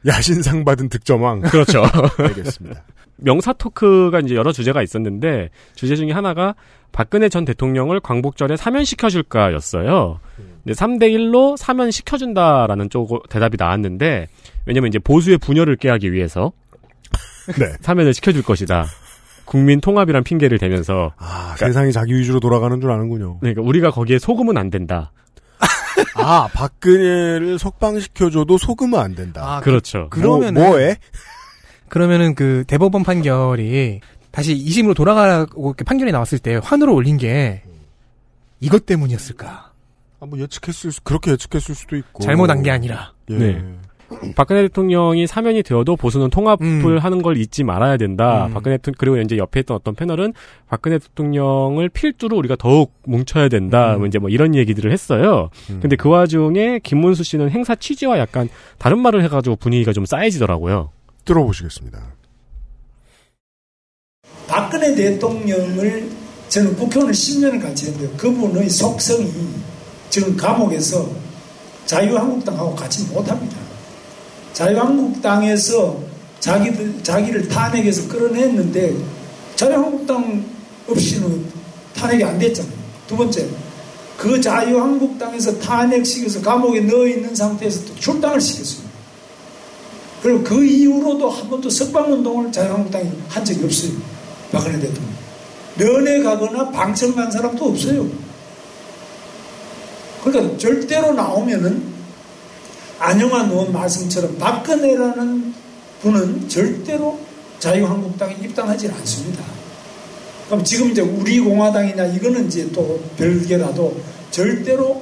야신상 0.07 0.65
받은 0.65 0.89
득점왕. 0.89 1.41
그렇죠. 1.41 1.84
알겠습니다. 2.17 2.84
명사 3.22 3.53
토크가 3.53 4.19
이제 4.19 4.36
여러 4.36 4.51
주제가 4.51 4.82
있었는데 4.82 5.49
주제 5.76 5.95
중에 5.95 6.11
하나가 6.11 6.55
박근혜 6.91 7.30
전 7.30 7.45
대통령을 7.45 7.99
광복절에 8.01 8.57
사면시켜줄까였어요. 8.57 10.19
근데 10.63 10.74
3대 10.74 11.03
1로 11.11 11.55
사면시켜준다라는 11.57 12.89
쪽 12.89 13.30
대답이 13.30 13.57
나왔는데 13.57 14.28
왜냐면 14.65 14.89
이제 14.89 14.99
보수의 14.99 15.38
분열을 15.38 15.78
깨하기 15.78 16.11
위해서 16.11 16.51
네. 17.57 17.72
사면을 17.82 18.13
시켜줄 18.13 18.43
것이다. 18.43 18.86
국민 19.45 19.82
통합이란 19.82 20.24
핑계를 20.24 20.59
대면서 20.59 21.13
아, 21.17 21.55
세상이 21.57 21.91
자기 21.91 22.13
위주로 22.13 22.39
돌아가는 22.39 22.80
줄 22.80 22.91
아는군요. 22.91 23.39
그러니까 23.39 23.61
우리가 23.61 23.91
거기에 23.91 24.19
속으면 24.19 24.57
안 24.57 24.69
된다. 24.69 25.11
아, 26.15 26.47
박근혜를 26.53 27.59
석방시켜줘도 27.59 28.57
속으면 28.57 28.99
안 28.99 29.15
된다. 29.15 29.41
아, 29.43 29.59
그렇죠. 29.61 30.07
그러면은 30.09 30.61
뭐, 30.61 30.72
뭐해? 30.72 30.97
그러면은 31.91 32.35
그 32.35 32.63
대법원 32.67 33.03
판결이 33.03 33.99
다시 34.31 34.55
2심으로 34.55 34.95
돌아가고 34.95 35.71
이렇게 35.71 35.83
판결이 35.83 36.13
나왔을 36.13 36.39
때 36.39 36.57
환호를 36.63 36.93
올린 36.93 37.17
게 37.17 37.63
이것 38.61 38.85
때문이었을까? 38.85 39.71
아, 40.21 40.25
뭐 40.25 40.39
예측했을 40.39 40.93
수, 40.93 41.03
그렇게 41.03 41.31
예측했을 41.31 41.75
수도 41.75 41.97
있고. 41.97 42.23
잘못한 42.23 42.63
게 42.63 42.71
아니라. 42.71 43.11
예. 43.29 43.37
네. 43.37 43.61
박근혜 44.35 44.61
대통령이 44.63 45.27
사면이 45.27 45.63
되어도 45.63 45.97
보수는 45.97 46.29
통합을 46.29 46.65
음. 46.65 46.97
하는 46.97 47.21
걸 47.21 47.35
잊지 47.35 47.65
말아야 47.65 47.97
된다. 47.97 48.45
음. 48.47 48.53
박근혜 48.53 48.77
대- 48.77 48.93
그리고 48.97 49.17
이제 49.17 49.35
옆에 49.37 49.59
있던 49.61 49.75
어떤 49.75 49.93
패널은 49.93 50.33
박근혜 50.69 50.97
대통령을 50.97 51.89
필두로 51.89 52.37
우리가 52.37 52.55
더욱 52.55 52.93
뭉쳐야 53.05 53.49
된다. 53.49 53.95
음. 53.95 53.99
뭐 53.99 54.07
이제 54.07 54.17
뭐 54.17 54.29
이런 54.29 54.55
얘기들을 54.55 54.89
했어요. 54.93 55.49
음. 55.69 55.79
근데 55.81 55.97
그 55.97 56.07
와중에 56.07 56.79
김문수 56.83 57.23
씨는 57.25 57.49
행사 57.49 57.75
취지와 57.75 58.17
약간 58.17 58.47
다른 58.77 58.99
말을 58.99 59.23
해가지고 59.25 59.57
분위기가 59.57 59.91
좀 59.91 60.05
싸해지더라고요. 60.05 60.91
들어보시겠습니다. 61.26 61.99
박근혜 64.47 64.95
대통령을 64.95 66.09
저는 66.49 66.76
국회의원을 66.76 67.13
10년을 67.13 67.61
같이 67.61 67.88
했는데 67.88 68.17
그분의 68.17 68.69
속성이 68.69 69.32
지금 70.09 70.36
감옥에서 70.36 71.09
자유한국당하고 71.86 72.76
같이 72.76 73.05
못합니다. 73.05 73.55
자유한국당에서 74.53 75.97
자기들, 76.41 77.03
자기를 77.03 77.47
탄핵해서 77.47 78.07
끌어냈는데 78.09 78.95
자유한국당 79.55 80.43
없이는 80.89 81.45
탄핵이 81.95 82.24
안 82.24 82.38
됐잖아요. 82.38 82.74
두 83.07 83.15
번째, 83.15 83.47
그 84.17 84.41
자유한국당에서 84.41 85.59
탄핵시켜서 85.59 86.41
감옥에 86.41 86.82
넣어 86.82 87.07
있는 87.07 87.34
상태에서 87.34 87.86
또 87.86 87.95
출당을 87.95 88.41
시켰습니다. 88.41 88.90
그리고 90.22 90.43
그 90.43 90.63
이후로도 90.63 91.30
한 91.30 91.49
번도 91.49 91.69
석방운동을 91.69 92.51
자유한국당이 92.51 93.11
한 93.28 93.43
적이 93.43 93.65
없어요. 93.65 93.91
박근혜 94.51 94.80
대통령. 94.80 95.11
면회 95.78 96.22
가거나 96.22 96.69
방청 96.69 97.15
간 97.15 97.32
사람도 97.32 97.65
없어요. 97.65 98.07
그러니까 100.24 100.57
절대로 100.57 101.13
나오면은 101.13 101.84
안영환 102.99 103.49
의원 103.49 103.74
말씀처럼 103.74 104.38
박근혜라는 104.38 105.53
분은 106.01 106.47
절대로 106.47 107.19
자유한국당에 107.59 108.36
입당하지 108.43 108.89
않습니다. 108.89 109.43
그럼 110.47 110.63
지금 110.63 110.91
이제 110.91 111.01
우리 111.01 111.39
공화당이냐 111.39 112.05
이거는 112.07 112.47
이제 112.47 112.69
또 112.72 112.99
별개라도 113.17 113.95
절대로 114.30 115.01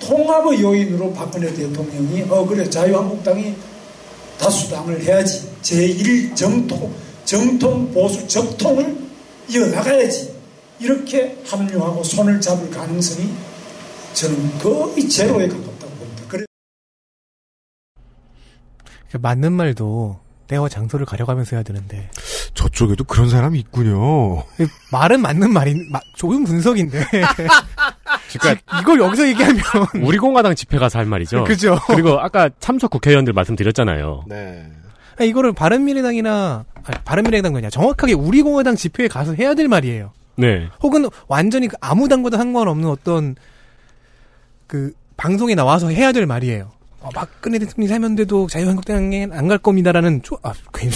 통합의 0.00 0.62
요인으로 0.62 1.12
박근혜 1.12 1.52
대통령이 1.52 2.22
어 2.28 2.46
그래 2.46 2.68
자유한국당이 2.68 3.54
다수당을 4.38 5.02
해야지 5.02 5.50
제1 5.62 6.34
정통 6.36 6.94
정통 7.24 7.92
보수 7.92 8.26
적통을 8.28 8.96
이어나가야지 9.48 10.34
이렇게 10.80 11.38
합류하고 11.46 12.02
손을 12.02 12.40
잡을 12.40 12.70
가능성이 12.70 13.30
저는 14.14 14.58
거의 14.58 15.08
제로에 15.08 15.48
가깝다고 15.48 15.92
봅니다. 15.94 16.22
그래 16.28 16.44
그 19.10 19.16
맞는 19.16 19.52
말도 19.52 20.18
때와 20.46 20.68
장소를 20.68 21.06
가려가면서 21.06 21.56
해야 21.56 21.62
되는데 21.62 22.10
저쪽에도 22.54 23.04
그런 23.04 23.28
사람이 23.30 23.58
있군요. 23.58 24.44
말은 24.92 25.20
맞는 25.22 25.52
말인 25.52 25.90
마- 25.90 26.00
좋은 26.16 26.44
분석인데 26.44 27.04
그러니까 28.38 28.80
이걸 28.80 29.00
여기서 29.00 29.28
얘기하면 29.28 29.62
우리 30.02 30.18
공화당 30.18 30.54
집회 30.54 30.78
가서 30.78 30.98
할 30.98 31.06
말이죠. 31.06 31.44
그죠? 31.44 31.78
그리고 31.88 32.20
아까 32.20 32.50
참석 32.60 32.90
국회의원들 32.90 33.32
말씀드렸잖아요. 33.32 34.24
네. 34.26 34.70
아니, 35.18 35.28
이거를 35.28 35.52
바른미래당이나 35.52 36.64
아니, 36.84 36.98
바른미래당도 37.04 37.58
아니야 37.58 37.70
정확하게 37.70 38.14
우리 38.14 38.42
공화당 38.42 38.76
집회에 38.76 39.08
가서 39.08 39.34
해야 39.34 39.54
될 39.54 39.68
말이에요. 39.68 40.12
네. 40.36 40.68
혹은 40.82 41.08
완전히 41.28 41.68
그 41.68 41.76
아무 41.80 42.08
당과도 42.08 42.36
상관없는 42.36 42.88
어떤 42.88 43.36
그 44.66 44.92
방송에 45.16 45.54
나와서 45.54 45.88
해야 45.88 46.12
될 46.12 46.26
말이에요. 46.26 46.72
어, 47.00 47.08
박근혜 47.14 47.58
대통령이 47.58 47.88
사면돼도 47.88 48.48
자유한국당에 48.48 49.28
안갈 49.30 49.58
겁니다라는 49.58 50.22
조, 50.22 50.38
아, 50.42 50.52
괜히 50.72 50.92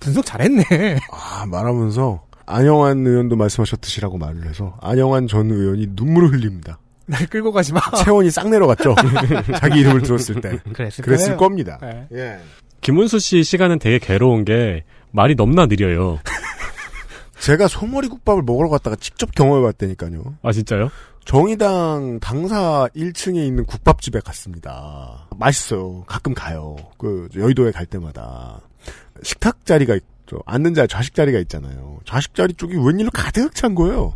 분석 0.00 0.26
잘했네. 0.26 0.98
아, 1.12 1.46
말하면서 1.46 2.24
안영환 2.46 3.06
의원도 3.06 3.36
말씀하셨듯이라고 3.36 4.18
말을 4.18 4.46
해서 4.48 4.76
안영환 4.82 5.28
전 5.28 5.50
의원이 5.50 5.90
눈물을 5.92 6.32
흘립니다. 6.32 6.78
날 7.06 7.26
끌고 7.26 7.52
가지 7.52 7.72
마. 7.72 7.80
체온이 8.04 8.30
싹 8.30 8.48
내려갔죠. 8.48 8.94
자기 9.58 9.80
이름을 9.80 10.02
들었을 10.02 10.40
때. 10.40 10.58
그랬을, 10.72 11.04
그랬을. 11.04 11.36
겁니다. 11.36 11.78
네. 11.82 12.06
예. 12.12 12.38
김문수 12.80 13.18
씨 13.18 13.44
시간은 13.44 13.78
되게 13.78 13.98
괴로운 13.98 14.44
게 14.44 14.84
말이 15.10 15.34
너무나 15.34 15.66
느려요. 15.66 16.18
제가 17.38 17.68
소머리 17.68 18.08
국밥을 18.08 18.42
먹으러 18.42 18.68
갔다가 18.68 18.96
직접 18.96 19.34
경험해 19.34 19.62
봤다니까요. 19.66 20.36
아 20.42 20.52
진짜요? 20.52 20.90
정의당 21.24 22.18
당사 22.20 22.88
1층에 22.96 23.36
있는 23.46 23.64
국밥집에 23.64 24.20
갔습니다. 24.20 25.26
맛있어요. 25.36 26.02
가끔 26.06 26.34
가요. 26.34 26.76
그 26.98 27.28
여의도에 27.36 27.70
갈 27.72 27.86
때마다 27.86 28.60
식탁 29.22 29.64
자리가 29.64 29.94
있죠. 29.94 30.40
앉는 30.46 30.74
자리 30.74 30.88
좌식 30.88 31.14
자리가 31.14 31.38
있잖아요. 31.40 31.98
좌식 32.04 32.34
자리 32.34 32.54
쪽이 32.54 32.76
웬일로 32.76 33.10
가득 33.12 33.54
찬 33.54 33.74
거예요. 33.74 34.14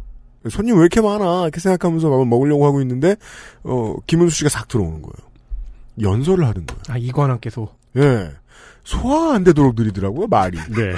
손님 0.50 0.76
왜 0.76 0.80
이렇게 0.82 1.00
많아? 1.00 1.42
이렇게 1.42 1.60
생각하면서 1.60 2.08
밥을 2.10 2.26
먹으려고 2.26 2.66
하고 2.66 2.80
있는데 2.80 3.16
어 3.62 3.94
김문수 4.06 4.36
씨가 4.36 4.48
싹 4.48 4.68
들어오는 4.68 5.02
거예요. 5.02 5.30
연설을 6.00 6.46
하는 6.46 6.66
거예요. 6.66 6.82
아 6.88 6.98
이관왕께서 6.98 7.68
예. 7.96 8.30
소화 8.86 9.34
안 9.34 9.42
되도록 9.42 9.74
느리더라고요, 9.76 10.28
말이. 10.28 10.56
네. 10.58 10.94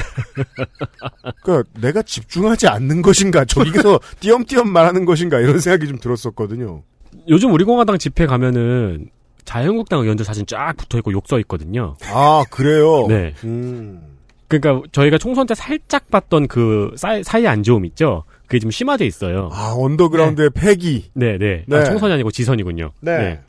그러니까 1.43 1.71
내가 1.81 2.03
집중하지 2.03 2.69
않는 2.69 3.01
것인가, 3.01 3.47
저기서 3.47 3.99
띄엄띄엄 4.21 4.71
말하는 4.71 5.07
것인가 5.07 5.41
이런 5.41 5.59
생각이 5.59 5.89
좀 5.89 5.99
들었었거든요. 5.99 6.83
요즘 7.29 7.51
우리 7.51 7.65
공화당 7.65 7.97
집회 7.97 8.27
가면은 8.27 9.09
자유한국당 9.47 10.01
의원들 10.01 10.27
사진 10.27 10.45
쫙 10.45 10.75
붙어 10.77 10.99
있고 10.99 11.13
욕써 11.13 11.39
있거든요. 11.41 11.97
아, 12.05 12.45
그래요? 12.51 13.07
네. 13.09 13.33
음. 13.45 14.19
그러니까 14.49 14.87
저희가 14.93 15.17
총선 15.17 15.47
때 15.47 15.55
살짝 15.55 16.11
봤던 16.11 16.49
그 16.49 16.93
사이, 16.97 17.25
사이 17.25 17.47
안 17.47 17.63
좋음 17.63 17.87
있죠. 17.87 18.25
그게 18.49 18.59
좀 18.59 18.71
심화돼 18.71 19.07
있어요. 19.07 19.51
아, 19.53 19.75
언더그라운드의 19.77 20.51
패기. 20.55 21.11
네, 21.13 21.37
네. 21.39 21.65
네. 21.67 21.77
아, 21.77 21.85
총선이 21.85 22.15
아니고 22.15 22.31
지선이군요. 22.31 22.91
네. 23.01 23.41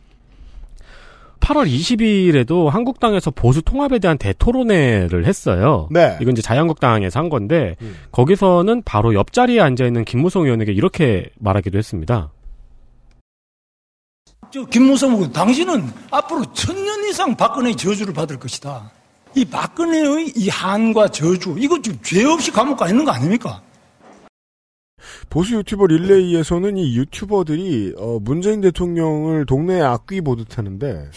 8월 1.40 1.68
20일에도 1.68 2.68
한국당에서 2.68 3.32
보수 3.32 3.62
통합에 3.62 4.00
대한 4.00 4.18
대토론회를 4.18 5.26
했어요. 5.26 5.88
네. 5.90 6.18
이건 6.22 6.34
이제 6.34 6.42
자유한국당에서 6.42 7.18
한 7.18 7.30
건데 7.30 7.78
음. 7.82 7.96
거기서는 8.12 8.84
바로 8.84 9.14
옆자리에 9.14 9.62
앉아 9.62 9.86
있는 9.86 10.04
김무성 10.04 10.44
의원에게 10.44 10.74
이렇게 10.74 11.30
말하기도 11.40 11.78
했습니다. 11.78 12.32
저 14.52 14.66
김무성 14.66 15.14
의원, 15.14 15.32
당신은 15.32 15.88
앞으로 16.12 16.52
천년 16.54 17.08
이상 17.08 17.38
박근혜의 17.38 17.76
저주를 17.76 18.14
받을 18.14 18.38
것이다. 18.38 18.92
이 19.36 19.46
박근혜의 19.46 20.34
이 20.36 20.50
한과 20.50 21.08
저주, 21.08 21.56
이거 21.58 21.82
좀죄 21.82 22.26
없이 22.26 22.52
감옥 22.52 22.78
가 22.78 22.90
있는 22.90 23.06
거 23.06 23.12
아닙니까? 23.12 23.62
보수 25.30 25.56
유튜버 25.56 25.88
릴레이에서는 25.88 26.78
이 26.78 26.98
유튜버들이 26.98 27.94
어, 27.98 28.20
문재인 28.22 28.62
대통령을 28.62 29.46
동네에 29.46 29.82
악귀 29.82 30.22
보듯 30.22 30.58
하는데 30.58 31.10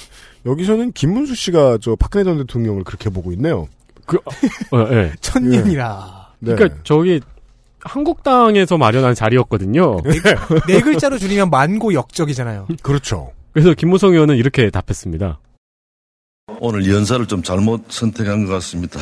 여기서는 0.47 0.93
김문수 0.93 1.35
씨가 1.35 1.79
저 1.81 1.97
박근혜 1.97 2.25
전 2.25 2.39
대통령을 2.39 2.85
그렇게 2.85 3.11
보고 3.11 3.33
있네요. 3.33 3.69
그, 4.07 4.17
어, 4.17 4.89
예. 4.91 5.13
천년이라. 5.21 6.33
네. 6.41 6.55
그러니까 6.55 6.81
저기 6.83 7.21
한국당에서 7.81 8.79
마련한 8.79 9.15
자리였거든요. 9.15 9.99
네 10.67 10.81
글자로 10.81 11.19
줄이면 11.19 11.51
만고 11.51 11.95
역적이잖아요. 11.95 12.69
그렇죠. 12.83 13.33
그래서 13.53 13.75
김무성 13.75 14.13
의원은 14.13 14.37
이렇게 14.37 14.71
답했습니다. 14.71 15.39
오늘 16.61 16.89
연사를 16.91 17.27
좀 17.27 17.43
잘못 17.43 17.85
선택한 17.89 18.47
것 18.47 18.53
같습니다. 18.55 19.01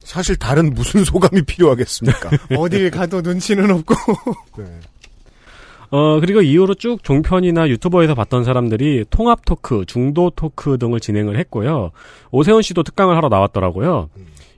사실 0.00 0.36
다른 0.36 0.70
무슨 0.70 1.04
소감이 1.04 1.42
필요하겠습니까? 1.42 2.30
어딜 2.56 2.90
가도 2.90 3.20
눈치는 3.20 3.70
없고. 3.70 3.94
네. 4.58 4.64
어, 5.90 6.20
그리고 6.20 6.40
이후로 6.40 6.74
쭉 6.74 7.02
종편이나 7.02 7.68
유튜버에서 7.68 8.14
봤던 8.14 8.44
사람들이 8.44 9.04
통합 9.10 9.44
토크, 9.44 9.84
중도 9.86 10.30
토크 10.30 10.78
등을 10.78 11.00
진행을 11.00 11.36
했고요. 11.38 11.90
오세훈 12.30 12.62
씨도 12.62 12.84
특강을 12.84 13.16
하러 13.16 13.28
나왔더라고요. 13.28 14.08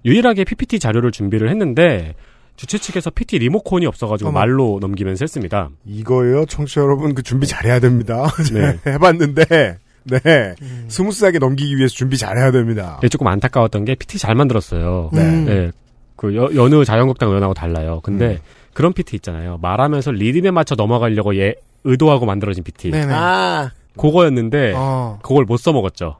유일하게 0.04 0.44
PPT 0.44 0.78
자료를 0.78 1.10
준비를 1.10 1.48
했는데 1.48 2.14
주최 2.56 2.78
측에서 2.78 3.10
PT 3.10 3.38
리모컨이 3.38 3.86
없어가지고 3.86 4.28
어머. 4.30 4.40
말로 4.40 4.78
넘기면서 4.80 5.24
했습니다. 5.24 5.70
이거예요, 5.86 6.44
청취자 6.46 6.82
여러분. 6.82 7.14
그 7.14 7.22
준비 7.22 7.46
잘해야 7.46 7.80
됩니다. 7.80 8.26
네. 8.52 8.78
해봤는데, 8.86 9.78
네. 10.24 10.54
스무스하게 10.88 11.38
넘기기 11.38 11.76
위해서 11.76 11.94
준비 11.94 12.16
잘해야 12.18 12.50
됩니다. 12.50 12.98
네, 13.02 13.08
조금 13.08 13.26
안타까웠던 13.26 13.84
게 13.84 13.94
PT 13.94 14.18
잘 14.18 14.34
만들었어요. 14.34 15.10
네. 15.12 15.20
음. 15.20 15.44
네. 15.46 15.70
그 16.16 16.34
여, 16.36 16.48
여느 16.54 16.84
자유한국당 16.84 17.28
의원하고 17.30 17.54
달라요. 17.54 18.00
근데 18.02 18.40
그런 18.74 18.92
PT 18.92 19.16
있잖아요. 19.16 19.58
말하면서 19.60 20.12
리듬에 20.12 20.50
맞춰 20.50 20.74
넘어가려고 20.74 21.36
얘 21.36 21.54
의도하고 21.84 22.26
만들어진 22.26 22.62
PT. 22.64 22.90
네네. 22.90 23.12
아. 23.12 23.70
그거였는데 23.96 24.72
어. 24.76 25.18
그걸 25.22 25.44
못 25.44 25.56
써먹었죠. 25.58 26.16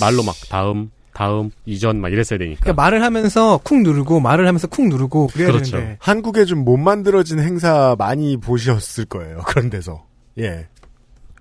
말로 0.00 0.22
막 0.22 0.34
다음, 0.48 0.90
다음, 1.12 1.50
이전 1.66 2.00
막 2.00 2.10
이랬어야 2.12 2.38
되니까. 2.38 2.60
그러니까 2.62 2.82
말을 2.82 3.02
하면서 3.02 3.58
쿵 3.62 3.82
누르고 3.82 4.20
말을 4.20 4.46
하면서 4.46 4.66
쿵 4.68 4.88
누르고 4.88 5.26
그래야 5.26 5.48
그렇죠. 5.48 5.72
되는데 5.72 5.96
한국에 6.00 6.44
좀 6.46 6.64
못 6.64 6.76
만들어진 6.78 7.40
행사 7.40 7.94
많이 7.98 8.36
보셨을 8.38 9.04
거예요. 9.06 9.38
그런 9.48 9.68
데서. 9.68 10.04
예. 10.38 10.66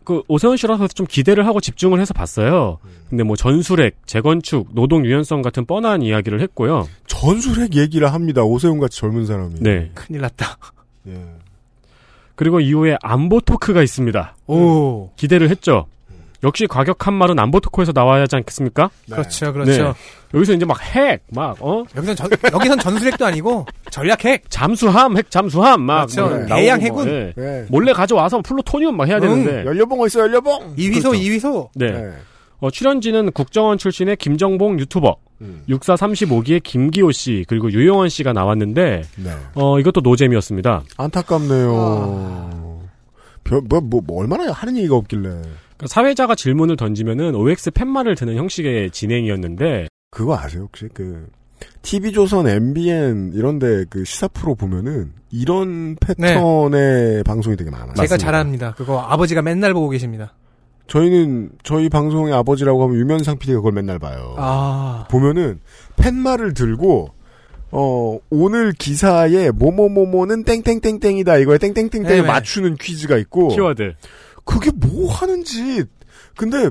그 0.04 0.24
오세훈 0.28 0.58
씨라서 0.58 0.88
좀 0.88 1.06
기대를 1.06 1.46
하고 1.46 1.60
집중을 1.60 2.00
해서 2.00 2.14
봤어요. 2.14 2.80
근데 3.10 3.24
뭐 3.24 3.36
전술핵, 3.36 3.98
재건축, 4.06 4.70
노동 4.74 5.06
유연성 5.06 5.42
같은 5.42 5.66
뻔한 5.66 6.02
이야기를 6.02 6.42
했고요. 6.42 6.88
전술핵 7.08 7.76
얘기를 7.76 8.12
합니다. 8.12 8.44
오세훈 8.44 8.80
같이 8.80 8.98
젊은 9.00 9.26
사람이. 9.26 9.56
네. 9.60 9.92
큰일 9.94 10.22
났다. 10.22 10.58
예. 11.08 11.26
그리고 12.36 12.60
이후에 12.60 12.98
안보 13.02 13.42
토크가 13.42 13.84
있습니다. 13.84 14.36
오. 14.48 15.12
기대를 15.16 15.50
했죠. 15.50 15.88
역시 16.44 16.68
과격한 16.68 17.14
말은 17.14 17.38
안보 17.38 17.60
토크에서 17.60 17.92
나와야 17.94 18.22
하지 18.22 18.36
않겠습니까? 18.38 18.90
그렇죠, 19.10 19.52
그렇죠. 19.52 19.72
네. 19.72 19.94
여기서 20.34 20.54
이제 20.54 20.66
막 20.66 20.82
핵, 20.82 21.24
막, 21.32 21.58
어? 21.60 21.84
여기선 21.96 22.16
전, 22.16 22.30
여기선 22.54 22.80
전술핵도 22.80 23.26
아니고 23.26 23.66
전략핵. 23.90 24.50
잠수함, 24.50 25.18
핵 25.18 25.30
잠수함, 25.32 25.82
막. 25.82 26.06
그렇죠. 26.06 26.28
뭐 26.28 26.38
네. 26.38 26.46
대양 26.46 26.80
뭐, 26.80 26.86
해군. 26.86 27.08
예. 27.10 27.34
네. 27.36 27.66
몰래 27.70 27.92
가져와서 27.94 28.42
플루토늄 28.42 28.96
막 28.96 29.08
해야 29.08 29.18
응. 29.18 29.22
되는데. 29.22 29.66
연료봉 29.66 30.00
어딨어, 30.02 30.22
연료봉? 30.22 30.76
이휘소, 30.78 31.10
그렇죠. 31.10 31.24
이휘소. 31.24 31.70
네. 31.76 31.92
네. 31.92 32.12
어, 32.60 32.70
출연진은 32.70 33.32
국정원 33.32 33.78
출신의 33.78 34.18
김정봉 34.18 34.80
유튜버, 34.80 35.16
음. 35.42 35.64
육사 35.70 35.96
35기의 35.96 36.62
김기호 36.62 37.12
씨, 37.12 37.46
그리고 37.48 37.72
유영원 37.72 38.10
씨가 38.10 38.34
나왔는데, 38.34 39.04
네. 39.16 39.32
어, 39.56 39.80
이것도 39.80 40.02
노잼이었습니다. 40.02 40.84
안타깝네요. 40.98 42.80
별, 43.46 43.62
뭐, 43.62 43.80
뭐, 43.82 44.02
뭐 44.06 44.22
얼마나 44.22 44.52
하는 44.52 44.78
얘기가 44.78 44.96
없길래. 44.96 45.42
그러니까 45.80 45.88
사회자가 45.88 46.36
질문을 46.36 46.76
던지면은 46.76 47.36
OX 47.36 47.72
팻말을 47.72 48.16
드는 48.16 48.36
형식의 48.36 48.92
진행이었는데, 48.92 49.88
그거 50.12 50.38
아세요, 50.38 50.64
혹시? 50.64 50.90
그, 50.94 51.28
TV조선, 51.82 52.48
MBN, 52.48 53.32
이런데 53.34 53.86
그 53.90 54.04
시사 54.04 54.28
프로 54.28 54.56
보면은 54.56 55.14
이런 55.32 55.96
패턴의 55.96 57.24
방송이 57.24 57.56
되게 57.56 57.70
많아요. 57.70 57.94
제가 57.96 58.18
잘합니다. 58.18 58.74
그거 58.76 59.00
아버지가 59.00 59.42
맨날 59.42 59.74
보고 59.74 59.90
계십니다. 59.90 60.34
저희는, 60.88 61.52
저희 61.64 61.88
방송의 61.88 62.34
아버지라고 62.34 62.84
하면 62.84 62.98
유면상 62.98 63.38
PD가 63.38 63.60
그걸 63.60 63.72
맨날 63.72 64.00
봐요. 64.00 64.36
아. 64.38 65.08
보면은 65.10 65.60
팻말을 65.98 66.54
들고 66.54 67.12
어 67.72 68.18
오늘 68.32 68.72
기사에 68.72 69.52
뭐뭐뭐뭐는 69.52 70.44
땡땡땡땡이다 70.44 71.38
이거에 71.38 71.60
땡땡땡땡을 71.60 72.08
네네. 72.08 72.28
맞추는 72.28 72.78
퀴즈가 72.78 73.18
있고 73.18 73.50
키워드. 73.50 73.94
그게 74.50 74.72
뭐 74.72 75.12
하는 75.14 75.44
짓 75.44 75.88
근데 76.36 76.70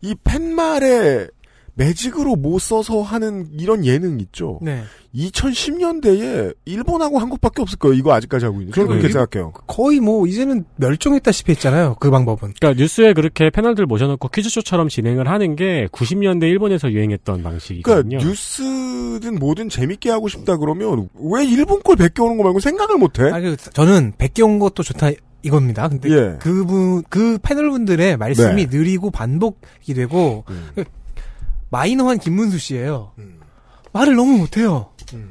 이 0.00 0.14
팻말에 0.24 1.28
매직으로 1.74 2.36
못 2.36 2.60
써서 2.60 3.02
하는 3.02 3.48
이런 3.58 3.84
예능 3.84 4.20
있죠. 4.20 4.60
네. 4.62 4.84
2010년대에 5.14 6.54
일본하고 6.64 7.18
한국밖에 7.18 7.62
없을 7.62 7.78
거예요. 7.78 7.94
이거 7.94 8.12
아직까지 8.12 8.44
하고 8.44 8.60
있는. 8.60 8.72
저는 8.72 8.88
그렇게 8.88 9.08
그리고 9.08 9.18
생각해요. 9.18 9.52
거의 9.66 10.00
뭐 10.00 10.26
이제는 10.26 10.64
멸종했다시피 10.76 11.52
했잖아요. 11.52 11.96
그 12.00 12.10
방법은. 12.10 12.54
그러니까 12.58 12.80
뉴스에 12.80 13.12
그렇게 13.12 13.50
패널들 13.50 13.86
모셔놓고 13.86 14.28
퀴즈쇼처럼 14.28 14.88
진행을 14.88 15.28
하는 15.28 15.56
게 15.56 15.88
90년대 15.92 16.44
일본에서 16.44 16.90
유행했던 16.90 17.42
방식이거든요. 17.42 18.18
그러니까 18.18 18.28
뉴스든 18.28 19.38
뭐든 19.38 19.68
재밌게 19.68 20.10
하고 20.10 20.28
싶다 20.28 20.56
그러면 20.56 21.08
왜 21.14 21.44
일본 21.44 21.82
걸 21.82 21.96
베껴오는 21.96 22.36
거 22.36 22.44
말고 22.44 22.60
생각을 22.60 22.98
못 22.98 23.18
해? 23.18 23.30
아, 23.30 23.40
그 23.40 23.56
저는 23.56 24.14
베껴온 24.18 24.58
것도 24.58 24.82
좋다 24.82 25.10
이겁니다. 25.44 25.88
근데 25.88 26.10
예. 26.10 26.36
그분 26.40 27.02
그 27.08 27.38
패널분들의 27.42 28.16
말씀이 28.16 28.66
네. 28.66 28.76
느리고 28.76 29.10
반복이 29.10 29.94
되고 29.94 30.44
음. 30.48 30.70
그 30.74 30.84
마이너한 31.70 32.18
김문수 32.18 32.58
씨예요. 32.58 33.12
말을 33.92 34.16
너무 34.16 34.38
못해요. 34.38 34.90
음. 35.12 35.30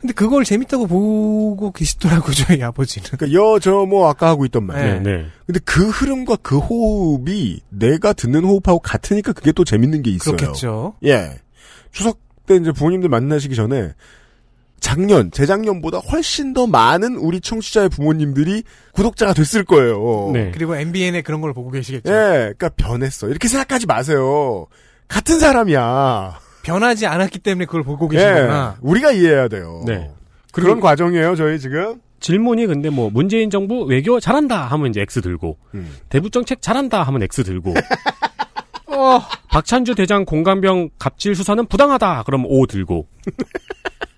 근데 0.00 0.12
그걸 0.12 0.44
재밌다고 0.44 0.86
보고 0.86 1.72
계시더라고요, 1.72 2.34
저희 2.36 2.62
아버지는. 2.62 3.08
그러니까 3.10 3.40
여저 3.40 3.86
뭐 3.86 4.06
아까 4.06 4.28
하고 4.28 4.44
있던 4.44 4.66
말. 4.66 5.02
네, 5.02 5.12
네. 5.12 5.26
근데 5.46 5.60
그 5.64 5.88
흐름과 5.88 6.36
그 6.42 6.58
호흡이 6.58 7.60
내가 7.70 8.12
듣는 8.12 8.44
호흡하고 8.44 8.80
같으니까 8.80 9.32
그게 9.32 9.50
또 9.52 9.64
재밌는 9.64 10.02
게 10.02 10.10
있어요. 10.10 10.36
그렇겠죠. 10.36 10.94
예. 11.04 11.38
추석 11.90 12.18
때 12.46 12.56
이제 12.56 12.70
부모님들 12.70 13.08
만나시기 13.08 13.54
전에 13.54 13.94
작년, 14.84 15.30
재작년보다 15.30 15.96
훨씬 15.96 16.52
더 16.52 16.66
많은 16.66 17.16
우리 17.16 17.40
청취자의 17.40 17.88
부모님들이 17.88 18.64
구독자가 18.92 19.32
됐을 19.32 19.64
거예요. 19.64 20.30
네. 20.34 20.50
그리고 20.52 20.76
MBN에 20.76 21.22
그런 21.22 21.40
걸 21.40 21.54
보고 21.54 21.70
계시겠죠. 21.70 22.12
예, 22.12 22.52
그러니까 22.54 22.68
변했어. 22.76 23.28
이렇게 23.30 23.48
생각하지 23.48 23.86
마세요. 23.86 24.66
같은 25.08 25.38
사람이야. 25.38 26.38
변하지 26.64 27.06
않았기 27.06 27.38
때문에 27.38 27.64
그걸 27.64 27.82
보고 27.82 28.10
예, 28.12 28.18
계시구나. 28.18 28.76
우리가 28.82 29.12
이해해야 29.12 29.48
돼요. 29.48 29.82
네. 29.86 30.10
그런 30.52 30.80
과정이에요, 30.80 31.34
저희 31.34 31.58
지금. 31.58 32.02
질문이 32.20 32.66
근데 32.66 32.90
뭐 32.90 33.08
문재인 33.08 33.48
정부 33.48 33.84
외교 33.84 34.20
잘한다 34.20 34.66
하면 34.66 34.90
이제 34.90 35.00
X 35.00 35.22
들고 35.22 35.56
음. 35.72 35.96
대북 36.10 36.30
정책 36.30 36.60
잘한다 36.60 37.02
하면 37.04 37.22
X 37.22 37.44
들고 37.44 37.72
어, 38.88 39.20
박찬주 39.48 39.94
대장 39.94 40.24
공감병 40.24 40.90
갑질 40.98 41.34
수사는 41.34 41.66
부당하다 41.66 42.22
그럼 42.24 42.44
O 42.46 42.66
들고 42.66 43.06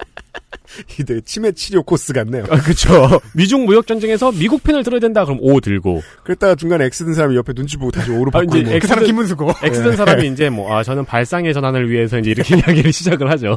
이게 0.99 1.21
치매 1.23 1.53
치료 1.53 1.83
코스 1.83 2.13
같네요. 2.13 2.45
아, 2.51 2.57
그쵸 2.61 3.21
미중 3.35 3.65
무역 3.67 3.87
전쟁에서 3.87 4.33
미국 4.33 4.63
편을 4.63 4.83
들어야 4.85 5.01
된다 5.01 5.25
그럼 5.25 5.39
O 5.43 5.61
들고 5.61 6.03
그랬다가 6.25 6.55
중간에 6.55 6.85
X 6.87 7.05
든 7.05 7.15
사람이 7.15 7.37
옆에 7.37 7.53
눈치 7.53 7.77
보고 7.77 7.91
다시 7.91 8.11
O로 8.11 8.29
아, 8.29 8.39
바꾸고. 8.41 8.57
이제 8.59 8.79
그 8.79 8.87
사람 8.87 9.05
김문수고. 9.05 9.51
X 9.63 9.83
든 9.83 9.97
사람이 9.97 10.29
이제 10.29 10.51
뭐 10.51 10.67
아 10.77 10.83
저는 10.83 11.05
발상의 11.05 11.55
전환을 11.55 11.89
위해서 11.91 12.19
이제 12.19 12.31
이렇게 12.33 12.57
이야기를 12.59 12.93
시작을 12.93 13.31
하죠 13.31 13.57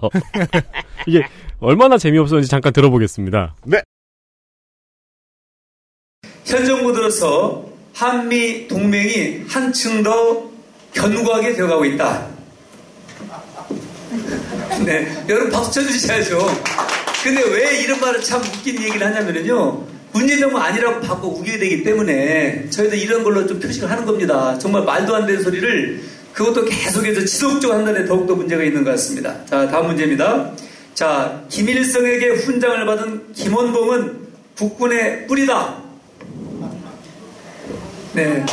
이게 1.07 1.24
얼마나 1.59 1.97
재미없었는지 1.97 2.49
잠깐 2.49 2.72
들어보겠습니다 2.72 3.55
현 6.45 6.65
정부 6.65 6.93
들어서 6.93 7.65
한미 7.93 8.67
동맹이 8.67 9.43
한층 9.47 10.03
더 10.03 10.49
견고하게 10.93 11.53
되어가고 11.53 11.86
있다. 11.86 12.28
네, 14.86 15.26
여러분 15.28 15.51
박수 15.51 15.72
쳐주셔야죠. 15.72 16.39
근데 17.24 17.43
왜 17.43 17.82
이런 17.82 17.99
말을 17.99 18.22
참 18.22 18.41
웃긴 18.41 18.82
얘기를 18.82 19.05
하냐면요. 19.05 19.89
정부 20.49 20.57
아니라고 20.57 21.01
바꿔 21.01 21.28
우겨야 21.28 21.60
되기 21.60 21.84
때문에 21.84 22.70
저희도 22.72 22.95
이런 22.95 23.24
걸로 23.24 23.45
좀 23.45 23.60
표식을 23.60 23.89
하는 23.89 24.05
겁니다. 24.05 24.57
정말 24.57 24.84
말도 24.84 25.16
안 25.16 25.28
되는 25.28 25.43
소리를 25.43 26.01
그것도 26.34 26.66
계속해서 26.66 27.22
지속적으로 27.26 27.78
한다는 27.78 28.01
데 28.01 28.07
더욱더 28.07 28.34
문제가 28.36 28.64
있는 28.64 28.84
것 28.84 28.91
같습니다. 28.91 29.45
자, 29.45 29.68
다음 29.68 29.88
문제입니다. 29.88 30.51
자, 30.95 31.43
김일성에게 31.49 32.30
훈장을 32.30 32.86
받은 32.86 33.34
김원봉은 33.34 34.28
국군의 34.57 35.28
뿌리다. 35.28 35.76
네. 38.14 38.43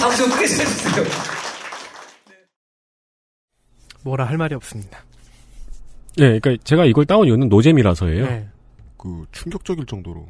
박수 0.00 0.22
좀 0.24 0.30
크게 0.30 0.46
쳐주세요. 0.46 1.39
뭐라 4.02 4.24
할 4.24 4.38
말이 4.38 4.54
없습니다. 4.54 5.04
네 6.16 6.38
그러니까 6.40 6.62
제가 6.64 6.84
이걸 6.86 7.06
따온 7.06 7.26
이유는 7.26 7.48
노잼이라서예요 7.48 8.26
네. 8.26 8.48
그 8.96 9.24
충격적일 9.32 9.86
정도로 9.86 10.26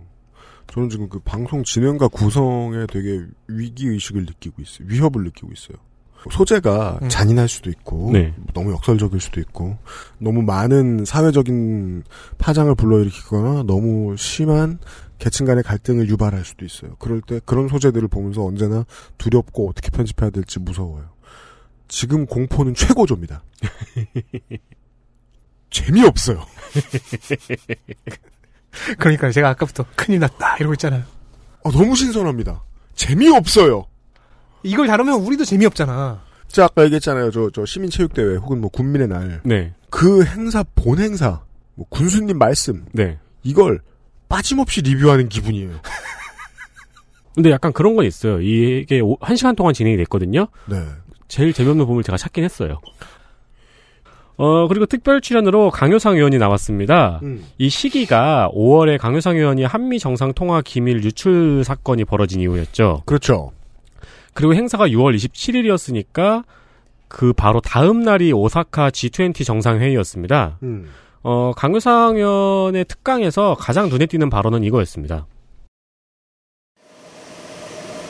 저는 0.69 0.89
지금 0.89 1.09
그 1.09 1.19
방송 1.21 1.65
진행과 1.65 2.09
구성에 2.09 2.87
되게 2.87 3.25
위기 3.49 3.89
의식을 3.89 4.25
느끼고 4.25 4.63
있어요. 4.63 4.87
위협을 4.89 5.25
느끼고 5.25 5.49
있어요. 5.53 5.79
소재가 6.31 6.99
음. 7.03 7.09
잔인할 7.09 7.49
수도 7.49 7.71
있고 7.71 8.11
네. 8.13 8.35
너무 8.53 8.73
역설적일 8.73 9.21
수도 9.21 9.41
있고 9.41 9.79
너무 10.19 10.43
많은 10.43 11.05
사회적인 11.05 12.05
파장을 12.39 12.75
불러일으키거나 12.75 13.63
너무 13.63 14.17
심한 14.19 14.79
계층 15.19 15.47
간의 15.47 15.63
갈등을 15.65 16.09
유발할 16.09 16.45
수도 16.45 16.65
있어요. 16.65 16.95
그럴 16.99 17.21
때 17.21 17.41
그런 17.45 17.69
소재들을 17.69 18.09
보면서 18.09 18.45
언제나 18.45 18.85
두렵고 19.19 19.69
어떻게 19.71 19.91
편집해야 19.91 20.31
될지 20.31 20.61
무서워요. 20.61 21.09
지금 21.91 22.25
공포는 22.25 22.75
최고조입니다. 22.75 23.43
재미없어요. 25.71 26.45
그러니까 28.99 29.31
제가 29.31 29.51
아까부터 29.51 29.85
큰일 29.97 30.21
났다 30.21 30.57
이러고 30.59 30.73
있잖아요. 30.75 31.03
아, 31.65 31.71
너무 31.71 31.95
신선합니다. 31.97 32.63
재미없어요. 32.95 33.87
이걸 34.63 34.87
다루면 34.87 35.21
우리도 35.21 35.45
재미없잖아. 35.45 36.23
제가 36.49 36.67
아까 36.67 36.85
얘기했잖아요. 36.85 37.31
저, 37.31 37.51
저 37.53 37.65
시민체육대회 37.67 38.37
혹은 38.37 38.61
뭐 38.61 38.71
군민의 38.71 39.09
날. 39.09 39.41
네. 39.45 39.75
그 39.91 40.25
행사, 40.25 40.63
본 40.63 40.99
행사, 41.01 41.43
뭐 41.75 41.87
군수님 41.89 42.39
말씀. 42.39 42.85
네. 42.93 43.19
이걸 43.43 43.81
빠짐없이 44.29 44.83
리뷰하는 44.83 45.29
기분이에요. 45.29 45.81
근데 47.35 47.51
약간 47.51 47.73
그런 47.73 47.97
건 47.97 48.05
있어요. 48.07 48.41
이게 48.41 49.01
오- 49.01 49.17
한 49.21 49.35
시간 49.37 49.55
동안 49.57 49.75
진행이 49.75 49.97
됐거든요. 49.99 50.47
네. 50.67 50.85
제일 51.31 51.53
재미없는 51.53 51.87
부분을 51.87 52.03
제가 52.03 52.19
찾긴 52.19 52.45
했어요. 52.45 52.81
어, 54.37 54.67
그리고 54.69 54.87
특별 54.87 55.21
출연으로 55.21 55.71
강효상 55.71 56.17
의원이 56.17 56.39
나왔습니다. 56.39 57.21
음. 57.23 57.45
이 57.59 57.69
시기가 57.69 58.51
5월에 58.53 58.99
강효상 58.99 59.37
의원이 59.37 59.65
한미 59.65 59.99
정상 59.99 60.33
통화 60.33 60.61
기밀 60.61 61.05
유출 61.05 61.63
사건이 61.63 62.05
벌어진 62.05 62.41
이후였죠. 62.41 63.03
그렇죠. 63.07 63.53
그리고 64.35 64.55
행사가 64.55 64.89
6월 64.89 65.15
27일이었으니까 65.15 66.45
그 67.07 67.33
바로 67.33 67.61
다음 67.61 68.03
날이 68.03 68.33
오사카 68.33 68.91
G20 68.91 69.45
정상회의였습니다. 69.45 70.59
음. 70.63 70.89
어, 71.23 71.53
강효상 71.57 72.17
의원의 72.17 72.87
특강에서 72.87 73.57
가장 73.59 73.89
눈에 73.89 74.07
띄는 74.07 74.31
발언은 74.31 74.65
이거였습니다. 74.65 75.27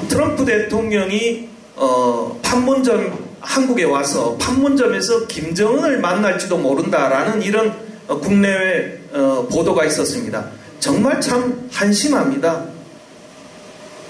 트럼프 0.08 0.44
대통령이 0.44 1.59
어, 1.76 2.38
판문점 2.42 3.30
한국에 3.40 3.84
와서 3.84 4.36
판문점에서 4.38 5.26
김정은을 5.26 6.00
만날지도 6.00 6.58
모른다라는 6.58 7.42
이런 7.42 7.74
어, 8.06 8.18
국내외 8.18 9.00
어, 9.12 9.46
보도가 9.50 9.84
있었습니다. 9.86 10.50
정말 10.78 11.20
참 11.20 11.68
한심합니다. 11.72 12.66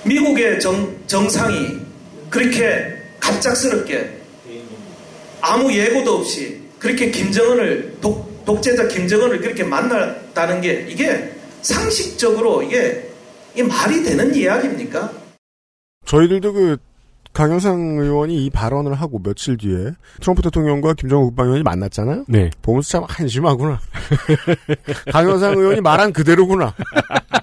미국의 0.04 0.60
정, 0.60 0.96
정상이 1.06 1.78
그렇게 2.30 2.96
갑작스럽게 3.18 4.18
아무 5.40 5.72
예고도 5.72 6.18
없이 6.18 6.60
그렇게 6.78 7.10
김정은을 7.10 7.98
독, 8.00 8.44
독재자 8.44 8.88
김정은을 8.88 9.40
그렇게 9.40 9.64
만났다는 9.64 10.60
게 10.60 10.86
이게 10.88 11.32
상식적으로 11.62 12.62
이게, 12.62 13.10
이게 13.52 13.62
말이 13.62 14.02
되는 14.02 14.34
이야기입니까? 14.34 15.12
저희들도 16.06 16.52
그 16.52 16.76
강효상 17.32 17.78
의원이 17.98 18.44
이 18.44 18.50
발언을 18.50 18.94
하고 18.94 19.20
며칠 19.22 19.56
뒤에 19.56 19.92
트럼프 20.20 20.42
대통령과 20.42 20.94
김정은 20.94 21.26
국방위원이 21.26 21.62
만났잖아요. 21.62 22.24
네. 22.28 22.50
보면서 22.60 22.88
참 22.88 23.04
한심하구나. 23.08 23.78
강효상 25.12 25.56
의원이 25.56 25.80
말한 25.80 26.12
그대로구나. 26.12 26.74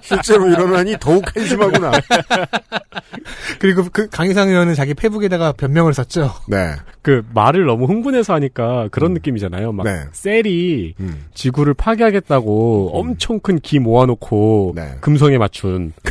실제로 0.02 0.46
일어나니 0.48 0.96
더욱 1.00 1.24
한심하구나. 1.34 1.92
그리고 3.58 3.84
그 3.92 4.08
강희상 4.08 4.48
의원은 4.48 4.74
자기 4.74 4.94
페북에다가 4.94 5.52
변명을 5.52 5.94
썼죠. 5.94 6.32
네. 6.48 6.72
그 7.02 7.24
말을 7.34 7.64
너무 7.66 7.86
흥분해서 7.86 8.34
하니까 8.34 8.88
그런 8.90 9.14
느낌이잖아요. 9.14 9.72
막 9.72 9.84
네. 9.84 10.04
셀이 10.12 10.94
음. 11.00 11.24
지구를 11.34 11.74
파괴하겠다고 11.74 12.90
엄청 12.92 13.40
큰 13.40 13.58
기 13.60 13.78
모아놓고 13.80 14.72
네. 14.76 14.96
금성에 15.00 15.36
맞춘. 15.38 15.92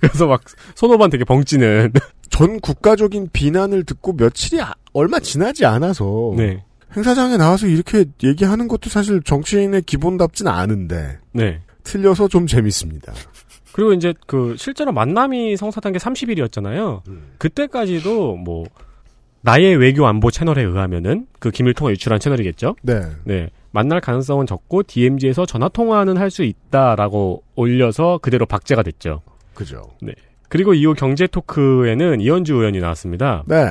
그래서 0.00 0.26
막 0.26 0.42
손오반 0.74 1.10
되게 1.10 1.24
벙찌는. 1.24 1.92
전 2.30 2.60
국가적인 2.60 3.28
비난을 3.32 3.84
듣고 3.84 4.12
며칠이 4.14 4.60
아- 4.62 4.72
얼마 4.92 5.18
지나지 5.18 5.66
않아서 5.66 6.32
네. 6.36 6.62
행사장에 6.96 7.36
나와서 7.36 7.66
이렇게 7.66 8.04
얘기하는 8.22 8.66
것도 8.68 8.88
사실 8.88 9.20
정치인의 9.22 9.82
기본답진 9.82 10.46
않은데 10.48 11.18
네. 11.32 11.60
틀려서 11.84 12.28
좀 12.28 12.46
재밌습니다. 12.46 13.12
그리고 13.72 13.92
이제 13.92 14.14
그 14.26 14.54
실제로 14.58 14.92
만남이 14.92 15.56
성사된 15.56 15.92
게 15.92 15.98
30일이었잖아요. 15.98 17.02
음. 17.08 17.32
그때까지도 17.38 18.36
뭐 18.36 18.64
나의 19.42 19.76
외교 19.76 20.06
안보 20.06 20.30
채널에 20.30 20.62
의하면은 20.62 21.26
그 21.38 21.50
기밀 21.50 21.74
통화 21.74 21.90
유출한 21.92 22.20
채널이겠죠. 22.20 22.76
네. 22.82 23.00
네. 23.24 23.50
만날 23.72 24.00
가능성은 24.00 24.46
적고 24.46 24.82
DMZ에서 24.84 25.46
전화 25.46 25.68
통화는 25.68 26.16
할 26.16 26.30
수 26.30 26.42
있다라고 26.42 27.42
올려서 27.54 28.18
그대로 28.22 28.46
박제가 28.46 28.82
됐죠. 28.82 29.22
그죠. 29.60 29.82
네. 30.00 30.12
그리고 30.48 30.74
이후 30.74 30.94
경제 30.94 31.26
토크에는 31.26 32.20
이현주 32.20 32.54
의원이 32.54 32.80
나왔습니다. 32.80 33.44
네. 33.46 33.70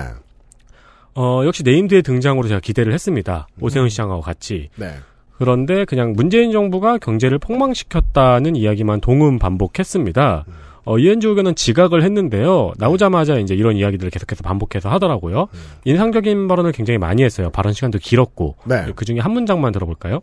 어, 1.16 1.42
역시 1.46 1.64
네임드의 1.64 2.04
등장으로 2.04 2.48
제가 2.48 2.60
기대를 2.60 2.94
했습니다. 2.94 3.48
오세훈 3.60 3.90
시장하고 3.90 4.22
같이. 4.22 4.70
네. 4.76 4.94
그런데 5.38 5.86
그냥 5.86 6.14
문재인 6.14 6.52
정부가 6.52 6.98
경제를 6.98 7.40
폭망시켰다는 7.40 8.56
이야기만 8.56 9.02
동음 9.02 9.40
반복했습니다. 9.40 10.46
어, 10.86 10.98
이현주 10.98 11.30
의원은 11.30 11.56
지각을 11.56 12.04
했는데요. 12.04 12.74
나오자마자 12.78 13.38
이제 13.40 13.56
이런 13.56 13.76
이야기들을 13.76 14.12
계속해서 14.12 14.44
반복해서 14.44 14.90
하더라고요. 14.90 15.48
인상적인 15.86 16.48
발언을 16.48 16.72
굉장히 16.72 16.98
많이 16.98 17.24
했어요. 17.24 17.50
발언 17.50 17.74
시간도 17.74 18.00
길었고. 18.00 18.56
네. 18.66 18.86
그 18.96 19.06
중에 19.06 19.20
한 19.20 19.32
문장만 19.32 19.72
들어볼까요? 19.72 20.22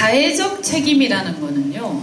사회적 0.00 0.62
책임이라는 0.62 1.40
거는요, 1.42 2.00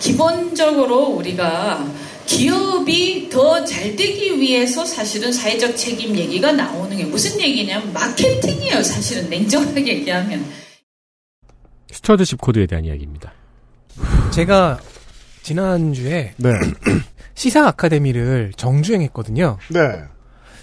기본적으로 0.00 1.08
우리가 1.08 1.86
기업이 2.24 3.28
더 3.28 3.62
잘 3.66 3.94
되기 3.96 4.40
위해서 4.40 4.82
사실은 4.86 5.30
사회적 5.30 5.76
책임 5.76 6.16
얘기가 6.16 6.52
나오는 6.52 6.96
게 6.96 7.04
무슨 7.04 7.38
얘기냐면 7.38 7.92
마케팅이에요, 7.92 8.82
사실은 8.82 9.28
냉정하게 9.28 9.86
얘기하면. 9.98 10.42
stewardship 11.92 12.40
code에 12.40 12.66
대한 12.66 12.86
이야기입니다. 12.86 13.32
제가 14.32 14.78
지난주에 15.42 16.32
네. 16.38 16.50
시사 17.34 17.66
아카데미를 17.68 18.52
정주행했거든요. 18.56 19.58
네. 19.68 19.80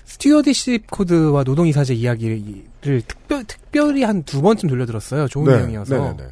stewardship 0.05 0.89
code와 0.89 1.43
노동이사제 1.43 1.93
이야기를 1.93 3.01
특별, 3.07 3.43
특별히 3.43 4.03
한 4.03 4.23
두 4.23 4.41
번쯤 4.41 4.69
돌려들었어요. 4.69 5.27
좋은 5.27 5.45
네. 5.45 5.57
내용이어서. 5.57 5.95
네네네. 5.95 6.29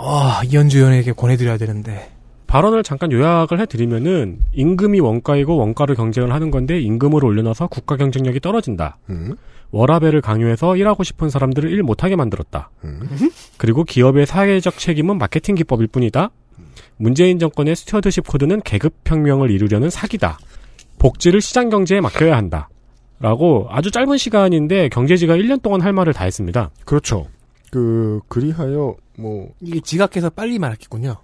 아, 0.00 0.42
이언주 0.44 0.78
의원에게 0.78 1.12
권해드려야 1.12 1.58
되는데. 1.58 2.12
발언을 2.46 2.82
잠깐 2.82 3.12
요약을 3.12 3.60
해드리면은 3.60 4.38
임금이 4.54 5.00
원가이고 5.00 5.56
원가를 5.56 5.96
경쟁을 5.96 6.32
하는 6.32 6.50
건데 6.50 6.80
임금을 6.80 7.22
올려놔서 7.24 7.66
국가 7.66 7.96
경쟁력이 7.96 8.40
떨어진다. 8.40 8.96
음. 9.10 9.34
워라벨을 9.70 10.22
강요해서 10.22 10.76
일하고 10.76 11.02
싶은 11.02 11.28
사람들을 11.28 11.70
일 11.70 11.82
못하게 11.82 12.16
만들었다. 12.16 12.70
음. 12.84 13.00
그리고 13.58 13.84
기업의 13.84 14.24
사회적 14.24 14.78
책임은 14.78 15.18
마케팅 15.18 15.56
기법일 15.56 15.88
뿐이다. 15.88 16.30
문재인 16.96 17.38
정권의 17.38 17.76
stewardship 17.76 18.26
code는 18.26 18.62
계급혁명을 18.62 19.50
이루려는 19.50 19.90
사기다. 19.90 20.38
복지를 20.98 21.40
시장 21.42 21.68
경제에 21.68 22.00
맡겨야 22.00 22.36
한다. 22.36 22.68
라고 23.20 23.66
아주 23.68 23.90
짧은 23.90 24.16
시간인데 24.16 24.88
경제지가 24.88 25.34
1년 25.36 25.60
동안 25.60 25.80
할 25.80 25.92
말을 25.92 26.14
다 26.14 26.24
했습니다. 26.24 26.70
그렇죠. 26.84 27.26
그 27.70 28.20
그리하여 28.28 28.94
뭐 29.18 29.52
이게 29.60 29.80
지각해서 29.80 30.30
빨리 30.30 30.58
말했겠군요. 30.58 31.16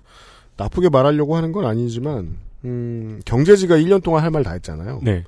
나쁘게 0.57 0.89
말하려고 0.89 1.37
하는 1.37 1.53
건 1.53 1.65
아니지만 1.67 2.37
음, 2.65 3.21
경제지가 3.25 3.77
1년 3.77 4.03
동안 4.03 4.23
할 4.23 4.31
말 4.31 4.43
다 4.43 4.53
했잖아요. 4.53 5.01
네. 5.03 5.25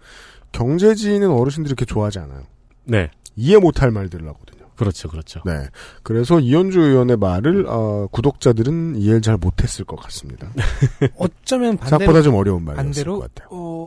경제지는 0.52 1.30
어르신들이 1.30 1.74
그렇게 1.74 1.84
좋아하지 1.92 2.18
않아요. 2.20 2.42
네. 2.84 3.10
이해 3.36 3.58
못할 3.58 3.90
말들을 3.90 4.26
하거든요. 4.28 4.66
그렇죠, 4.76 5.08
그렇죠. 5.08 5.40
네. 5.44 5.68
그래서 6.02 6.38
이현주 6.40 6.80
의원의 6.80 7.16
말을 7.18 7.66
어, 7.68 8.08
구독자들은 8.10 8.96
이해를 8.96 9.22
잘 9.22 9.36
못했을 9.36 9.84
것 9.84 9.96
같습니다. 9.96 10.50
어쩌면 11.16 11.76
반대로, 11.76 11.98
생각보다 11.98 12.22
좀 12.22 12.34
어려운 12.34 12.64
말이었을 12.64 13.04
것 13.04 13.20
같아요. 13.20 13.48
어, 13.50 13.86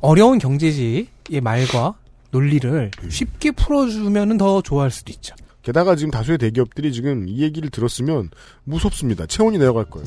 어려운 0.00 0.38
경제지의 0.38 1.40
말과 1.42 1.94
논리를 2.30 2.90
음. 3.02 3.10
쉽게 3.10 3.52
풀어주면 3.52 4.36
더 4.38 4.60
좋아할 4.62 4.90
수도 4.90 5.12
있죠. 5.12 5.34
게다가 5.64 5.96
지금 5.96 6.10
다수의 6.10 6.38
대기업들이 6.38 6.92
지금 6.92 7.26
이 7.26 7.40
얘기를 7.42 7.70
들었으면 7.70 8.30
무섭습니다. 8.64 9.26
체온이 9.26 9.58
내려갈 9.58 9.84
거예요. 9.86 10.06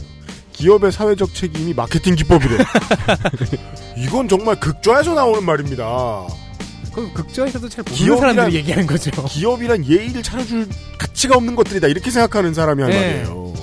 기업의 0.54 0.92
사회적 0.92 1.34
책임이 1.34 1.74
마케팅 1.74 2.16
기법이래. 2.16 2.58
이건 3.98 4.28
정말 4.28 4.60
극좌에서 4.60 5.14
나오는 5.14 5.44
말입니다. 5.44 6.28
그 6.94 7.12
극좌에서도 7.14 7.70
잘 7.70 7.84
모르는 7.90 8.18
사람들이 8.18 8.56
얘기하는 8.56 8.88
거죠. 8.88 9.12
기업이란 9.26 9.86
예의를 9.86 10.24
차려줄 10.24 10.68
가치가 10.98 11.36
없는 11.38 11.56
것들이다. 11.56 11.88
이렇게 11.88 12.10
생각하는 12.10 12.54
사람이 12.54 12.82
한 12.82 12.92
네. 12.92 13.00
말이에요. 13.00 13.54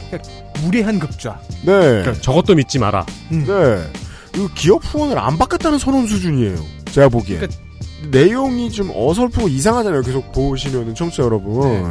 무례한 0.62 0.98
극좌. 0.98 1.40
네. 1.64 1.72
그러니까 1.72 2.12
저것도 2.14 2.54
믿지 2.54 2.78
마라. 2.78 3.04
음. 3.32 3.44
네. 3.44 4.40
이 4.40 4.48
기업 4.54 4.84
후원을 4.84 5.18
안 5.18 5.38
받겠다는 5.38 5.78
선언 5.78 6.06
수준이에요. 6.06 6.56
제가 6.86 7.08
보기에. 7.08 7.38
그러니까 7.38 7.63
내용이 8.10 8.70
좀 8.70 8.90
어설프고 8.94 9.48
이상하잖아요. 9.48 10.02
계속 10.02 10.32
보시면은 10.32 10.94
청취자 10.94 11.22
여러분. 11.24 11.60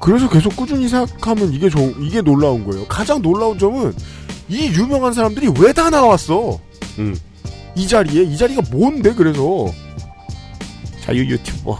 그래서 0.00 0.28
계속 0.28 0.54
꾸준히 0.56 0.88
생각하면 0.88 1.52
이게 1.52 1.68
좋 1.70 1.94
이게 2.00 2.20
놀라운 2.20 2.64
거예요. 2.64 2.86
가장 2.86 3.22
놀라운 3.22 3.58
점은 3.58 3.94
이 4.48 4.66
유명한 4.68 5.12
사람들이 5.12 5.48
왜 5.58 5.72
다 5.72 5.90
나왔어? 5.90 6.58
음. 6.98 7.16
이 7.74 7.86
자리에 7.86 8.22
이 8.22 8.36
자리가 8.36 8.62
뭔데 8.70 9.12
그래서 9.14 9.66
자유 11.02 11.20
유튜버 11.26 11.78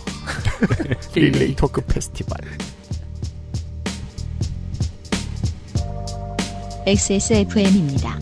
릴레이 1.14 1.54
토크 1.56 1.80
페스티벌 1.82 2.36
XSFM입니다. 6.86 8.18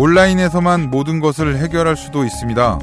온라인에서만 0.00 0.90
모든 0.90 1.18
것을 1.18 1.58
해결할 1.58 1.96
수도 1.96 2.24
있습니다. 2.24 2.78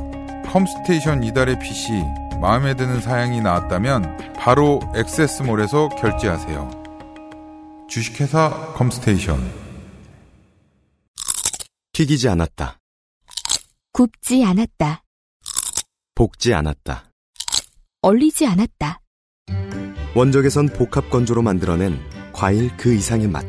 컴스테이션 0.47 1.23
이달의 1.23 1.59
PC 1.59 1.93
마음에 2.41 2.75
드는 2.75 2.99
사양이 2.99 3.39
나왔다면 3.39 4.33
바로 4.33 4.81
액세스몰에서 4.93 5.87
결제하세요. 5.97 7.87
주식회사 7.87 8.73
컴스테이션 8.75 9.39
튀기지 11.93 12.27
않았다. 12.27 12.79
굽지 13.93 14.43
않았다. 14.43 15.01
볶지 16.15 16.53
않았다. 16.53 17.11
얼리지 18.01 18.45
않았다. 18.45 18.99
원적에선 20.15 20.67
복합 20.67 21.09
건조로 21.09 21.41
만들어낸 21.43 21.97
과일 22.33 22.75
그 22.75 22.93
이상의 22.93 23.29
맛. 23.29 23.45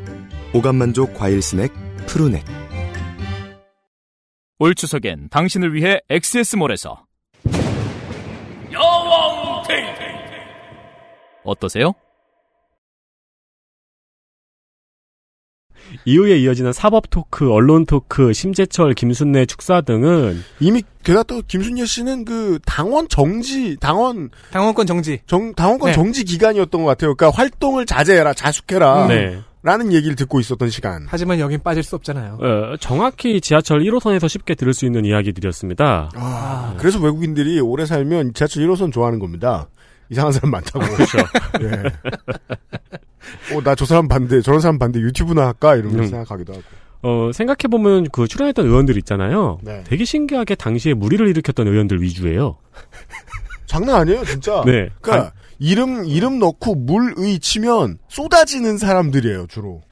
오감만족 0.55 1.15
과일 1.15 1.43
스낵 1.43 1.73
푸르넥. 2.07 2.66
올 4.59 4.75
추석엔 4.75 5.29
당신을 5.31 5.75
위해 5.75 6.01
XS몰에서 6.09 7.05
여왕 8.73 9.63
데이트 9.69 10.01
어떠세요? 11.45 11.93
이후에 16.05 16.39
이어지는 16.39 16.73
사법 16.73 17.11
토크, 17.11 17.53
언론 17.53 17.85
토크, 17.85 18.33
심재철, 18.33 18.95
김순례 18.95 19.45
축사 19.45 19.83
등은 19.83 20.43
이미 20.59 20.83
게다가 21.05 21.23
또 21.25 21.43
김순례 21.47 21.85
씨는 21.85 22.25
그 22.25 22.59
당원 22.65 23.09
정지, 23.09 23.77
당원 23.77 24.31
당원권 24.51 24.87
정지, 24.87 25.21
정 25.27 25.55
당원권 25.55 25.91
네. 25.91 25.95
정지 25.95 26.25
기간이었던 26.25 26.83
것 26.83 26.89
같아요. 26.89 27.15
그러니까 27.15 27.37
활동을 27.37 27.85
자제해라, 27.85 28.33
자숙해라. 28.33 29.07
네. 29.09 29.43
라는 29.67 29.93
얘기를 29.93 30.15
듣고 30.15 30.39
있었던 30.39 30.71
시간. 30.71 31.07
하지만 31.09 31.41
여긴 31.41 31.61
빠질 31.61 31.83
수 31.83 31.97
없잖아요. 31.97 32.39
어, 32.41 32.77
정확히 32.79 33.41
지하철 33.41 33.81
1호선에서 33.81 34.29
쉽게 34.29 34.55
들을 34.55 34.73
수 34.73 34.87
있는 34.87 35.05
이야기들이었습니다. 35.05 36.11
아, 36.15 36.75
그래서 36.79 37.01
외국인들이 37.01 37.59
오래 37.59 37.85
살면 37.85 38.35
지하철 38.35 38.63
1호선 38.63 38.93
좋아하는 38.93 39.19
겁니다. 39.19 39.67
이상한 40.09 40.31
사람 40.33 40.53
많다고. 40.53 40.79
그렇죠. 40.87 41.19
예. 41.63 43.57
어, 43.57 43.61
나 43.65 43.75
저 43.75 43.85
사람 43.85 44.07
반대, 44.07 44.41
저런 44.41 44.61
사람 44.61 44.79
반대 44.79 45.01
유튜브나 45.01 45.47
할까? 45.47 45.75
이러면서 45.75 46.03
음. 46.05 46.07
생각하기도 46.11 46.53
하고. 46.53 46.63
어, 47.03 47.33
생각해보면 47.33 48.11
그 48.13 48.29
출연했던 48.29 48.67
의원들 48.67 48.97
있잖아요. 48.99 49.59
네. 49.63 49.83
되게 49.85 50.05
신기하게 50.05 50.55
당시에 50.55 50.95
무리를 50.95 51.27
일으켰던 51.27 51.67
의원들 51.67 52.01
위주예요. 52.03 52.57
장난 53.67 53.97
아니에요, 53.97 54.25
진짜. 54.27 54.63
네. 54.65 54.91
그러니까 55.01 55.33
이름 55.59 56.05
이름 56.05 56.39
넣고 56.39 56.75
물의 56.75 57.39
치면 57.39 57.99
쏟아지는 58.09 58.79
사람들이에요, 58.79 59.47
주로. 59.49 59.83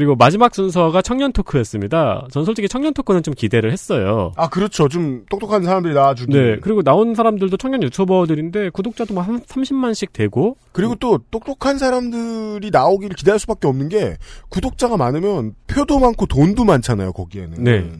그리고 0.00 0.16
마지막 0.16 0.54
순서가 0.54 1.02
청년 1.02 1.30
토크였습니다. 1.30 2.26
전 2.30 2.46
솔직히 2.46 2.70
청년 2.70 2.94
토크는 2.94 3.22
좀 3.22 3.34
기대를 3.34 3.70
했어요. 3.70 4.32
아, 4.34 4.48
그렇죠. 4.48 4.88
좀 4.88 5.26
똑똑한 5.28 5.62
사람들이 5.62 5.92
나와주기. 5.92 6.32
네. 6.32 6.56
그리고 6.62 6.82
나온 6.82 7.14
사람들도 7.14 7.58
청년 7.58 7.82
유튜버들인데 7.82 8.70
구독자도 8.70 9.12
뭐 9.12 9.22
한 9.22 9.40
30만씩 9.40 10.14
되고 10.14 10.56
그리고 10.72 10.94
또 10.94 11.18
똑똑한 11.30 11.76
사람들이 11.76 12.70
나오기를 12.70 13.14
기대할 13.14 13.38
수밖에 13.38 13.68
없는 13.68 13.90
게 13.90 14.16
구독자가 14.48 14.96
많으면 14.96 15.52
표도 15.66 15.98
많고 15.98 16.24
돈도 16.24 16.64
많잖아요, 16.64 17.12
거기에는. 17.12 17.62
네. 17.62 17.92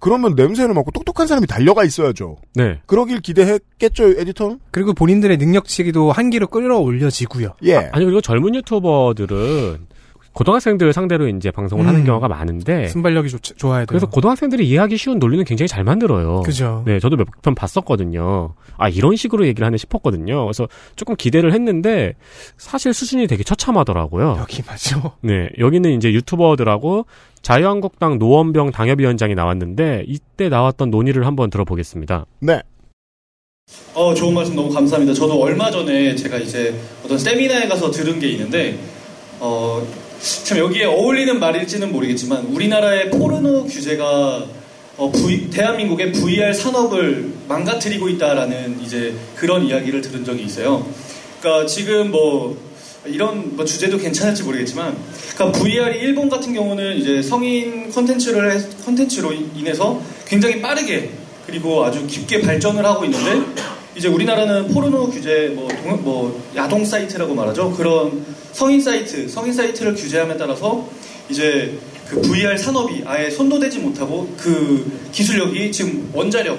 그러면 0.00 0.34
냄새를 0.34 0.74
맡고 0.74 0.90
똑똑한 0.90 1.28
사람이 1.28 1.46
달려가 1.46 1.84
있어야죠. 1.84 2.38
네. 2.56 2.80
그러길 2.86 3.20
기대했겠죠, 3.20 4.18
에디터는? 4.18 4.58
그리고 4.72 4.92
본인들의 4.92 5.36
능력치기도 5.36 6.10
한기로 6.10 6.48
끌어올려지고요. 6.48 7.50
예. 7.62 7.76
아니 7.92 8.04
그리고 8.04 8.20
젊은 8.20 8.56
유튜버들은 8.56 9.86
고등학생들 10.34 10.92
상대로 10.92 11.26
이제 11.28 11.50
방송을 11.50 11.84
음. 11.84 11.88
하는 11.88 12.04
경우가 12.04 12.28
많은데 12.28 12.88
순발력이 12.88 13.28
좋, 13.30 13.38
좋아야 13.40 13.80
돼요. 13.80 13.86
그래서 13.88 14.06
고등학생들이 14.06 14.68
이해하기 14.68 14.96
쉬운 14.98 15.18
논리는 15.18 15.44
굉장히 15.44 15.68
잘 15.68 15.84
만들어요. 15.84 16.42
그죠. 16.42 16.82
네, 16.86 16.98
저도 17.00 17.16
몇 17.16 17.26
편 17.42 17.54
봤었거든요. 17.54 18.54
아, 18.76 18.88
이런 18.88 19.16
식으로 19.16 19.46
얘기를 19.46 19.64
하네 19.66 19.76
싶었거든요. 19.76 20.44
그래서 20.44 20.66
조금 20.96 21.14
기대를 21.16 21.52
했는데 21.52 22.14
사실 22.56 22.92
수준이 22.92 23.26
되게 23.26 23.42
처참하더라고요. 23.44 24.36
여기 24.40 24.62
맞죠. 24.66 25.12
네, 25.22 25.48
여기는 25.58 25.90
이제 25.92 26.12
유튜버들하고 26.12 27.06
자유한국당 27.42 28.18
노원병 28.18 28.70
당협위원장이 28.72 29.34
나왔는데 29.34 30.04
이때 30.06 30.48
나왔던 30.48 30.90
논의를 30.90 31.26
한번 31.26 31.50
들어보겠습니다. 31.50 32.26
네. 32.40 32.62
어, 33.94 34.12
좋은 34.14 34.34
말씀 34.34 34.54
너무 34.56 34.70
감사합니다. 34.72 35.14
저도 35.14 35.40
얼마 35.40 35.70
전에 35.70 36.14
제가 36.14 36.36
이제 36.38 36.74
어떤 37.04 37.18
세미나에 37.18 37.66
가서 37.68 37.90
들은 37.90 38.18
게 38.18 38.28
있는데, 38.28 38.78
어, 39.40 39.82
참 40.44 40.56
여기에 40.58 40.86
어울리는 40.86 41.38
말일지는 41.38 41.92
모르겠지만, 41.92 42.46
우리나라의 42.46 43.10
포르노 43.10 43.64
규제가 43.66 44.46
어, 44.96 45.10
V- 45.10 45.50
대한민국의 45.50 46.12
VR 46.12 46.52
산업을 46.54 47.32
망가뜨리고 47.48 48.08
있다라는 48.10 48.80
이제 48.80 49.12
그런 49.34 49.66
이야기를 49.66 50.00
들은 50.00 50.24
적이 50.24 50.44
있어요. 50.44 50.86
그러니까 51.40 51.66
지금 51.66 52.10
뭐 52.12 52.56
이런 53.04 53.54
뭐 53.56 53.64
주제도 53.66 53.98
괜찮을지 53.98 54.44
모르겠지만, 54.44 54.96
그러니까 55.34 55.58
VR이 55.58 55.98
일본 55.98 56.30
같은 56.30 56.54
경우는 56.54 56.96
이제 56.96 57.20
성인 57.20 57.90
콘텐츠를 57.90 58.52
해- 58.56 58.64
콘텐츠로 58.84 59.32
인해서 59.56 60.00
굉장히 60.26 60.62
빠르게 60.62 61.10
그리고 61.46 61.84
아주 61.84 62.06
깊게 62.06 62.40
발전을 62.42 62.82
하고 62.86 63.04
있는데 63.04 63.44
이제 63.96 64.08
우리나라는 64.08 64.68
포르노 64.68 65.08
규제 65.10 65.52
뭐, 65.54 65.68
동- 65.68 66.02
뭐 66.02 66.42
야동 66.56 66.84
사이트라고 66.84 67.34
말하죠 67.34 67.70
그런 67.72 68.24
성인 68.52 68.80
사이트 68.80 69.28
성인 69.28 69.52
사이트를 69.52 69.94
규제함에 69.94 70.36
따라서 70.36 70.88
이제 71.28 71.76
그 72.08 72.20
VR 72.20 72.56
산업이 72.58 73.02
아예 73.06 73.30
손도 73.30 73.58
대지 73.60 73.78
못하고 73.78 74.28
그 74.36 75.08
기술력이 75.12 75.70
지금 75.72 76.10
원자력 76.12 76.58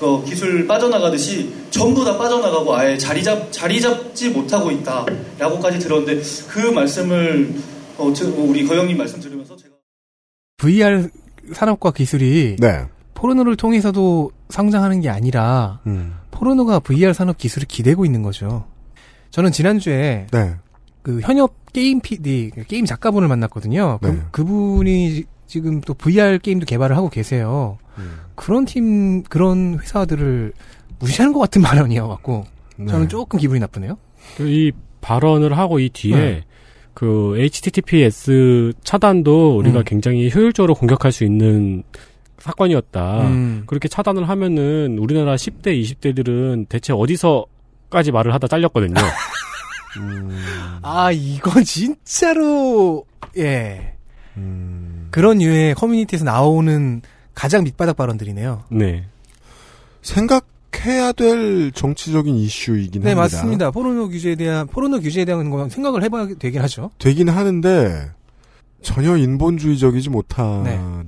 그 0.00 0.24
기술 0.24 0.66
빠져나가듯이 0.66 1.50
전부 1.70 2.04
다 2.04 2.16
빠져나가고 2.18 2.74
아예 2.76 2.96
자리 2.98 3.22
잡 3.22 3.50
자리 3.50 3.80
잡지 3.80 4.28
못하고 4.30 4.70
있다라고까지 4.70 5.78
들었는데 5.78 6.22
그 6.48 6.58
말씀을 6.70 7.54
어, 7.96 8.12
저- 8.12 8.28
우리 8.28 8.64
거영님 8.66 8.96
말씀 8.96 9.20
들으면서 9.20 9.56
제가 9.56 9.74
VR 10.58 11.08
산업과 11.52 11.92
기술이 11.92 12.56
네. 12.58 12.84
포르노를 13.18 13.56
통해서도 13.56 14.30
성장하는 14.48 15.00
게 15.00 15.08
아니라 15.08 15.80
음. 15.86 16.14
포르노가 16.30 16.78
VR 16.78 17.12
산업 17.12 17.36
기술을 17.36 17.66
기대고 17.66 18.04
있는 18.04 18.22
거죠. 18.22 18.64
저는 19.30 19.50
지난주에 19.50 20.28
네. 20.30 20.54
그 21.02 21.20
현역 21.20 21.56
게임 21.72 22.00
PD, 22.00 22.52
그 22.54 22.64
게임 22.64 22.84
작가분을 22.84 23.26
만났거든요. 23.26 23.98
네. 24.00 24.08
그, 24.08 24.30
그분이 24.30 25.24
지금 25.48 25.80
또 25.80 25.94
VR 25.94 26.38
게임도 26.38 26.66
개발을 26.66 26.96
하고 26.96 27.08
계세요. 27.08 27.78
음. 27.98 28.20
그런 28.36 28.64
팀, 28.64 29.24
그런 29.24 29.80
회사들을 29.80 30.52
무시하는 31.00 31.32
것 31.32 31.40
같은 31.40 31.60
발언이어갖고 31.62 32.44
저는 32.76 33.02
네. 33.02 33.08
조금 33.08 33.40
기분이 33.40 33.58
나쁘네요. 33.58 33.98
이 34.40 34.70
발언을 35.00 35.58
하고 35.58 35.80
이 35.80 35.88
뒤에 35.88 36.16
네. 36.16 36.44
그 36.94 37.34
HTTPS 37.36 38.74
차단도 38.84 39.58
우리가 39.58 39.80
음. 39.80 39.84
굉장히 39.84 40.30
효율적으로 40.32 40.76
공격할 40.76 41.10
수 41.10 41.24
있는 41.24 41.82
사건이었다. 42.40 43.22
음. 43.22 43.62
그렇게 43.66 43.88
차단을 43.88 44.28
하면은 44.28 44.98
우리나라 44.98 45.34
10대, 45.34 45.80
20대들은 45.82 46.68
대체 46.68 46.92
어디서까지 46.92 48.12
말을 48.12 48.32
하다 48.34 48.48
잘렸거든요. 48.48 48.94
아, 50.82 51.10
이건 51.12 51.64
진짜로, 51.64 53.04
예. 53.36 53.94
음. 54.36 55.08
그런 55.10 55.38
류의 55.38 55.74
커뮤니티에서 55.74 56.24
나오는 56.24 57.02
가장 57.34 57.64
밑바닥 57.64 57.96
발언들이네요. 57.96 58.64
네. 58.70 59.04
생각해야 60.02 61.12
될 61.12 61.72
정치적인 61.72 62.34
이슈이긴 62.36 63.02
네, 63.02 63.10
합니다. 63.10 63.36
맞습니다. 63.36 63.70
포르노 63.70 64.08
규제에 64.08 64.34
대한, 64.36 64.66
포르노 64.66 65.00
규제에 65.00 65.24
대한 65.24 65.50
건 65.50 65.68
생각을 65.68 66.02
해봐야 66.04 66.28
되긴 66.38 66.60
하죠. 66.62 66.90
되긴 66.98 67.28
하는데 67.28 68.10
전혀 68.82 69.16
인본주의적이지 69.16 70.10
못하네요. 70.10 71.02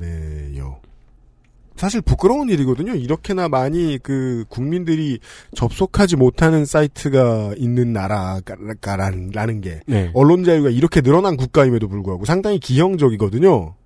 사실 1.80 2.02
부끄러운 2.02 2.50
일이거든요. 2.50 2.94
이렇게나 2.94 3.48
많이 3.48 3.98
그 4.02 4.44
국민들이 4.50 5.18
접속하지 5.54 6.16
못하는 6.16 6.66
사이트가 6.66 7.54
있는 7.56 7.94
나라라는 7.94 9.62
게 9.62 9.80
네. 9.86 10.10
언론 10.12 10.44
자유가 10.44 10.68
이렇게 10.68 11.00
늘어난 11.00 11.38
국가임에도 11.38 11.88
불구하고 11.88 12.26
상당히 12.26 12.58
기형적이거든요. 12.58 13.76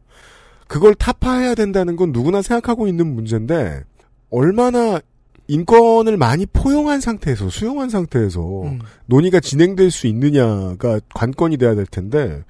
그걸 0.67 0.97
타파해야 0.97 1.55
된다는 1.55 1.95
건 1.95 2.11
누구나 2.11 2.43
생각하고 2.43 2.89
있는 2.89 3.15
문제인데 3.15 3.85
얼마나 4.29 5.01
인권을 5.47 6.17
많이 6.17 6.47
포용한 6.47 7.01
상태에서 7.01 7.49
수용한 7.49 7.91
상태에서 7.91 8.63
음. 8.63 8.81
논의가 9.07 9.39
진행될 9.39 9.93
수 9.93 10.09
있느냐가 10.09 10.99
관건이 11.15 11.59
돼야 11.59 11.77
될 11.77 11.87
텐데 11.87 12.43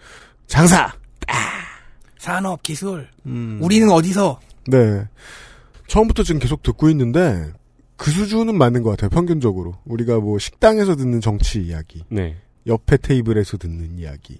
장사 0.46 0.90
산업, 2.16 2.62
기술. 2.62 3.08
음. 3.26 3.58
우리는 3.60 3.90
어디서? 3.90 4.40
네. 4.68 5.02
처음부터 5.86 6.22
지금 6.22 6.38
계속 6.40 6.62
듣고 6.62 6.88
있는데 6.90 7.44
그 7.96 8.10
수준은 8.10 8.56
맞는 8.56 8.82
것 8.82 8.90
같아요. 8.90 9.10
평균적으로 9.10 9.74
우리가 9.84 10.18
뭐 10.20 10.38
식당에서 10.38 10.96
듣는 10.96 11.20
정치 11.20 11.60
이야기, 11.60 12.02
네. 12.08 12.36
옆에 12.66 12.96
테이블에서 12.96 13.56
듣는 13.58 13.98
이야기, 13.98 14.38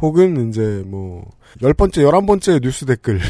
혹은 0.00 0.48
이제 0.48 0.82
뭐 0.86 1.24
열 1.62 1.72
번째, 1.72 2.02
열한 2.02 2.26
번째 2.26 2.58
뉴스 2.58 2.84
댓글 2.84 3.20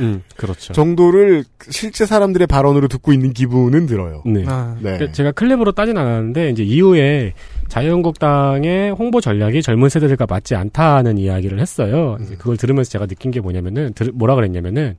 음, 0.00 0.22
그렇죠. 0.36 0.74
정도를 0.74 1.44
실제 1.70 2.04
사람들의 2.04 2.46
발언으로 2.46 2.88
듣고 2.88 3.12
있는 3.14 3.32
기분은 3.32 3.86
들어요. 3.86 4.22
네. 4.26 4.44
아. 4.46 4.74
네. 4.76 4.92
그러니까 4.92 5.12
제가 5.12 5.32
클립으로 5.32 5.72
따진 5.72 5.96
않았는데 5.96 6.50
이제 6.50 6.62
이후에 6.62 7.32
자유한국당의 7.68 8.92
홍보 8.92 9.20
전략이 9.20 9.62
젊은 9.62 9.88
세대들과 9.88 10.26
맞지 10.28 10.54
않다는 10.54 11.16
이야기를 11.18 11.58
했어요. 11.58 12.16
음. 12.20 12.24
이제 12.24 12.36
그걸 12.36 12.56
들으면서 12.58 12.90
제가 12.90 13.06
느낀 13.06 13.30
게 13.30 13.40
뭐냐면은 13.40 13.92
들- 13.94 14.12
뭐라 14.12 14.34
그랬냐면은 14.34 14.96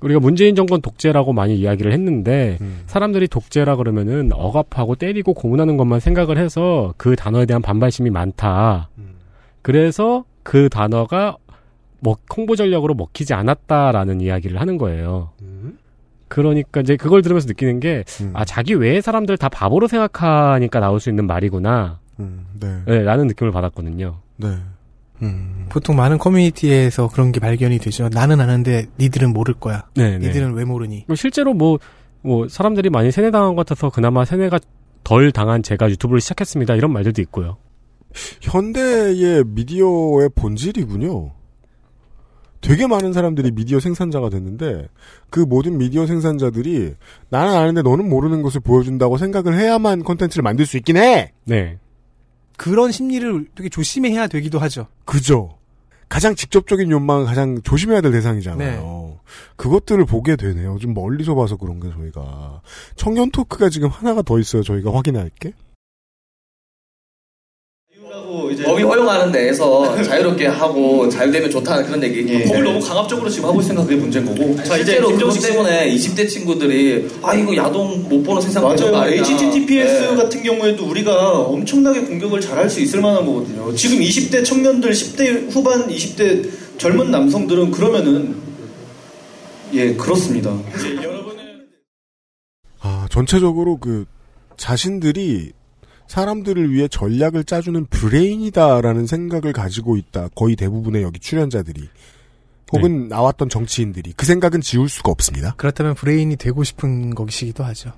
우리가 0.00 0.20
문재인 0.20 0.54
정권 0.54 0.80
독재라고 0.82 1.32
많이 1.32 1.56
이야기를 1.56 1.92
했는데 1.92 2.58
음. 2.60 2.82
사람들이 2.86 3.28
독재라 3.28 3.76
그러면은 3.76 4.30
억압하고 4.32 4.94
때리고 4.94 5.32
고문하는 5.34 5.76
것만 5.76 6.00
생각을 6.00 6.38
해서 6.38 6.94
그 6.96 7.16
단어에 7.16 7.46
대한 7.46 7.62
반발심이 7.62 8.10
많다. 8.10 8.90
음. 8.98 9.14
그래서 9.62 10.24
그 10.42 10.68
단어가 10.68 11.36
먹, 12.00 12.20
홍보 12.36 12.56
전략으로 12.56 12.94
먹히지 12.94 13.34
않았다라는 13.34 14.20
이야기를 14.20 14.60
하는 14.60 14.78
거예요. 14.78 15.30
그러니까 16.28 16.80
이제 16.80 16.96
그걸 16.96 17.22
들으면서 17.22 17.46
느끼는 17.46 17.80
게, 17.80 18.04
음. 18.20 18.30
아, 18.34 18.44
자기 18.44 18.74
외의 18.74 19.00
사람들 19.00 19.36
다 19.38 19.48
바보로 19.48 19.86
생각하니까 19.86 20.80
나올 20.80 21.00
수 21.00 21.08
있는 21.08 21.26
말이구나. 21.26 22.00
음, 22.18 22.46
네. 22.58 22.82
네, 22.86 23.02
라는 23.02 23.26
느낌을 23.28 23.52
받았거든요. 23.52 24.16
네. 24.36 24.48
음. 25.22 25.66
보통 25.68 25.96
많은 25.96 26.18
커뮤니티에서 26.18 27.08
그런 27.08 27.32
게 27.32 27.40
발견이 27.40 27.78
되죠. 27.78 28.08
나는 28.08 28.40
아는데 28.40 28.86
니들은 28.98 29.32
모를 29.32 29.54
거야. 29.54 29.84
네, 29.94 30.18
네. 30.18 30.28
니들은 30.28 30.54
왜 30.54 30.64
모르니? 30.64 31.04
그리고 31.06 31.14
실제로 31.14 31.54
뭐, 31.54 31.78
뭐, 32.22 32.48
사람들이 32.48 32.90
많이 32.90 33.10
세뇌당한 33.10 33.54
것 33.54 33.66
같아서 33.66 33.90
그나마 33.90 34.24
세뇌가 34.24 34.58
덜 35.04 35.32
당한 35.32 35.62
제가 35.62 35.88
유튜브를 35.90 36.20
시작했습니다. 36.20 36.74
이런 36.74 36.92
말들도 36.92 37.22
있고요. 37.22 37.56
현대의 38.40 39.44
미디어의 39.46 40.30
본질이군요. 40.34 41.32
되게 42.60 42.86
많은 42.86 43.12
사람들이 43.12 43.52
미디어 43.52 43.78
생산자가 43.78 44.28
됐는데 44.28 44.88
그 45.30 45.40
모든 45.40 45.78
미디어 45.78 46.06
생산자들이 46.06 46.94
나는 47.28 47.54
아는데 47.54 47.82
너는 47.82 48.08
모르는 48.08 48.42
것을 48.42 48.60
보여준다고 48.60 49.18
생각을 49.18 49.56
해야만 49.56 50.02
콘텐츠를 50.02 50.42
만들 50.42 50.66
수 50.66 50.76
있긴 50.76 50.96
해. 50.96 51.32
네. 51.44 51.78
그런 52.56 52.92
심리를 52.92 53.46
되게 53.54 53.68
조심해야 53.68 54.26
되기도 54.28 54.58
하죠. 54.58 54.86
그죠. 55.04 55.58
가장 56.08 56.34
직접적인 56.34 56.90
욕망은 56.90 57.26
가장 57.26 57.60
조심해야 57.62 58.00
될 58.00 58.12
대상이잖아요. 58.12 59.18
그것들을 59.56 60.04
보게 60.04 60.36
되네요. 60.36 60.78
좀 60.78 60.94
멀리서 60.94 61.34
봐서 61.34 61.56
그런 61.56 61.80
게 61.80 61.90
저희가 61.90 62.60
청년 62.94 63.30
토크가 63.30 63.70
지금 63.70 63.88
하나가 63.88 64.22
더 64.22 64.38
있어요. 64.38 64.62
저희가 64.62 64.94
확인할 64.94 65.30
게. 65.40 65.52
법이 68.64 68.82
허용하는 68.82 69.30
데에서 69.30 69.94
자유롭게 70.02 70.46
하고 70.46 71.08
자유되면 71.08 71.50
좋다는 71.50 71.86
그런 71.86 72.02
얘기. 72.02 72.26
예. 72.32 72.44
법을 72.44 72.64
너무 72.64 72.80
강압적으로 72.80 73.28
지금 73.30 73.48
하고 73.48 73.60
있으니까 73.60 73.82
그게 73.84 73.96
문제인 73.96 74.24
거고. 74.26 74.56
자, 74.64 74.76
실제로 74.76 75.02
그것 75.08 75.10
김정식 75.18 75.42
씨- 75.42 75.48
때문에 75.48 75.94
20대 75.94 76.28
친구들이 76.28 77.08
아 77.22 77.34
이거 77.34 77.54
야동 77.54 78.08
못 78.08 78.22
보는 78.22 78.42
세상 78.42 78.64
맞아요. 78.64 79.12
HTTPS 79.12 79.92
네. 80.10 80.16
같은 80.16 80.42
경우에도 80.42 80.84
우리가 80.86 81.38
엄청나게 81.40 82.00
공격을 82.02 82.40
잘할 82.40 82.68
수 82.68 82.80
있을 82.80 83.00
만한 83.00 83.24
거거든요. 83.24 83.74
지금 83.74 83.98
20대 83.98 84.44
청년들, 84.44 84.90
10대 84.92 85.50
후반, 85.52 85.86
20대 85.88 86.50
젊은 86.78 87.10
남성들은 87.10 87.70
그러면은 87.70 88.36
예 89.72 89.94
그렇습니다. 89.94 90.56
아, 92.80 93.06
전체적으로 93.10 93.78
그 93.78 94.04
자신들이 94.56 95.52
사람들을 96.08 96.72
위해 96.72 96.88
전략을 96.88 97.44
짜주는 97.44 97.86
브레인이다라는 97.86 99.06
생각을 99.06 99.52
가지고 99.52 99.96
있다. 99.96 100.28
거의 100.34 100.56
대부분의 100.56 101.02
여기 101.02 101.18
출연자들이. 101.20 101.88
혹은 102.72 103.08
나왔던 103.08 103.48
정치인들이. 103.48 104.12
그 104.16 104.26
생각은 104.26 104.60
지울 104.60 104.88
수가 104.88 105.10
없습니다. 105.12 105.54
그렇다면 105.56 105.94
브레인이 105.94 106.36
되고 106.36 106.64
싶은 106.64 107.14
것이기도 107.14 107.62
하죠. 107.64 107.92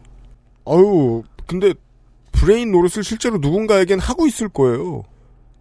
아유, 0.67 1.23
근데 1.47 1.73
브레인 2.33 2.71
노릇을 2.73 3.03
실제로 3.03 3.39
누군가에겐 3.39 3.99
하고 3.99 4.27
있을 4.27 4.49
거예요. 4.49 5.05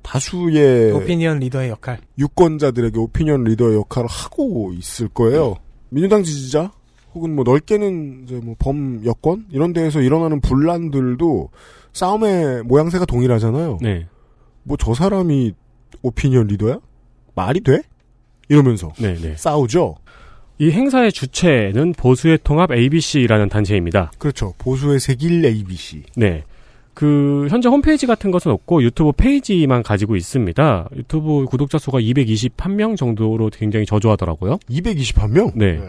다수의 0.03 0.91
오피니언 0.91 1.39
리더의 1.39 1.69
역할. 1.69 1.99
유권자들에게 2.17 2.97
오피니언 2.99 3.43
리더의 3.45 3.75
역할을 3.77 4.07
하고 4.09 4.73
있을 4.73 5.07
거예요. 5.09 5.55
민주당 5.89 6.23
지지자 6.23 6.71
혹은 7.13 7.33
뭐 7.35 7.43
넓게는 7.43 8.23
이제 8.23 8.35
뭐 8.35 8.55
범 8.59 9.05
여권 9.05 9.45
이런 9.51 9.73
데에서 9.73 10.01
일어나는 10.01 10.39
분란들도 10.41 11.49
싸움의 11.97 12.63
모양새가 12.63 13.05
동일하잖아요. 13.05 13.79
네. 13.81 14.07
뭐 14.63 14.77
저 14.79 14.93
사람이 14.93 15.53
오피니언 16.01 16.47
리더야? 16.47 16.79
말이 17.35 17.61
돼? 17.61 17.81
이러면서 18.49 18.91
네, 18.99 19.15
네. 19.15 19.35
싸우죠. 19.35 19.95
이 20.59 20.71
행사의 20.71 21.11
주체는 21.11 21.93
보수의 21.93 22.39
통합 22.43 22.71
ABC라는 22.71 23.49
단체입니다. 23.49 24.11
그렇죠. 24.17 24.53
보수의 24.57 24.99
세길 24.99 25.45
ABC. 25.45 26.03
네. 26.15 26.43
그 26.93 27.47
현재 27.49 27.69
홈페이지 27.69 28.07
같은 28.07 28.31
것은 28.31 28.51
없고 28.51 28.81
유튜브 28.81 29.11
페이지만 29.11 29.83
가지고 29.83 30.15
있습니다. 30.15 30.89
유튜브 30.95 31.45
구독자 31.45 31.77
수가 31.77 31.99
221명 31.99 32.97
정도로 32.97 33.51
굉장히 33.51 33.85
저조하더라고요. 33.85 34.57
221명? 34.69 35.51
네. 35.55 35.79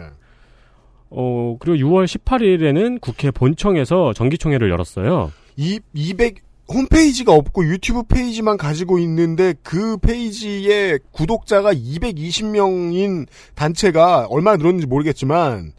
어, 1.09 1.57
그리고 1.59 1.77
6월 1.87 2.05
18일에는 2.05 3.01
국회 3.01 3.31
본청에서 3.31 4.13
정기총회를 4.13 4.69
열었어요. 4.69 5.31
이 5.59 5.81
200 5.93 6.35
홈페이지가 6.69 7.33
없고 7.33 7.65
유튜브 7.65 8.03
페이지만 8.03 8.55
가지고 8.55 8.97
있는데 8.99 9.53
그 9.61 9.97
페이지에 9.97 10.99
구독자가 11.11 11.73
220명인 11.73 13.27
단체가 13.55 14.27
얼마나 14.29 14.55
늘었는지 14.55 14.87
모르겠지만 14.87 15.73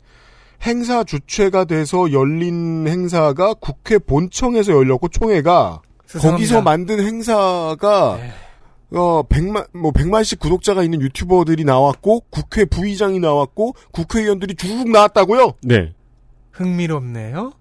행사 0.62 1.02
주최가 1.02 1.64
돼서 1.64 2.12
열린 2.12 2.86
행사가 2.86 3.54
국회 3.54 3.96
본청에서 3.96 4.72
열렸고 4.74 5.08
총회가 5.08 5.80
수상합니다. 6.04 6.36
거기서 6.36 6.60
만든 6.60 7.00
행사가 7.00 8.18
어 8.92 9.22
100만 9.22 9.68
뭐 9.72 9.92
100만씩 9.92 10.40
구독자가 10.40 10.82
있는 10.82 11.00
유튜버들이 11.00 11.64
나왔고 11.64 12.24
국회 12.28 12.66
부의장이 12.66 13.18
나왔고 13.18 13.74
국회의원들이 13.92 14.56
주룩 14.56 14.90
나왔다고요? 14.90 15.54
네. 15.62 15.94
흥미롭네요. 16.50 17.52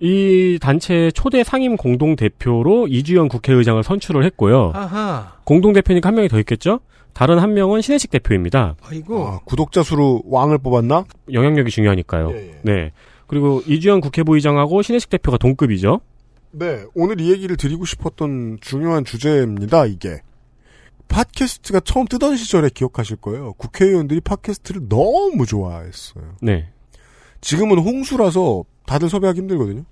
이 0.00 0.58
단체의 0.60 1.12
초대 1.12 1.44
상임 1.44 1.76
공동 1.76 2.16
대표로 2.16 2.88
이주연 2.88 3.28
국회의장을 3.28 3.82
선출을 3.82 4.24
했고요. 4.24 4.72
아하. 4.74 5.34
공동 5.44 5.72
대표니까 5.74 6.08
한 6.08 6.14
명이 6.14 6.28
더 6.28 6.38
있겠죠? 6.38 6.80
다른 7.12 7.38
한 7.38 7.54
명은 7.54 7.82
신혜식 7.82 8.10
대표입니다. 8.10 8.76
아이고. 8.82 9.26
아, 9.26 9.40
구독자 9.44 9.82
수로 9.82 10.22
왕을 10.26 10.58
뽑았나? 10.58 11.04
영향력이 11.32 11.70
중요하니까요. 11.70 12.30
예, 12.32 12.60
네. 12.62 12.92
그리고 13.26 13.62
이주연 13.66 14.00
국회부의장하고 14.00 14.82
신혜식 14.82 15.10
대표가 15.10 15.36
동급이죠. 15.36 16.00
네, 16.52 16.84
오늘 16.94 17.20
이 17.20 17.30
얘기를 17.30 17.56
드리고 17.56 17.84
싶었던 17.84 18.58
중요한 18.60 19.04
주제입니다, 19.04 19.86
이게. 19.86 20.20
팟캐스트가 21.08 21.80
처음 21.80 22.06
뜨던 22.06 22.36
시절에 22.36 22.70
기억하실 22.72 23.16
거예요. 23.16 23.52
국회의원들이 23.54 24.20
팟캐스트를 24.20 24.88
너무 24.88 25.44
좋아했어요. 25.46 26.36
네. 26.40 26.70
지금은 27.40 27.78
홍수라서 27.78 28.64
다들 28.86 29.08
섭외하기 29.08 29.40
힘들거든요. 29.40 29.84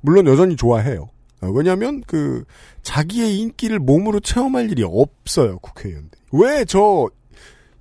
물론 0.00 0.26
여전히 0.26 0.56
좋아해요. 0.56 1.08
아, 1.40 1.50
왜냐하면 1.52 2.02
그 2.06 2.44
자기의 2.82 3.38
인기를 3.40 3.78
몸으로 3.78 4.20
체험할 4.20 4.70
일이 4.70 4.82
없어요 4.84 5.58
국회의원들. 5.58 6.18
왜 6.32 6.64
저 6.64 7.08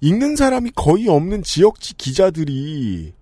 읽는 0.01 0.35
사람이 0.35 0.71
거의 0.75 1.07
없는 1.07 1.41
지역지 1.43 1.95
기자들이 1.95 3.13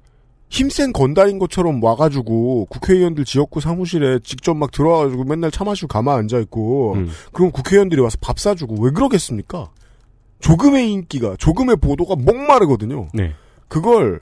힘센 0.49 0.91
건달인 0.91 1.39
것처럼 1.39 1.83
와가지고 1.83 2.65
국회의원들 2.65 3.25
지역구 3.25 3.59
사무실에 3.61 4.19
직접 4.23 4.53
막 4.55 4.71
들어와가지고 4.71 5.23
맨날 5.23 5.49
차 5.49 5.63
마시고 5.63 5.87
가만 5.87 6.17
앉아 6.19 6.39
있고 6.39 6.95
그럼 7.31 7.51
국회의원들이 7.51 8.01
와서 8.01 8.17
밥 8.21 8.39
사주고 8.39 8.83
왜 8.83 8.91
그러겠습니까? 8.91 9.71
조금의 10.41 10.91
인기가 10.91 11.35
조금의 11.37 11.77
보도가 11.77 12.15
목마르거든요. 12.17 13.07
네. 13.13 13.33
그걸 13.67 14.19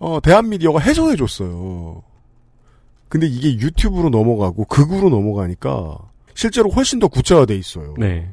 어, 0.00 0.18
대한미디어가 0.20 0.80
해소해줬어요. 0.80 2.02
근데 3.08 3.26
이게 3.26 3.52
유튜브로 3.52 4.08
넘어가고 4.08 4.64
극으로 4.64 5.10
넘어가니까 5.10 5.98
실제로 6.34 6.70
훨씬 6.70 6.98
더 6.98 7.06
구체화돼 7.08 7.54
있어요. 7.54 7.94
네. 7.98 8.30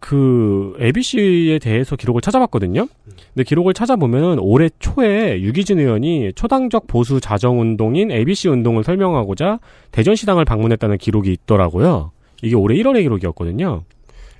그 0.00 0.76
ABC에 0.80 1.60
대해서 1.60 1.94
기록을 1.94 2.22
찾아봤거든요. 2.22 2.88
근데 3.04 3.44
기록을 3.44 3.72
찾아보면은 3.72 4.40
올해 4.40 4.68
초에 4.80 5.40
유기진 5.42 5.78
의원이 5.78 6.32
초당적 6.34 6.88
보수 6.88 7.20
자정 7.20 7.60
운동인 7.60 8.10
ABC 8.10 8.48
운동을 8.48 8.82
설명하고자 8.82 9.60
대전시당을 9.92 10.44
방문했다는 10.44 10.98
기록이 10.98 11.32
있더라고요. 11.32 12.10
이게 12.42 12.56
올해 12.56 12.76
1월의 12.78 13.02
기록이었거든요. 13.02 13.84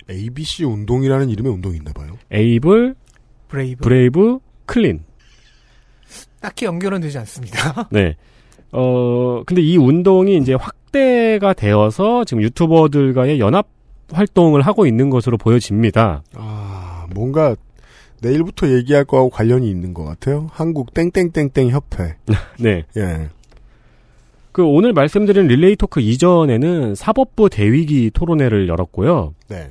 ABC 0.09 0.65
운동이라는 0.65 1.29
이름의 1.29 1.53
운동이 1.53 1.77
있나 1.77 1.93
봐요. 1.93 2.17
Able, 2.29 2.95
Brave, 3.47 3.81
Brave, 3.83 4.39
Clean. 4.65 4.99
딱히 6.39 6.65
연결은 6.65 7.01
되지 7.01 7.17
않습니다. 7.19 7.87
네. 7.91 8.15
어, 8.71 9.43
근데 9.45 9.61
이 9.61 9.77
운동이 9.77 10.37
이제 10.37 10.53
확대가 10.53 11.53
되어서 11.53 12.23
지금 12.25 12.41
유튜버들과의 12.43 13.39
연합 13.39 13.67
활동을 14.11 14.61
하고 14.61 14.85
있는 14.85 15.09
것으로 15.09 15.37
보여집니다. 15.37 16.23
아, 16.35 17.07
뭔가 17.13 17.55
내일부터 18.21 18.69
얘기할 18.69 19.05
거하고 19.05 19.29
관련이 19.29 19.69
있는 19.69 19.93
것 19.93 20.03
같아요. 20.03 20.47
한국 20.51 20.93
땡땡땡땡 20.93 21.69
협회. 21.69 22.15
네. 22.59 22.83
예. 22.97 23.29
그 24.51 24.63
오늘 24.63 24.93
말씀드린 24.93 25.47
릴레이 25.47 25.75
토크 25.75 25.99
이전에는 25.99 26.95
사법부 26.95 27.49
대위기 27.49 28.11
토론회를 28.13 28.67
열었고요. 28.67 29.33
네. 29.49 29.67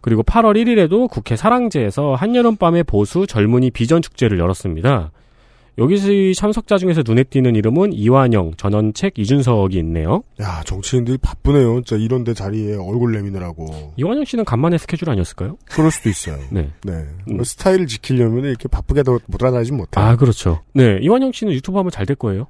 그리고 0.00 0.22
8월 0.22 0.56
1일에도 0.56 1.08
국회 1.08 1.36
사랑제에서 1.36 2.14
한여름밤의 2.14 2.84
보수 2.84 3.26
젊은이 3.26 3.70
비전 3.70 4.02
축제를 4.02 4.38
열었습니다. 4.38 5.10
여기서 5.78 6.10
이 6.10 6.34
참석자 6.34 6.78
중에서 6.78 7.02
눈에 7.04 7.22
띄는 7.22 7.54
이름은 7.54 7.92
이완영, 7.92 8.52
전원책, 8.56 9.18
이준석이 9.18 9.76
있네요. 9.78 10.22
야, 10.40 10.62
정치인들이 10.64 11.18
바쁘네요. 11.18 11.82
진짜 11.82 11.96
이런 12.02 12.24
데 12.24 12.32
자리에 12.32 12.74
얼굴 12.76 13.12
내미느라고. 13.12 13.92
이완영 13.96 14.24
씨는 14.24 14.46
간만에 14.46 14.78
스케줄 14.78 15.10
아니었을까요? 15.10 15.58
그럴 15.66 15.90
수도 15.90 16.08
있어요. 16.08 16.38
네. 16.50 16.70
네. 16.82 17.04
스타일을 17.44 17.86
지키려면 17.86 18.44
이렇게 18.44 18.68
바쁘게 18.68 19.02
도- 19.02 19.20
돌아다니지 19.30 19.72
못해요. 19.72 20.02
아, 20.02 20.16
그렇죠. 20.16 20.62
네, 20.72 20.98
이완영 21.02 21.32
씨는 21.32 21.52
유튜브 21.52 21.76
하면 21.76 21.90
잘 21.90 22.06
될 22.06 22.16
거예요. 22.16 22.46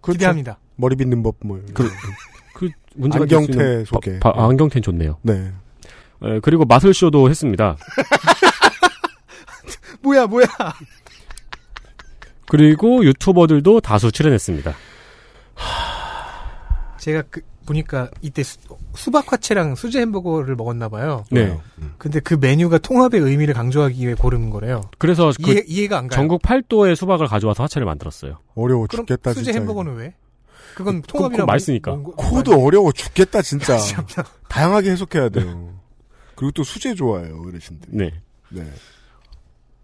그렇죠. 0.00 0.12
기대합니다. 0.12 0.58
머리 0.76 0.96
빗는 0.96 1.22
법, 1.22 1.34
뭐. 1.44 1.60
그, 1.74 1.86
그 2.54 2.70
문제가 2.94 3.24
안경태 3.24 3.84
소개. 3.84 4.18
바- 4.20 4.32
바- 4.32 4.40
아, 4.40 4.48
안경태는 4.48 4.82
좋네요. 4.82 5.18
네. 5.22 5.52
에, 6.22 6.40
그리고 6.40 6.64
마술쇼도 6.64 7.28
했습니다. 7.28 7.76
뭐야, 10.00 10.26
뭐야. 10.26 10.46
그리고 12.48 13.04
유튜버들도 13.04 13.80
다수 13.80 14.10
출연했습니다. 14.12 14.74
제가 16.98 17.22
그, 17.30 17.40
보니까 17.66 18.10
이때 18.22 18.42
수, 18.42 18.58
수박 18.94 19.30
화채랑 19.32 19.74
수제 19.74 20.00
햄버거를 20.00 20.56
먹었나 20.56 20.88
봐요. 20.88 21.24
네. 21.30 21.56
근데 21.98 22.18
그 22.20 22.34
메뉴가 22.34 22.78
통합의 22.78 23.20
의미를 23.20 23.54
강조하기 23.54 24.00
위해 24.04 24.14
고르는 24.14 24.50
거래요. 24.50 24.80
그래서 24.98 25.30
그 25.42 25.52
이해, 25.52 25.62
이해 25.66 25.88
가 25.88 25.98
안 25.98 26.08
가요. 26.08 26.16
전국 26.16 26.42
8도의 26.42 26.96
수박을 26.96 27.26
가져와서 27.26 27.62
화채를 27.64 27.84
만들었어요. 27.86 28.38
어려워 28.54 28.86
그럼 28.88 29.06
죽겠다, 29.06 29.32
수제 29.34 29.44
진짜. 29.52 29.60
햄버거는 29.60 29.94
왜? 29.96 30.14
그건 30.74 31.02
통합이랑 31.02 31.46
뭔- 31.86 32.02
코드 32.16 32.50
어려워 32.50 32.92
죽겠다, 32.92 33.42
진짜. 33.42 33.76
다양하게 34.48 34.90
해석해야 34.92 35.28
돼요. 35.28 35.74
그리고 36.36 36.52
또 36.52 36.62
수제 36.64 36.94
좋아해요, 36.94 37.42
어르신들. 37.46 37.88
네. 37.92 38.12
네. 38.50 38.62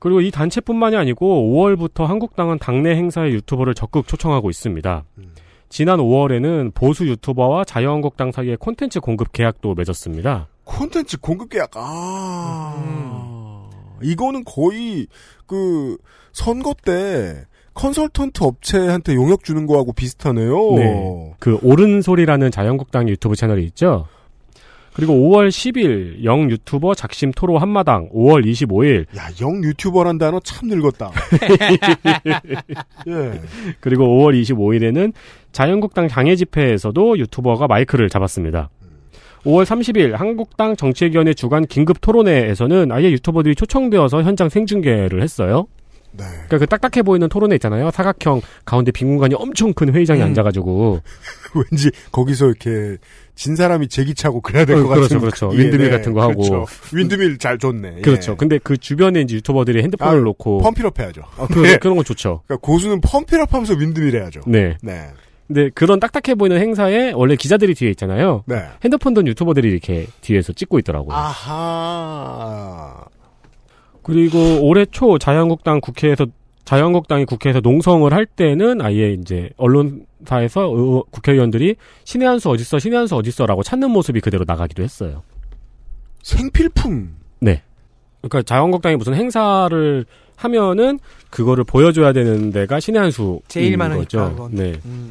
그리고 0.05 0.21
이 0.21 0.31
단체뿐만이 0.31 0.97
아니고 0.97 1.51
5월부터 1.51 2.05
한국당은 2.05 2.59
당내 2.59 2.91
행사에 2.91 3.31
유튜버를 3.31 3.73
적극 3.73 4.07
초청하고 4.07 4.51
있습니다. 4.51 5.03
지난 5.71 5.99
5월에는 5.99 6.75
보수 6.75 7.09
유튜버와 7.09 7.65
자유한국당 7.65 8.31
사이에 8.31 8.57
콘텐츠 8.57 9.01
공급 9.01 9.33
계약도 9.33 9.75
맺었습니다. 9.75 10.49
콘텐츠 10.65 11.19
공급 11.19 11.49
계약, 11.49 11.71
아. 11.77 13.71
이거는 14.03 14.45
거의, 14.45 15.07
그, 15.47 15.97
선거 16.35 16.75
때, 16.85 17.47
컨설턴트 17.73 18.45
업체한테 18.45 19.15
용역 19.15 19.43
주는 19.43 19.67
거하고 19.67 19.95
비슷하네요. 19.95 20.75
네. 20.77 21.35
그 21.39 21.59
옳은 21.63 22.03
소리라는 22.03 22.51
자유한국당 22.51 23.09
유튜브 23.09 23.37
채널이 23.37 23.65
있죠. 23.69 24.07
그리고 24.95 25.15
5월 25.15 25.49
10일 25.49 26.23
영 26.25 26.49
유튜버 26.51 26.95
작심 26.95 27.33
토로 27.33 27.59
한마당 27.59 28.09
5월 28.11 28.47
25일 28.47 29.07
야, 29.17 29.29
영 29.41 29.63
유튜버란 29.63 30.19
단어 30.19 30.39
참 30.41 30.69
늙었다. 30.69 31.11
예. 33.09 33.41
그리고 33.81 34.05
5월 34.07 34.41
25일에는 34.41 35.13
자유한국당 35.51 36.07
장애 36.07 36.37
집회에서도 36.37 37.19
유튜버가 37.19 37.67
마이크를 37.67 38.09
잡았습니다. 38.09 38.71
5월 39.45 39.65
30일 39.65 40.13
한국당 40.13 40.77
정치위원회 40.77 41.35
주간 41.35 41.67
긴급 41.67 42.01
토론회에서는 42.01 42.93
아예 42.93 43.11
유튜버들이 43.11 43.57
초청되어서 43.57 44.23
현장 44.23 44.49
생중계를 44.49 45.23
했어요. 45.23 45.67
네. 46.17 46.25
그러니까 46.47 46.59
그 46.59 46.67
딱딱해 46.67 47.03
보이는 47.03 47.29
토론회 47.29 47.57
있잖아요. 47.57 47.91
사각형 47.91 48.41
가운데 48.65 48.93
빈 48.93 49.09
공간이 49.09 49.35
엄청 49.35 49.73
큰 49.73 49.93
회의장에 49.93 50.21
음. 50.21 50.27
앉아가지고 50.27 51.01
왠지 51.71 51.91
거기서 52.13 52.47
이렇게 52.47 52.97
진 53.35 53.57
사람이 53.57 53.89
제기차고 53.89 54.41
그래야 54.41 54.65
될것 54.65 54.87
어, 54.87 54.89
같은 54.89 55.19
그렇죠, 55.19 55.21
그렇죠. 55.21 55.51
예, 55.55 55.59
윈드밀 55.59 55.91
네, 55.91 55.97
같은 55.97 56.13
거 56.13 56.23
하고. 56.23 56.43
그렇죠. 56.43 56.67
윈드밀 56.93 57.39
잘 57.39 57.59
좋네. 57.59 57.95
예. 57.99 58.01
그렇죠. 58.01 58.37
근데 58.37 58.59
그 58.63 58.77
주변에 58.77 59.23
이제 59.23 59.35
유튜버들이 59.37 59.83
핸드폰을 59.83 60.19
아, 60.19 60.23
놓고 60.23 60.59
펌필업 60.59 60.99
해야죠. 61.01 61.23
아, 61.37 61.47
그, 61.49 61.59
네. 61.61 61.77
그런 61.77 61.97
건 61.97 62.05
좋죠. 62.05 62.43
그러니까 62.47 62.65
고수는 62.65 63.01
펌필업 63.01 63.53
하면서 63.53 63.75
윈드밀 63.75 64.17
해야죠. 64.17 64.43
네. 64.47 64.77
네. 64.83 65.09
근데 65.47 65.69
그런 65.75 66.01
딱딱해 66.01 66.37
보이는 66.37 66.59
행사에 66.59 67.13
원래 67.13 67.37
기자들이 67.37 67.75
뒤에 67.75 67.91
있잖아요. 67.91 68.45
네. 68.47 68.63
핸드폰 68.83 69.13
든 69.15 69.27
유튜버들이 69.27 69.69
이렇게 69.69 70.07
뒤에서 70.23 70.53
찍고 70.53 70.79
있더라고요. 70.79 71.15
아하. 71.15 73.05
그리고 74.03 74.61
올해 74.63 74.87
초 74.87 75.19
자유한국당 75.19 75.81
국회에서 75.81 76.27
자유한국당이 76.65 77.25
국회에서 77.27 77.61
농성을 77.61 78.11
할 78.13 78.25
때는 78.27 78.81
아예 78.81 79.13
이제 79.13 79.51
언론사에서 79.57 80.71
의- 80.71 81.03
국회의원들이 81.11 81.77
신의 82.05 82.27
한 82.27 82.39
수 82.39 82.49
어딨어, 82.51 82.79
신의 82.79 82.97
한 82.97 83.07
수 83.07 83.17
어딨어라고 83.17 83.63
찾는 83.63 83.91
모습이 83.91 84.21
그대로 84.21 84.45
나가기도 84.47 84.83
했어요. 84.83 85.23
생필품. 86.23 87.17
네. 87.41 87.63
그러니까 88.23 88.43
자유한국당이 88.43 88.97
무슨 88.97 89.15
행사를 89.15 90.05
하면은 90.37 90.99
그거를 91.31 91.65
보여줘야 91.65 92.13
되는 92.13 92.51
데가 92.51 92.81
신의 92.81 93.01
한 93.01 93.11
수 93.11 93.41
제일 93.49 93.77
많으니까, 93.77 94.35
거죠. 94.35 94.49
네. 94.51 94.73
음. 94.87 95.11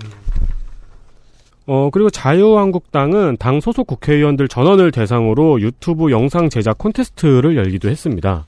어 1.66 1.90
그리고 1.92 2.10
자유한국당은 2.10 3.38
당 3.38 3.62
소속 3.62 3.88
국회의원들 3.88 4.50
전원을 4.50 4.92
대상으로 4.92 5.62
유튜브 5.62 6.12
영상 6.12 6.50
제작 6.50 6.78
콘테스트를 6.80 7.56
열기도 7.56 7.90
했습니다. 7.90 8.48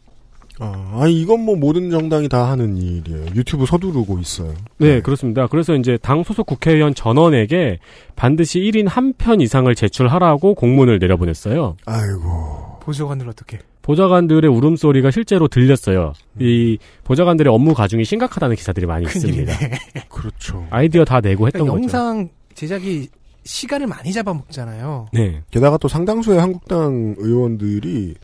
아, 0.60 1.00
아니 1.02 1.22
이건 1.22 1.42
뭐 1.42 1.56
모든 1.56 1.90
정당이 1.90 2.30
다 2.30 2.50
하는 2.50 2.78
일이에요. 2.78 3.26
유튜브 3.36 3.66
서두르고 3.66 4.20
있어요. 4.20 4.54
네, 4.78 5.02
그렇습니다. 5.02 5.48
그래서 5.48 5.76
이제 5.76 5.98
당 6.02 6.24
소속 6.24 6.46
국회의원 6.46 6.96
전원에게 6.96 7.80
반드시 8.16 8.60
1인 8.62 8.88
한 8.88 9.14
편 9.18 9.42
이상을 9.42 9.74
제출하라고 9.74 10.56
공문을 10.56 11.00
내려보냈어요. 11.00 11.76
아이고. 11.86 12.80
보조관들 12.82 13.28
어떻게? 13.30 13.60
보좌관들의 13.82 14.50
울음소리가 14.50 15.12
실제로 15.12 15.48
들렸어요. 15.48 16.14
이 16.40 16.78
보좌관들의 17.04 17.52
업무 17.54 17.74
가중이 17.74 18.04
심각하다는 18.06 18.56
기사들이 18.56 18.86
많이 18.86 19.06
있습니다. 19.06 19.54
그렇죠. 20.10 20.66
아이디어 20.70 21.06
다 21.06 21.20
내고 21.22 21.48
했던 21.48 21.64
그러니까 21.64 21.86
거죠. 21.88 21.98
영상 21.98 22.30
제작이 22.56 23.08
시간을 23.44 23.86
많이 23.88 24.12
잡아먹잖아요. 24.12 25.10
네. 25.14 25.42
게다가 25.52 25.78
또 25.78 25.88
상당수의 25.88 26.40
한국당 26.40 27.14
의원들이 27.18 28.16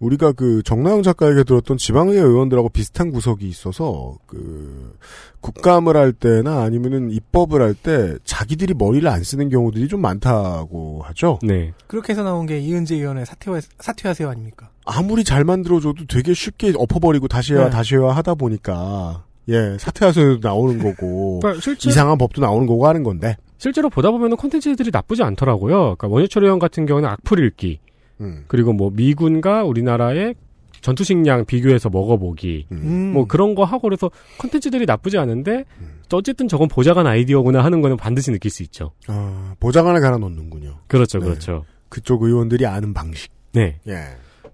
우리가 0.00 0.32
그 0.32 0.62
정나영 0.62 1.02
작가에게 1.02 1.42
들었던 1.44 1.76
지방의회 1.76 2.20
의원들하고 2.20 2.68
비슷한 2.68 3.10
구석이 3.10 3.48
있어서 3.48 4.16
그 4.26 4.96
국감을 5.40 5.96
할 5.96 6.12
때나 6.12 6.62
아니면은 6.62 7.10
입법을 7.10 7.62
할 7.62 7.74
때 7.74 8.16
자기들이 8.24 8.74
머리를 8.74 9.08
안 9.08 9.22
쓰는 9.22 9.48
경우들이 9.50 9.88
좀 9.88 10.00
많다고 10.00 11.02
하죠. 11.04 11.38
네. 11.42 11.72
그렇게 11.86 12.12
해서 12.12 12.22
나온 12.22 12.46
게 12.46 12.58
이은재 12.58 12.96
의원의 12.96 13.26
사퇴하, 13.26 13.60
사퇴하세요 13.78 14.28
아닙니까? 14.28 14.70
아무리 14.84 15.22
잘 15.24 15.44
만들어줘도 15.44 16.06
되게 16.08 16.32
쉽게 16.34 16.72
엎어버리고 16.76 17.28
다시 17.28 17.54
해와 17.54 17.64
네. 17.64 17.70
다시 17.70 17.94
해와 17.96 18.16
하다 18.16 18.34
보니까 18.36 19.24
예 19.48 19.76
사퇴하세요도 19.78 20.46
나오는 20.46 20.78
거고 20.82 21.40
그러니까 21.42 21.60
실제- 21.62 21.88
이상한 21.90 22.18
법도 22.18 22.40
나오는 22.40 22.66
거고 22.66 22.86
하는 22.86 23.02
건데 23.02 23.36
실제로 23.58 23.90
보다 23.90 24.10
보면 24.10 24.36
콘텐츠들이 24.36 24.90
나쁘지 24.92 25.22
않더라고요. 25.24 25.96
그러니까 25.96 26.06
원유철 26.08 26.44
의원 26.44 26.58
같은 26.60 26.86
경우는 26.86 27.08
악플 27.08 27.44
읽기, 27.44 27.80
음. 28.20 28.44
그리고 28.48 28.72
뭐 28.72 28.90
미군과 28.90 29.64
우리나라의 29.64 30.34
전투식량 30.80 31.46
비교해서 31.46 31.90
먹어보기, 31.90 32.66
음. 32.70 33.12
뭐 33.12 33.26
그런 33.26 33.54
거 33.54 33.64
하고 33.64 33.82
그래서 33.82 34.10
콘텐츠들이 34.38 34.86
나쁘지 34.86 35.18
않은데 35.18 35.64
어쨌든 36.12 36.48
저건 36.48 36.68
보좌관 36.68 37.06
아이디어구나 37.06 37.64
하는 37.64 37.82
거는 37.82 37.96
반드시 37.96 38.30
느낄 38.30 38.50
수 38.50 38.62
있죠. 38.62 38.92
아, 39.08 39.54
보좌관을 39.60 40.00
갈아 40.00 40.18
놓는군요. 40.18 40.78
그렇죠, 40.86 41.18
네. 41.18 41.24
그렇죠. 41.24 41.64
그쪽 41.88 42.22
의원들이 42.22 42.66
아는 42.66 42.94
방식. 42.94 43.30
네. 43.52 43.80
예. 43.88 44.04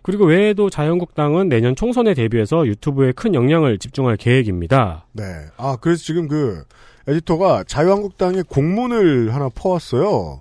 그리고 0.02 0.26
외에도 0.26 0.68
자유한국당은 0.68 1.48
내년 1.48 1.74
총선에 1.74 2.14
대비해서 2.14 2.66
유튜브에 2.66 3.12
큰 3.12 3.34
영향을 3.34 3.78
집중할 3.78 4.16
계획입니다. 4.16 5.06
네. 5.12 5.24
아, 5.56 5.76
그래서 5.80 6.02
지금 6.02 6.28
그 6.28 6.64
에디터가 7.06 7.64
자유한국당에 7.64 8.42
공문을 8.48 9.34
하나 9.34 9.48
퍼왔어요. 9.48 10.40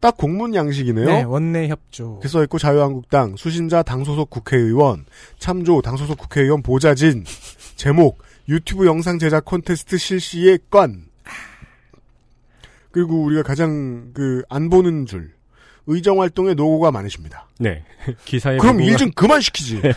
딱 0.00 0.16
공문 0.16 0.54
양식이네요. 0.54 1.06
네, 1.06 1.22
원내 1.22 1.68
협조. 1.68 2.18
그래서 2.20 2.42
있고 2.44 2.58
자유한국당 2.58 3.36
수신자 3.36 3.82
당 3.82 4.04
소속 4.04 4.30
국회의원 4.30 5.04
참조 5.38 5.80
당 5.82 5.96
소속 5.96 6.18
국회의원 6.18 6.62
보좌진 6.62 7.24
제목 7.76 8.18
유튜브 8.48 8.86
영상 8.86 9.18
제작 9.18 9.44
콘테스트 9.44 9.96
실시의 9.98 10.58
건 10.70 11.06
그리고 12.92 13.22
우리가 13.24 13.42
가장 13.42 14.10
그 14.14 14.42
안 14.48 14.70
보는 14.70 15.06
줄 15.06 15.32
의정 15.86 16.20
활동에 16.20 16.54
노고가 16.54 16.90
많으십니다. 16.90 17.46
네. 17.58 17.84
기사에 18.24 18.58
그럼 18.58 18.80
일 18.80 18.96
좀 18.96 19.10
그만 19.14 19.40
시키지. 19.40 19.80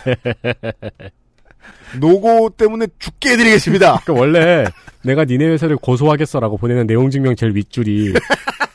노고 1.99 2.51
때문에 2.51 2.87
죽게 2.99 3.31
해드리겠습니다. 3.31 4.01
그러니까 4.03 4.13
원래 4.13 4.65
내가 5.03 5.25
니네 5.25 5.45
회사를 5.47 5.77
고소하겠어라고 5.77 6.57
보내는 6.57 6.85
내용 6.87 7.09
증명 7.09 7.35
제일 7.35 7.55
윗줄이 7.55 8.13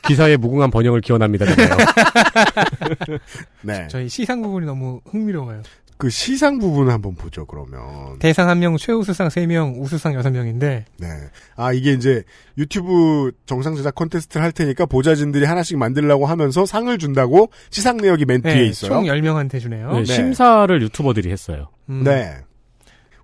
기사의 0.07 0.37
무궁한 0.37 0.71
번영을 0.71 1.01
기원합니다. 1.01 1.45
네. 3.61 3.87
저희 3.89 4.09
시상 4.09 4.41
부분이 4.41 4.65
너무 4.65 5.01
흥미로워요. 5.09 5.61
그 5.97 6.09
시상 6.09 6.59
부분 6.59 6.89
한번 6.89 7.15
보죠, 7.15 7.45
그러면. 7.45 8.19
대상 8.19 8.47
1명, 8.49 8.77
최우수상 8.77 9.29
3명, 9.29 9.79
우수상 9.79 10.13
6명인데 10.13 10.83
네. 10.97 11.07
아, 11.55 11.71
이게 11.71 11.93
이제 11.93 12.23
유튜브 12.57 13.31
정상 13.45 13.75
제작 13.75 13.95
콘테스트를 13.95 14.43
할 14.43 14.51
테니까 14.51 14.85
보좌진들이 14.87 15.45
하나씩 15.45 15.77
만들라고 15.77 16.25
하면서 16.25 16.65
상을 16.65 16.95
준다고 16.97 17.49
시상 17.69 17.97
내역이 17.97 18.25
맨 18.25 18.41
뒤에 18.41 18.55
네, 18.55 18.65
있어요. 18.65 18.91
총 18.91 19.03
10명한테 19.05 19.61
주네요. 19.61 19.91
네, 19.93 20.05
심사를 20.05 20.81
유튜버들이 20.81 21.31
했어요. 21.31 21.69
음. 21.89 22.03
네. 22.03 22.35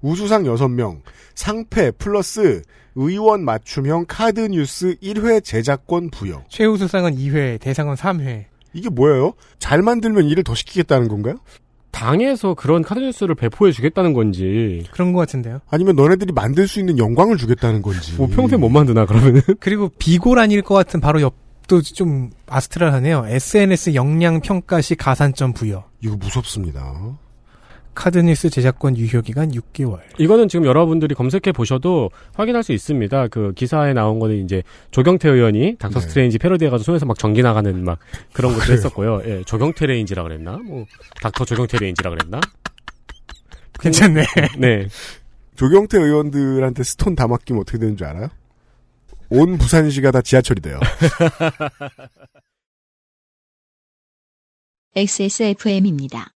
우수상 0.02 0.44
6명, 0.44 1.02
상패 1.36 1.92
플러스 1.92 2.62
의원 2.96 3.46
맞춤형 3.46 4.06
카드 4.08 4.42
뉴스 4.42 4.96
1회 5.02 5.44
제작권 5.44 6.10
부여. 6.10 6.44
최우수상은 6.50 7.16
2회, 7.16 7.60
대상은 7.60 7.96
3회. 7.96 8.46
이게 8.74 8.90
뭐예요? 8.90 9.34
잘 9.60 9.82
만들면 9.82 10.26
일을 10.26 10.44
더 10.44 10.56
시키겠다는 10.56 11.08
건가요? 11.08 11.36
당에서 11.92 12.54
그런 12.54 12.82
카드 12.84 13.00
뉴스를 13.00 13.36
배포해 13.36 13.72
주겠다는 13.72 14.14
건지. 14.14 14.86
그런 14.92 15.14
것 15.14 15.20
같은데요. 15.20 15.60
아니면 15.70 15.96
너네들이 15.96 16.32
만들 16.34 16.68
수 16.68 16.80
있는 16.80 16.98
영광을 16.98 17.38
주겠다는 17.38 17.82
건지. 17.82 18.14
뭐 18.18 18.28
평생 18.28 18.60
못 18.60 18.70
만드나 18.70 19.06
그러면은. 19.06 19.42
그리고 19.60 19.90
비고란일 20.00 20.62
것 20.62 20.74
같은 20.74 21.02
바로 21.02 21.22
옆도 21.22 21.82
좀 21.82 22.32
astral하네요. 22.48 23.26
SNS 23.28 23.94
역량 23.94 24.40
평가 24.42 24.82
시 24.82 24.96
가산점 24.96 25.54
부여. 25.54 25.86
이거 26.02 26.16
무섭습니다. 26.16 27.20
카드뉴스 28.02 28.50
제작권 28.50 28.98
유효 28.98 29.22
기간 29.22 29.52
6개월. 29.52 30.00
이거는 30.18 30.48
지금 30.48 30.66
여러분들이 30.66 31.14
검색해 31.14 31.52
보셔도 31.54 32.10
확인할 32.34 32.64
수 32.64 32.72
있습니다. 32.72 33.28
그 33.28 33.54
기사에 33.54 33.94
나온 33.94 34.18
거는 34.18 34.44
이제 34.44 34.64
조경태 34.90 35.30
의원이 35.30 35.76
닥터 35.78 36.00
네. 36.00 36.08
스트레인지 36.08 36.40
패러디해가지고 36.40 36.84
손에서 36.84 37.06
막 37.06 37.20
전기 37.20 37.44
나가는 37.44 37.84
막 37.84 38.00
그런 38.34 38.54
것도 38.54 38.64
그래요? 38.64 38.74
했었고요. 38.74 39.22
예, 39.26 39.44
조경태 39.44 39.86
레인지라 39.86 40.24
그랬나? 40.24 40.58
뭐 40.58 40.88
닥터 41.22 41.46
조경태 41.46 41.78
레인지라 41.78 42.10
그랬나? 42.10 42.42
괜찮네. 43.80 44.24
네. 44.58 44.88
조경태 45.56 46.00
의원들한테 46.00 46.82
stone 46.82 47.14
다 47.14 47.28
맡기면 47.28 47.62
어떻게 47.62 47.78
되는 47.78 47.96
줄 47.98 48.08
알아요? 48.08 48.30
온 49.30 49.60
부산시가 49.60 50.10
다 50.10 50.24
지하철이 50.24 50.60
돼요. 50.62 50.80
XSFM입니다. 54.96 56.32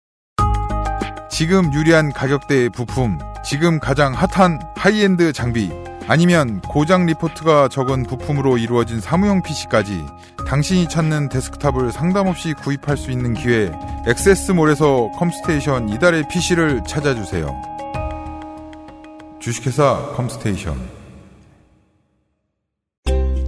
지금 1.30 1.74
유리한 1.74 2.12
가격대의 2.14 2.70
부품, 2.70 3.18
지금 3.44 3.80
가장 3.80 4.14
핫한 4.14 4.60
하이엔드 4.76 5.34
장비, 5.34 5.72
아니면 6.08 6.62
고장 6.62 7.06
리포트가 7.06 7.68
적은 7.68 8.04
부품으로 8.04 8.58
이루어진 8.58 9.00
사무용 9.00 9.42
PC까지 9.42 10.06
당신이 10.48 10.88
찾는 10.88 11.30
데스크탑을 11.30 11.92
상담 11.92 12.28
없이 12.28 12.54
구입할 12.54 12.96
수 12.96 13.12
있는 13.12 13.34
기회, 13.34 13.72
XS몰에서 14.08 15.12
컴스테이션 15.18 15.90
이달의 15.90 16.28
PC를 16.30 16.84
찾아주세요. 16.88 17.76
주식회사 19.40 20.14
컴스테이션. 20.16 21.06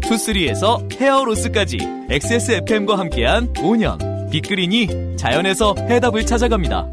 투쓰리에서 0.01 0.79
헤어로스까지 0.93 1.79
XSFM과 2.09 2.97
함께한 2.97 3.53
5년. 3.53 4.29
빅그린이 4.29 5.15
자연에서 5.17 5.75
해답을 5.77 6.25
찾아갑니다. 6.25 6.85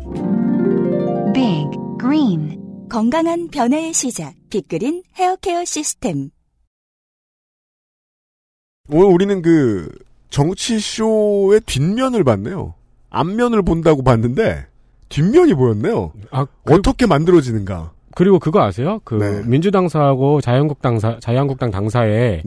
Green 2.14 2.86
건강한 2.88 3.48
변화의 3.48 3.92
시작 3.92 4.34
빅그린 4.48 5.02
헤어케어 5.16 5.64
시스템 5.64 6.30
오늘 8.88 9.06
우리는 9.06 9.42
그 9.42 9.90
정치 10.30 10.78
쇼의 10.78 11.62
뒷면을 11.66 12.22
봤네요. 12.22 12.74
앞면을 13.10 13.62
본다고 13.62 14.04
봤는데 14.04 14.64
뒷면이 15.08 15.54
보였네요. 15.54 16.12
아, 16.30 16.46
어떻게 16.70 17.06
만들어지는가. 17.06 17.90
그리고 18.14 18.38
그거 18.38 18.62
아세요? 18.62 19.00
그 19.02 19.16
네. 19.16 19.42
민주당사하고 19.48 20.40
자유한국당 20.40 21.00
사 21.00 21.18
자유한국당 21.18 21.72
당사에 21.72 22.42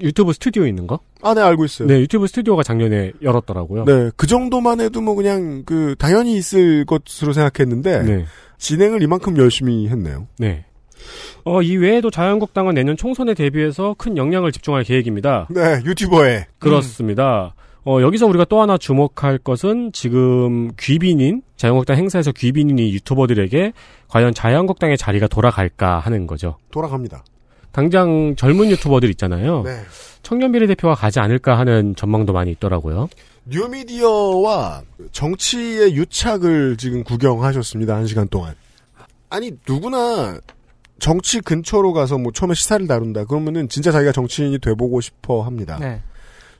유튜브 0.00 0.32
스튜디오 0.32 0.66
있는 0.66 0.88
거? 0.88 0.98
아, 1.20 1.34
네, 1.34 1.40
알고 1.40 1.64
있어요. 1.66 1.86
네, 1.86 2.00
유튜브 2.00 2.26
스튜디오가 2.26 2.64
작년에 2.64 3.12
열었더라고요. 3.22 3.84
네, 3.84 4.10
그 4.16 4.26
정도만 4.26 4.80
해도 4.80 5.00
뭐 5.00 5.14
그냥 5.14 5.62
그 5.64 5.94
당연히 5.98 6.34
있을 6.36 6.84
것으로 6.84 7.32
생각했는데 7.32 8.02
네. 8.02 8.26
진행을 8.62 9.02
이만큼 9.02 9.36
열심히 9.38 9.88
했네요. 9.88 10.28
네. 10.38 10.64
어, 11.44 11.62
이 11.62 11.76
외에도 11.76 12.10
자유한국당은 12.10 12.74
내년 12.74 12.96
총선에 12.96 13.34
대비해서 13.34 13.94
큰 13.98 14.16
역량을 14.16 14.52
집중할 14.52 14.84
계획입니다. 14.84 15.48
네, 15.50 15.82
유튜버에. 15.84 16.46
그렇습니다. 16.60 17.54
어, 17.84 18.00
여기서 18.00 18.26
우리가 18.26 18.44
또 18.44 18.62
하나 18.62 18.78
주목할 18.78 19.38
것은 19.38 19.90
지금 19.92 20.70
귀빈인, 20.78 21.42
자유한국당 21.56 21.96
행사에서 21.96 22.30
귀빈인 22.30 22.78
이 22.78 22.94
유튜버들에게 22.94 23.72
과연 24.06 24.32
자유한국당의 24.32 24.96
자리가 24.96 25.26
돌아갈까 25.26 25.98
하는 25.98 26.28
거죠. 26.28 26.56
돌아갑니다. 26.70 27.24
당장 27.72 28.34
젊은 28.36 28.70
유튜버들 28.70 29.10
있잖아요. 29.10 29.62
네. 29.62 29.80
청년 30.22 30.52
비례대표가 30.52 30.94
가지 30.94 31.20
않을까 31.20 31.58
하는 31.58 31.94
전망도 31.96 32.32
많이 32.32 32.50
있더라고요. 32.52 33.08
뉴미디어와 33.44 34.82
정치의 35.10 35.96
유착을 35.96 36.76
지금 36.76 37.02
구경하셨습니다. 37.02 37.96
한 37.96 38.06
시간 38.06 38.28
동안. 38.28 38.54
아니, 39.30 39.52
누구나 39.66 40.38
정치 40.98 41.40
근처로 41.40 41.92
가서 41.92 42.18
뭐 42.18 42.30
처음에 42.32 42.54
시사를 42.54 42.86
다룬다. 42.86 43.24
그러면은 43.24 43.68
진짜 43.68 43.90
자기가 43.90 44.12
정치인이 44.12 44.58
돼보고 44.60 45.00
싶어 45.00 45.42
합니다. 45.42 45.78
네. 45.80 46.00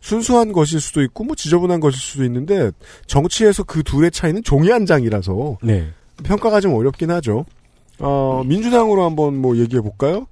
순수한 0.00 0.52
것일 0.52 0.80
수도 0.80 1.00
있고 1.02 1.22
뭐 1.22 1.36
지저분한 1.36 1.78
것일 1.78 2.00
수도 2.00 2.24
있는데 2.24 2.72
정치에서 3.06 3.62
그 3.62 3.84
둘의 3.84 4.10
차이는 4.10 4.42
종이 4.42 4.68
한 4.70 4.84
장이라서 4.84 5.58
네. 5.62 5.90
평가가 6.24 6.60
좀 6.60 6.74
어렵긴 6.74 7.12
하죠. 7.12 7.44
어, 8.00 8.42
민주당으로 8.44 9.04
한번 9.04 9.36
뭐 9.36 9.56
얘기해 9.56 9.80
볼까요? 9.80 10.26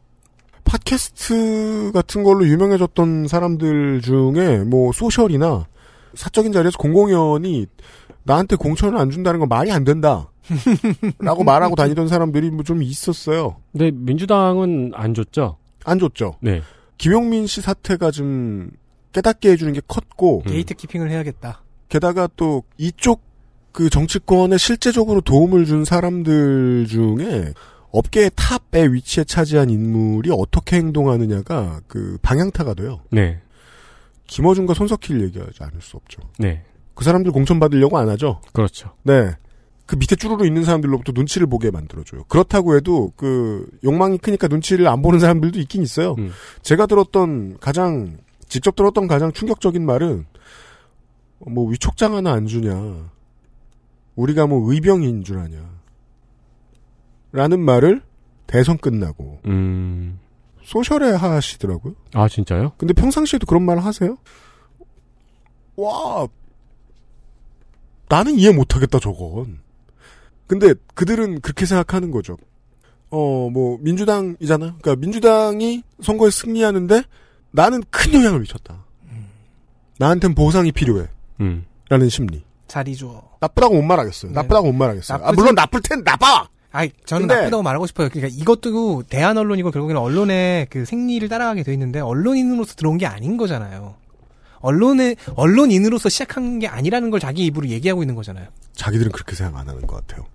팟캐스트 0.70 1.90
같은 1.92 2.22
걸로 2.22 2.46
유명해졌던 2.46 3.26
사람들 3.26 4.02
중에 4.02 4.58
뭐 4.58 4.92
소셜이나 4.92 5.66
사적인 6.14 6.52
자리에서 6.52 6.78
공공연히 6.78 7.66
나한테 8.22 8.54
공천을 8.54 8.96
안 8.96 9.10
준다는 9.10 9.40
건 9.40 9.48
말이 9.48 9.72
안 9.72 9.82
된다. 9.82 10.30
라고 11.18 11.42
말하고 11.42 11.74
다니던 11.74 12.06
사람들이 12.06 12.50
뭐 12.50 12.62
좀 12.62 12.82
있었어요. 12.84 13.56
근데 13.72 13.90
민주당은 13.90 14.92
안 14.94 15.12
줬죠? 15.12 15.56
안 15.84 15.98
줬죠. 15.98 16.36
네. 16.40 16.62
김용민 16.98 17.48
씨 17.48 17.60
사태가 17.60 18.12
좀 18.12 18.70
깨닫게 19.12 19.50
해주는 19.50 19.72
게 19.72 19.80
컸고. 19.88 20.44
gatekeeping을 20.46 21.10
해야겠다. 21.10 21.62
게다가 21.88 22.28
또 22.36 22.62
이쪽 22.78 23.22
그 23.72 23.90
정치권에 23.90 24.56
실제적으로 24.56 25.20
도움을 25.20 25.64
준 25.64 25.84
사람들 25.84 26.86
중에 26.88 27.54
업계의 27.92 28.30
탑에 28.36 28.86
위치에 28.86 29.24
차지한 29.24 29.70
인물이 29.70 30.30
어떻게 30.32 30.76
행동하느냐가 30.76 31.80
그 31.88 32.18
방향타가 32.22 32.74
돼요. 32.74 33.00
네. 33.10 33.40
김어준과 34.26 34.74
손석희를 34.74 35.22
얘기하지 35.24 35.64
않을 35.64 35.80
수 35.80 35.96
없죠. 35.96 36.22
네. 36.38 36.62
그 36.94 37.04
사람들 37.04 37.32
공천 37.32 37.58
받으려고 37.58 37.98
안 37.98 38.08
하죠. 38.10 38.40
그렇죠. 38.52 38.92
네. 39.02 39.32
그 39.86 39.96
밑에 39.96 40.14
쭈루루 40.14 40.46
있는 40.46 40.62
사람들로부터 40.62 41.10
눈치를 41.12 41.48
보게 41.48 41.72
만들어줘요. 41.72 42.22
그렇다고 42.28 42.76
해도 42.76 43.12
그 43.16 43.68
욕망이 43.82 44.18
크니까 44.18 44.46
눈치를 44.46 44.86
안 44.86 45.02
보는 45.02 45.18
사람들도 45.18 45.58
있긴 45.58 45.82
있어요. 45.82 46.14
음. 46.18 46.30
제가 46.62 46.86
들었던 46.86 47.58
가장 47.58 48.18
직접 48.48 48.76
들었던 48.76 49.08
가장 49.08 49.32
충격적인 49.32 49.84
말은 49.84 50.26
뭐 51.38 51.68
위촉장 51.68 52.14
하나 52.14 52.32
안 52.32 52.46
주냐. 52.46 53.10
우리가 54.14 54.46
뭐 54.46 54.72
의병인 54.72 55.24
줄 55.24 55.38
아냐. 55.38 55.79
라는 57.32 57.60
말을 57.60 58.02
대선 58.46 58.76
끝나고 58.78 59.40
음. 59.46 60.18
소셜에 60.62 61.12
하시더라고요. 61.12 61.94
아, 62.14 62.28
진짜요? 62.28 62.72
근데 62.76 62.92
평상시에도 62.92 63.46
그런 63.46 63.62
말 63.64 63.78
하세요? 63.78 64.16
와, 65.76 66.26
나는 68.08 68.34
이해 68.34 68.52
못하겠다, 68.52 68.98
저건. 68.98 69.60
근데 70.46 70.74
그들은 70.94 71.40
그렇게 71.40 71.64
생각하는 71.66 72.10
거죠. 72.10 72.36
어, 73.10 73.48
뭐, 73.50 73.78
민주당이잖아. 73.80 74.76
그러니까 74.80 74.96
민주당이 74.96 75.82
선거에 76.02 76.30
승리하는데 76.30 77.02
나는 77.52 77.82
큰 77.90 78.14
영향을 78.14 78.40
미쳤다. 78.40 78.84
나한텐 79.98 80.34
보상이 80.34 80.72
필요해. 80.72 81.06
음. 81.40 81.66
라는 81.88 82.08
심리. 82.08 82.42
자리 82.68 82.96
줘. 82.96 83.22
나쁘다고 83.40 83.74
못 83.74 83.82
말하겠어요. 83.82 84.32
나쁘다고 84.32 84.66
못 84.68 84.72
말하겠어요. 84.72 85.18
아, 85.18 85.30
나쁘지- 85.30 85.34
물론 85.36 85.54
나쁠 85.54 85.80
텐 85.82 86.02
나빠! 86.04 86.48
아이, 86.72 86.90
저는 87.04 87.26
근데- 87.26 87.40
나쁘다고 87.42 87.62
말하고 87.62 87.86
싶어요. 87.86 88.08
그러니까 88.10 88.34
이것도 88.40 89.02
대한 89.08 89.36
언론이고 89.36 89.70
결국에는 89.70 90.00
언론의 90.00 90.66
그 90.70 90.84
생리를 90.84 91.28
따라가게 91.28 91.62
돼 91.64 91.72
있는데 91.72 92.00
언론인으로서 92.00 92.74
들어온 92.74 92.96
게 92.98 93.06
아닌 93.06 93.36
거잖아요. 93.36 93.96
언론의 94.60 95.16
언론인으로서 95.34 96.08
시작한 96.08 96.58
게 96.58 96.66
아니라는 96.68 97.10
걸 97.10 97.18
자기 97.18 97.44
입으로 97.46 97.66
얘기하고 97.68 98.02
있는 98.02 98.14
거잖아요. 98.14 98.46
자기들은 98.74 99.10
그렇게 99.12 99.34
생각 99.34 99.58
안 99.58 99.68
하는 99.68 99.86
것 99.86 100.06
같아요. 100.06 100.26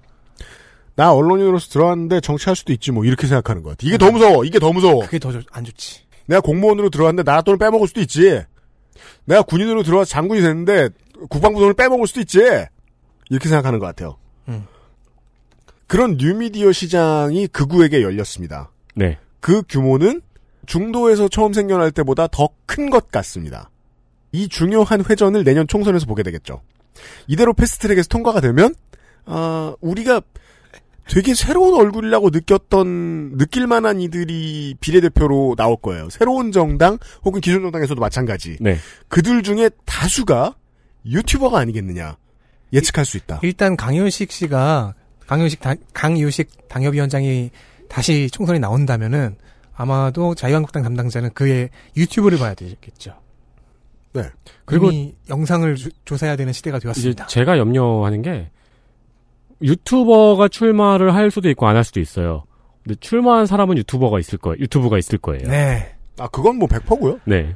나 0.96 1.14
언론인으로서 1.14 1.70
들어왔는데 1.70 2.22
정치할 2.22 2.56
수도 2.56 2.74
있지 2.74 2.92
뭐 2.92 3.06
이렇게 3.06 3.28
생각하는 3.28 3.62
것 3.64 3.72
같아. 3.72 3.80
이게 3.88 3.98
더 3.98 4.12
무서워. 4.12 4.44
이게 4.46 4.60
더 4.60 4.72
무서워. 4.74 5.02
그게 5.06 5.20
더 5.20 5.32
안 5.52 5.64
좋지. 5.64 6.02
내가 6.26 6.42
공무원으로 6.42 6.90
들어왔는데 6.90 7.24
나라 7.30 7.42
돈을 7.44 7.58
빼먹을 7.60 7.88
수도 7.88 8.02
있지. 8.02 8.42
내가 9.26 9.42
군인으로 9.44 9.84
들어와서 9.84 10.10
장군이 10.10 10.42
됐는데 10.42 10.90
국방부 11.30 11.60
돈을 11.60 11.74
빼먹을 11.76 12.08
수도 12.08 12.22
있지. 12.22 12.40
이렇게 13.30 13.48
생각하는 13.50 13.80
것 13.80 13.86
같아요. 13.86 14.18
음. 14.48 14.66
그런 15.88 16.18
뉴미디어 16.18 16.72
시장이 16.72 17.48
극우에게 17.48 18.02
열렸습니다. 18.02 18.72
네. 18.96 19.18
그 19.40 19.62
규모는 19.70 20.22
중도에서 20.66 21.28
처음 21.28 21.54
생겨날 21.54 21.92
때보다 21.92 22.28
더 22.28 22.50
큰 22.68 22.90
것 22.90 23.10
같습니다. 23.12 23.70
이 24.32 24.48
중요한 24.50 25.04
회전을 25.08 25.44
내년 25.44 25.68
총선에서 25.68 26.06
보게 26.08 26.24
되겠죠. 26.24 26.62
이대로 27.28 27.54
패스트트랙에서 27.54 28.08
통과가 28.10 28.42
되면 28.42 28.74
아, 29.26 29.76
우리가 29.82 30.22
되게 31.08 31.34
새로운 31.36 31.80
얼굴이라고 31.80 32.32
느꼈던 32.32 33.38
느낄 33.38 33.68
만한 33.68 34.02
이들이 34.02 34.76
비례대표로 34.80 35.56
나올 35.56 35.78
거예요. 35.78 36.10
새로운 36.10 36.52
정당 36.52 36.98
혹은 37.24 37.40
기존 37.42 37.62
정당에서도 37.62 38.02
마찬가지. 38.02 38.58
네. 38.60 38.78
그들 39.08 39.44
중에 39.44 39.70
다수가 39.86 40.56
유튜버가 41.06 41.60
아니겠느냐 41.60 42.18
예측할 42.74 43.06
수 43.06 43.18
있다. 43.18 43.40
일단 43.44 43.78
강효식 43.78 44.32
씨가 44.32 44.96
강효식 45.28 45.60
당, 45.60 45.76
강유식 45.94 46.68
당협위원장이 46.68 47.50
다시 47.90 48.30
총선에 48.32 48.60
나온다면은 48.60 49.36
아마도 49.76 50.36
자유한국당 50.36 50.84
담당자는 50.84 51.32
그의 51.34 51.70
유튜브를 51.98 52.38
봐야 52.38 52.54
되겠죠. 52.54 53.14
네. 54.14 54.24
그리고 54.64 54.90
이미 54.92 55.16
영상을 55.30 55.76
조- 55.76 55.90
조사해야 56.06 56.36
되는 56.38 56.54
시대가 56.54 56.80
되었습니다. 56.80 57.28
제가 57.28 57.58
염려하는 57.58 58.22
게 58.22 58.50
유튜버가 59.62 60.48
출마를 60.48 61.14
할 61.14 61.32
수도 61.32 61.50
있고 61.50 61.68
안 61.68 61.76
할 61.76 61.84
수도 61.84 62.00
있어요. 62.00 62.44
근데 62.84 62.96
출마한 63.00 63.46
사람은 63.46 63.78
유튜버가 63.80 64.20
있을 64.20 64.38
거예요. 64.38 64.58
유튜브가 64.60 64.98
있을 64.98 65.18
거예요. 65.18 65.48
네. 65.50 65.96
아 66.18 66.28
그건 66.28 66.58
뭐 66.58 66.68
100%고요. 66.68 67.20
네. 67.26 67.56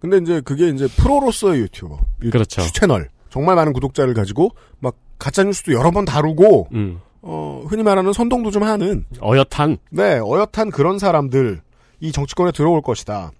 근데 0.00 0.18
이제 0.18 0.40
그게 0.40 0.68
이제 0.68 0.86
프로로서의 0.98 1.60
유튜버. 1.62 1.98
유- 2.24 2.30
그렇죠. 2.30 2.62
채널. 2.74 3.08
정말 3.30 3.54
많은 3.56 3.72
구독자를 3.72 4.12
가지고 4.14 4.50
막 4.78 4.96
가짜 5.18 5.42
뉴스도 5.42 5.72
여러 5.72 5.90
번 5.90 6.04
다루고 6.04 6.68
음. 6.72 7.00
어, 7.22 7.64
흔히 7.68 7.82
말하는 7.82 8.12
선동도 8.12 8.50
좀 8.50 8.62
하는 8.62 9.04
어엿한 9.20 9.78
네, 9.90 10.18
어엿한 10.18 10.70
그런 10.72 10.98
사람들 10.98 11.60
이 12.00 12.12
정치권에 12.12 12.52
들어올 12.52 12.82
것이다. 12.82 13.32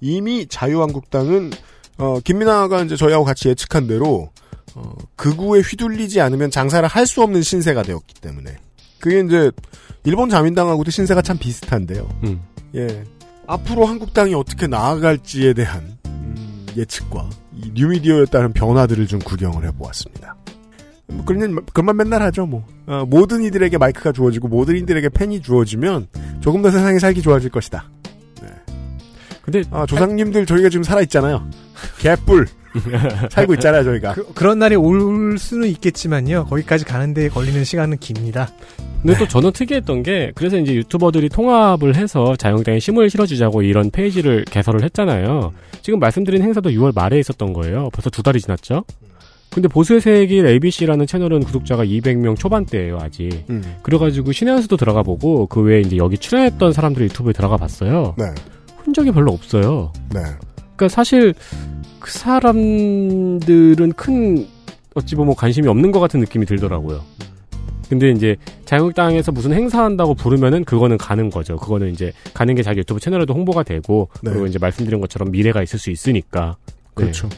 이미 0.00 0.46
자유한국당은 0.46 1.50
어, 1.98 2.18
김민아가 2.24 2.82
이제 2.82 2.96
저희하고 2.96 3.24
같이 3.24 3.48
예측한 3.48 3.86
대로 3.86 4.30
어, 4.74 4.94
극우에 5.16 5.60
휘둘리지 5.60 6.20
않으면 6.20 6.50
장사를 6.50 6.86
할 6.88 7.06
수 7.06 7.22
없는 7.22 7.42
신세가 7.42 7.82
되었기 7.82 8.14
때문에 8.20 8.56
그게 8.98 9.20
이제 9.20 9.50
일본 10.04 10.28
자민당하고도 10.30 10.90
신세가 10.90 11.22
참 11.22 11.38
비슷한데요. 11.38 12.08
음. 12.24 12.42
예. 12.74 13.04
앞으로 13.46 13.84
한국당이 13.86 14.34
어떻게 14.34 14.66
나아갈지에 14.66 15.52
대한 15.52 15.98
음, 16.06 16.66
예측과 16.76 17.28
이 17.54 17.70
뉴미디어에 17.74 18.26
따른 18.26 18.52
변화들을 18.52 19.06
좀 19.06 19.18
구경을 19.20 19.64
해보았습니다. 19.66 20.36
뭐 21.12 21.24
그런 21.24 21.64
그만 21.72 21.96
맨날 21.96 22.22
하죠 22.22 22.46
뭐 22.46 22.64
어, 22.86 23.04
모든 23.06 23.42
이들에게 23.42 23.78
마이크가 23.78 24.12
주어지고 24.12 24.48
모든 24.48 24.76
이들에게 24.76 25.08
펜이 25.10 25.40
주어지면 25.42 26.08
조금 26.40 26.62
더 26.62 26.70
세상이 26.70 26.98
살기 26.98 27.22
좋아질 27.22 27.50
것이다. 27.50 27.84
근데 29.42 29.64
아, 29.70 29.84
조상님들 29.86 30.46
저희가 30.46 30.68
지금 30.68 30.84
살아 30.84 31.00
있잖아요. 31.02 31.48
개뿔 31.98 32.46
살고 33.30 33.54
있잖아요 33.54 33.84
저희가. 33.84 34.14
그, 34.14 34.32
그런 34.34 34.58
날이 34.58 34.76
올 34.76 35.36
수는 35.38 35.68
있겠지만요. 35.68 36.46
거기까지 36.46 36.84
가는데 36.84 37.28
걸리는 37.28 37.64
시간은 37.64 37.98
깁니다. 37.98 38.48
근데 39.02 39.18
또 39.18 39.26
저는 39.26 39.50
특이했던 39.50 40.04
게 40.04 40.30
그래서 40.36 40.56
이제 40.56 40.74
유튜버들이 40.74 41.28
통합을 41.28 41.96
해서 41.96 42.36
자유한국당에 42.36 42.78
힘을 42.78 43.10
실어주자고 43.10 43.62
이런 43.62 43.90
페이지를 43.90 44.44
개설을 44.44 44.84
했잖아요. 44.84 45.52
지금 45.82 45.98
말씀드린 45.98 46.40
행사도 46.42 46.70
6월 46.70 46.94
말에 46.94 47.18
있었던 47.18 47.52
거예요. 47.52 47.90
벌써 47.92 48.10
두 48.10 48.22
달이 48.22 48.40
지났죠. 48.40 48.84
근데 49.52 49.68
보수의 49.68 50.00
세길 50.00 50.46
ABC라는 50.46 51.06
채널은 51.06 51.40
구독자가 51.40 51.84
200명 51.84 52.38
초반대예요 52.38 52.98
아직. 52.98 53.44
음. 53.50 53.62
그래가지고 53.82 54.32
신의 54.32 54.52
한수도 54.52 54.76
들어가 54.76 55.02
보고 55.02 55.46
그 55.46 55.60
외에 55.60 55.80
이제 55.80 55.98
여기 55.98 56.16
출연했던 56.16 56.72
사람들의 56.72 57.08
유튜브에 57.10 57.32
들어가 57.32 57.58
봤어요. 57.58 58.14
네. 58.16 58.24
흔적이 58.78 59.12
별로 59.12 59.32
없어요. 59.32 59.92
네. 60.14 60.20
그러니까 60.54 60.88
사실 60.88 61.34
그 62.00 62.10
사람들은 62.10 63.92
큰 63.92 64.46
어찌 64.94 65.14
보면 65.14 65.34
관심이 65.34 65.68
없는 65.68 65.92
것 65.92 66.00
같은 66.00 66.20
느낌이 66.20 66.46
들더라고요. 66.46 67.00
근데 67.88 68.10
이제 68.10 68.36
자유한국당에서 68.64 69.32
무슨 69.32 69.52
행사한다고 69.52 70.14
부르면은 70.14 70.64
그거는 70.64 70.96
가는 70.96 71.28
거죠. 71.28 71.56
그거는 71.56 71.90
이제 71.90 72.10
가는 72.32 72.54
게 72.54 72.62
자기 72.62 72.78
유튜브 72.78 73.00
채널에도 73.00 73.34
홍보가 73.34 73.64
되고 73.64 74.08
네. 74.22 74.30
그리고 74.30 74.46
이제 74.46 74.58
말씀드린 74.58 74.98
것처럼 75.00 75.30
미래가 75.30 75.62
있을 75.62 75.78
수 75.78 75.90
있으니까. 75.90 76.56
네. 76.64 76.74
그렇죠. 76.94 77.28
네, 77.28 77.36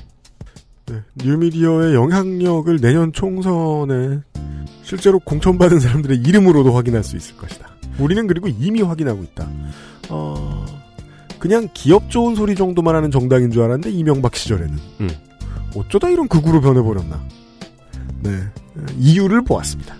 뉴미디어의 1.15 1.95
영향력을 1.95 2.79
내년 2.81 3.13
총선에 3.13 4.21
실제로 4.83 5.19
공천받은 5.19 5.81
사람들의 5.81 6.19
이름으로도 6.19 6.73
확인할 6.75 7.03
수 7.03 7.17
있을 7.17 7.37
것이다. 7.37 7.69
우리는 7.99 8.27
그리고 8.27 8.49
이미 8.49 8.83
확인하고 8.83 9.23
있다. 9.23 9.49
어, 10.11 10.67
그냥 11.39 11.69
기업 11.75 12.11
좋은 12.11 12.35
소리 12.35 12.55
정도만 12.55 12.95
하는 12.95 13.11
정당인 13.11 13.51
줄 13.51 13.63
알았는데 13.63 13.91
이명박 13.91 14.37
시절에는 14.37 14.79
음. 15.01 15.11
어쩌다 15.77 16.09
이런 16.09 16.29
극우로 16.29 16.61
변해버렸나. 16.61 17.23
네, 18.23 18.31
이유를 18.99 19.43
보았습니다. 19.43 19.95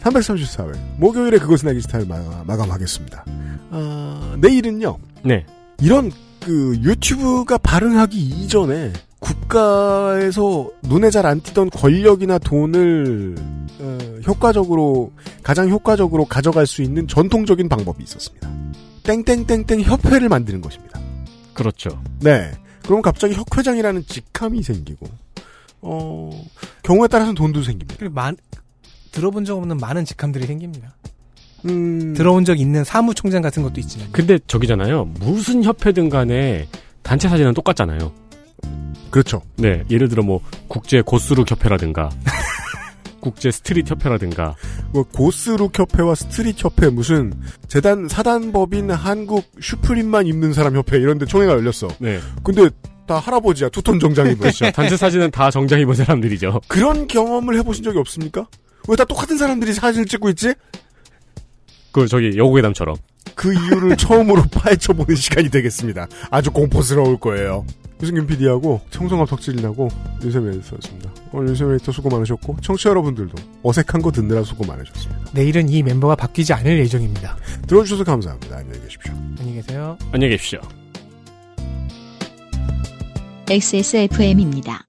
334회 0.00 0.78
목요일에 0.98 1.38
그것은 1.38 1.68
알기 1.68 1.80
스타일 1.80 2.06
마감, 2.06 2.70
하겠습니다 2.70 3.24
내일은요. 4.38 4.98
네. 5.24 5.46
이런 5.80 6.12
그 6.40 6.76
유튜브가 6.82 7.58
발흥하기 7.58 8.18
이전에 8.18 8.92
국가에서 9.24 10.70
눈에 10.82 11.10
잘 11.10 11.24
안 11.24 11.40
띄던 11.40 11.70
권력이나 11.70 12.38
돈을 12.38 13.34
어, 13.80 13.98
효과적으로 14.26 15.10
가장 15.42 15.70
효과적으로 15.70 16.26
가져갈 16.26 16.66
수 16.66 16.82
있는 16.82 17.08
전통적인 17.08 17.68
방법이 17.68 18.02
있었습니다. 18.04 18.50
땡땡땡땡 19.04 19.80
협회를 19.80 20.28
만드는 20.28 20.60
것입니다. 20.60 21.00
그렇죠. 21.54 22.02
네. 22.20 22.50
그럼 22.84 23.00
갑자기 23.00 23.34
협회장이라는 23.34 24.04
직함이 24.06 24.62
생기고 24.62 25.06
어 25.80 26.30
경우에 26.82 27.08
따라서는 27.08 27.34
돈도 27.34 27.62
생깁니다. 27.62 27.96
그리고 27.98 28.14
많, 28.14 28.36
들어본 29.12 29.44
적 29.46 29.56
없는 29.56 29.78
많은 29.78 30.04
직함들이 30.04 30.46
생깁니다. 30.46 30.94
음. 31.66 32.12
들어온 32.14 32.44
적 32.44 32.60
있는 32.60 32.84
사무총장 32.84 33.40
같은 33.40 33.62
것도 33.62 33.80
있지만. 33.80 34.08
근데 34.12 34.38
저기잖아요. 34.46 35.06
무슨 35.20 35.64
협회든 35.64 36.10
간에 36.10 36.68
단체 37.02 37.28
사진은 37.28 37.54
똑같잖아요. 37.54 38.12
그렇죠. 39.10 39.42
네. 39.56 39.84
예를 39.90 40.08
들어 40.08 40.22
뭐 40.22 40.40
국제 40.68 41.00
goth 41.00 41.25
look 41.25 41.50
협회라든가 41.50 42.10
국제 43.20 43.50
street 43.50 43.90
협회라든가 43.90 44.54
뭐 44.92 45.02
goth 45.04 45.41
look 45.41 45.78
협회와 45.78 46.14
street 46.14 46.62
협회 46.62 46.88
무슨 46.90 47.32
재단 47.68 48.06
사단법인 48.08 48.90
한국 48.90 49.44
슈프림만 49.60 50.26
입는 50.26 50.52
사람 50.52 50.76
협회 50.76 50.98
이런 50.98 51.18
데 51.18 51.24
총회가 51.26 51.52
열렸어. 51.52 51.88
네. 51.98 52.18
근데 52.42 52.68
다 53.06 53.18
할아버지야 53.18 53.68
투톤 53.68 54.00
정장 54.00 54.26
입은. 54.26 54.38
그렇죠. 54.38 54.70
단체 54.72 54.96
사진은 54.96 55.30
다 55.30 55.50
정장 55.50 55.78
입은 55.80 55.94
사람들이죠. 55.94 56.60
그런 56.68 57.06
경험을 57.06 57.56
해보신 57.58 57.84
적이 57.84 57.98
없습니까? 57.98 58.46
왜 58.88 58.96
다 58.96 59.04
똑같은 59.04 59.38
사람들이 59.38 59.72
사진을 59.72 60.06
찍고 60.06 60.28
있지? 60.30 60.54
그 61.92 62.06
저기 62.08 62.36
여고괴담처럼. 62.36 62.96
그 63.34 63.52
이유를 63.52 63.96
처음으로 63.96 64.42
파헤쳐 64.52 64.92
보는 64.92 65.14
시간이 65.16 65.48
되겠습니다. 65.50 66.06
아주 66.30 66.50
공포스러울 66.50 67.18
거예요. 67.18 67.64
유승균 68.02 68.26
PD하고 68.26 68.80
청성합 68.90 69.28
덕질이라고 69.28 69.88
윤세미 70.22 70.48
에디터였습니다. 70.48 71.14
오늘 71.32 71.50
에디터 71.50 71.92
수고 71.92 72.08
많으셨고 72.10 72.56
청취자 72.60 72.90
여러분들도 72.90 73.34
어색한 73.62 74.02
거 74.02 74.10
듣느라 74.10 74.42
수고 74.42 74.64
많으셨습니다. 74.64 75.30
내일은 75.32 75.68
이 75.68 75.82
멤버가 75.82 76.16
바뀌지 76.16 76.52
않을 76.52 76.78
예정입니다. 76.80 77.36
들어주셔서 77.66 78.04
감사합니다. 78.04 78.56
안녕히 78.56 78.80
계십시오. 78.80 79.12
안녕히 79.14 79.54
계세요. 79.54 79.96
안녕히 80.12 80.32
계십시오. 80.32 80.60
XSFM입니다. 83.48 84.86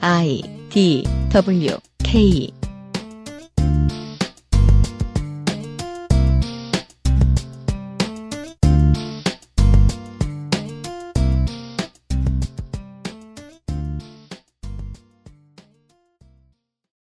I 0.00 0.42
D 0.70 1.04
W 1.30 1.76
K 1.98 2.52